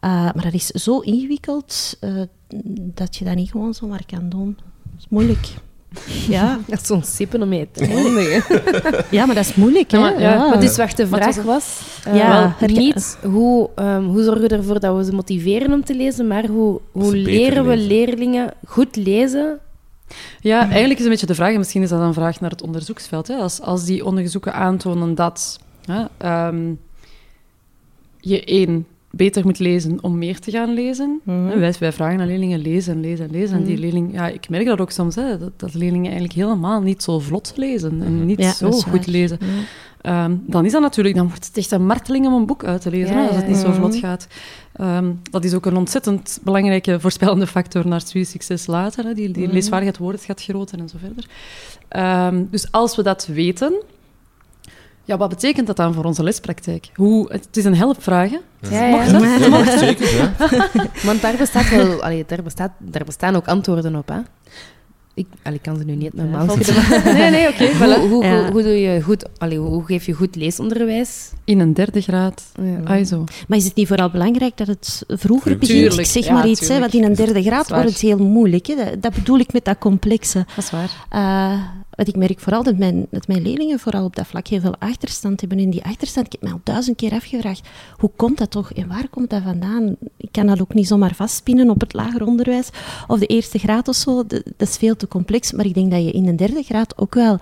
[0.00, 2.12] Eh, maar dat is zo ingewikkeld eh,
[2.94, 4.56] dat je dat niet gewoon zomaar kan doen.
[4.82, 5.48] Dat is moeilijk.
[6.28, 8.42] Ja, Dat is zo'n sippen om mee te eindigen.
[9.16, 9.90] ja maar dat is moeilijk.
[9.90, 9.98] Hè?
[9.98, 10.48] Ja, maar- ja, Ja.
[10.48, 14.48] Maar dus wacht, de vraag was was Ja, eh, wel niet hoe, ehm, hoe zorgen
[14.48, 17.86] we ervoor dat we ze motiveren om te lezen, maar hoe, hoe leren we lezen.
[17.88, 19.58] leerlingen goed lezen
[20.40, 22.62] Ja, eigenlijk is een beetje de vraag, en misschien is dat een vraag naar het
[22.62, 23.28] onderzoeksveld.
[23.28, 23.34] Hè?
[23.34, 26.72] Als, als die onderzoeken aantonen dat hè, ehm,
[28.20, 31.20] je één beter moet lezen om meer te gaan lezen.
[31.24, 31.58] Mhm.
[31.58, 33.56] Wij, wij vragen aan leerlingen lezen en lezen en lezen.
[33.56, 33.82] En die Mhm.
[33.82, 37.18] leerling, ja, ik merk dat ook soms, hè, dat, dat leerlingen eigenlijk helemaal niet zo
[37.18, 39.02] vlot lezen en niet Ja, zo goed waar.
[39.06, 39.38] lezen.
[39.40, 39.46] Ja.
[40.00, 42.80] Ehm, dan is dat natuurlijk, dan wordt het echt een marteling om een boek uit
[42.80, 44.26] te lezen, Ja, hè, als ja, het niet zo vlot gaat.
[44.72, 49.04] Ehm, dat is ook een ontzettend belangrijke voorspellende factor naar studiesucces later.
[49.04, 49.14] Hè.
[49.14, 49.52] Die, die Mhm.
[49.52, 51.26] leesvaardigheid, woordenschat groter en zo verder.
[51.88, 53.72] Ehm, dus als we dat weten,
[55.08, 56.90] ja, wat betekent dat dan voor onze lespraktijk?
[56.94, 58.38] Hoe, het is een helpvraag, hè?
[58.70, 58.96] Ja, ja.
[58.96, 59.66] Mag dat?
[59.66, 60.34] Ja, zeker, ja.
[61.08, 64.08] Want daar, bestaat wel, allee, daar, bestaat, daar bestaan ook antwoorden op.
[64.08, 64.18] Hè?
[65.14, 67.14] Ik, allee, kan ze nu niet normaal schieten.
[67.14, 67.66] Nee, nee, oké.
[67.66, 68.52] Hoe, hoe, hoe, Ja.
[68.52, 71.30] hoe, doe je goed, allee, hoe geef je goed leesonderwijs?
[71.44, 72.44] In een derde graad.
[72.84, 73.04] Ja.
[73.04, 73.24] Zo.
[73.48, 75.98] Maar is het niet vooral belangrijk dat het vroeger begint?
[75.98, 78.66] Ik zeg ja, maar iets, hè, want in een derde graad wordt het heel moeilijk.
[78.66, 78.74] Hè.
[78.74, 80.46] Dat, dat bedoel ik met dat complexe.
[80.56, 80.90] Dat is waar.
[81.08, 81.60] Eh,
[81.98, 84.76] want ik merk vooral dat mijn, dat mijn leerlingen vooral op dat vlak heel veel
[84.78, 85.58] achterstand hebben.
[85.58, 88.88] En die achterstand, ik heb me al duizend keer afgevraagd, hoe komt dat toch en
[88.88, 89.96] waar komt dat vandaan?
[90.16, 92.68] Ik kan dat ook niet zomaar vastpinnen op het lager onderwijs
[93.06, 94.26] of de eerste graad of zo.
[94.26, 95.52] Dat, dat is veel te complex.
[95.52, 97.38] Maar ik denk dat je in een derde graad ook wel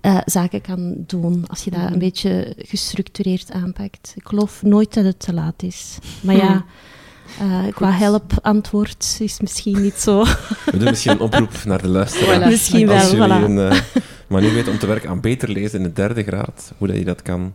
[0.00, 4.12] eh, zaken kan doen als je dat een beetje gestructureerd aanpakt.
[4.16, 5.98] Ik geloof nooit dat het te laat is.
[6.20, 6.64] Maar ja...
[7.38, 10.24] eh, qua help-antwoord is misschien niet zo.
[10.64, 12.40] We doen misschien een oproep naar de luisteraar.
[12.40, 12.46] Voilà.
[12.46, 13.44] Misschien wel, Als jullie voilà.
[13.44, 13.80] een eh,
[14.28, 17.04] manier weten om te werken aan beter lezen in de derde graad, hoe dat je
[17.04, 17.52] dat kan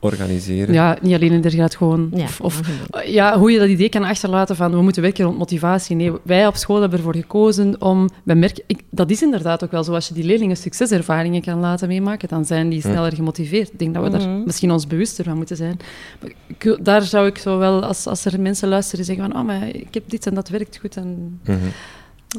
[0.00, 0.74] organiseren.
[0.74, 2.10] Ja, niet alleen in derde graad, gewoon...
[2.14, 2.60] Ja, Of,
[3.06, 5.96] ja, hoe je dat idee kan achterlaten van we moeten werken rond motivatie.
[5.96, 8.08] Nee, wij op school hebben ervoor gekozen om...
[8.22, 9.92] Wij merken, ik, dat is inderdaad ook wel zo.
[9.94, 13.72] Als je die leerlingen succeservaringen kan laten meemaken, dan zijn die sneller gemotiveerd.
[13.72, 14.42] Ik denk dat we daar Mhm.
[14.44, 15.76] misschien ons bewuster van moeten zijn.
[16.20, 19.46] Maar ik- daar zou ik zo wel, als, als er mensen luisteren, zeggen van oh,
[19.46, 21.56] maar ik heb dit en dat werkt goed en Mhm.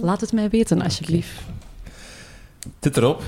[0.01, 1.41] laat het mij weten, alsjeblieft.
[2.79, 3.21] Zit erop.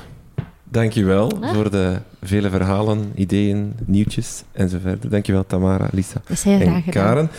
[0.72, 1.54] Dankjewel Ah.
[1.54, 5.10] voor de vele verhalen, ideeën, nieuwtjes en zo verder.
[5.10, 7.04] Dankjewel Tamara, Lisa Dat is heel graag en gedaan.
[7.06, 7.30] Karen.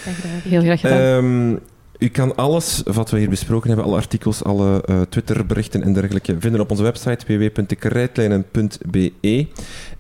[0.49, 0.99] Heel graag gedaan.
[1.01, 1.57] Ehm,
[2.01, 6.37] u kan alles wat we hier besproken hebben, alle artikels, alle eh, Twitterberichten en dergelijke,
[6.39, 9.47] vinden op onze website www.dekrijtlijnen.be.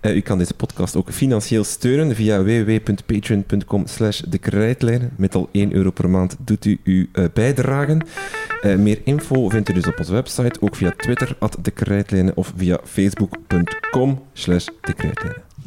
[0.00, 4.22] Eh, u kan deze podcast ook financieel steunen via www.patreon.com slash.
[5.16, 8.06] Met al 1 euro per maand doet u uw eh, bijdragen.
[8.62, 11.58] Meer info vindt u dus op onze website, ook via Twitter, at
[12.34, 14.66] of via facebook.com slash.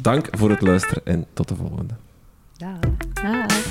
[0.02, 1.94] Dank voor het luisteren en tot de volgende.
[3.14, 3.63] Ah.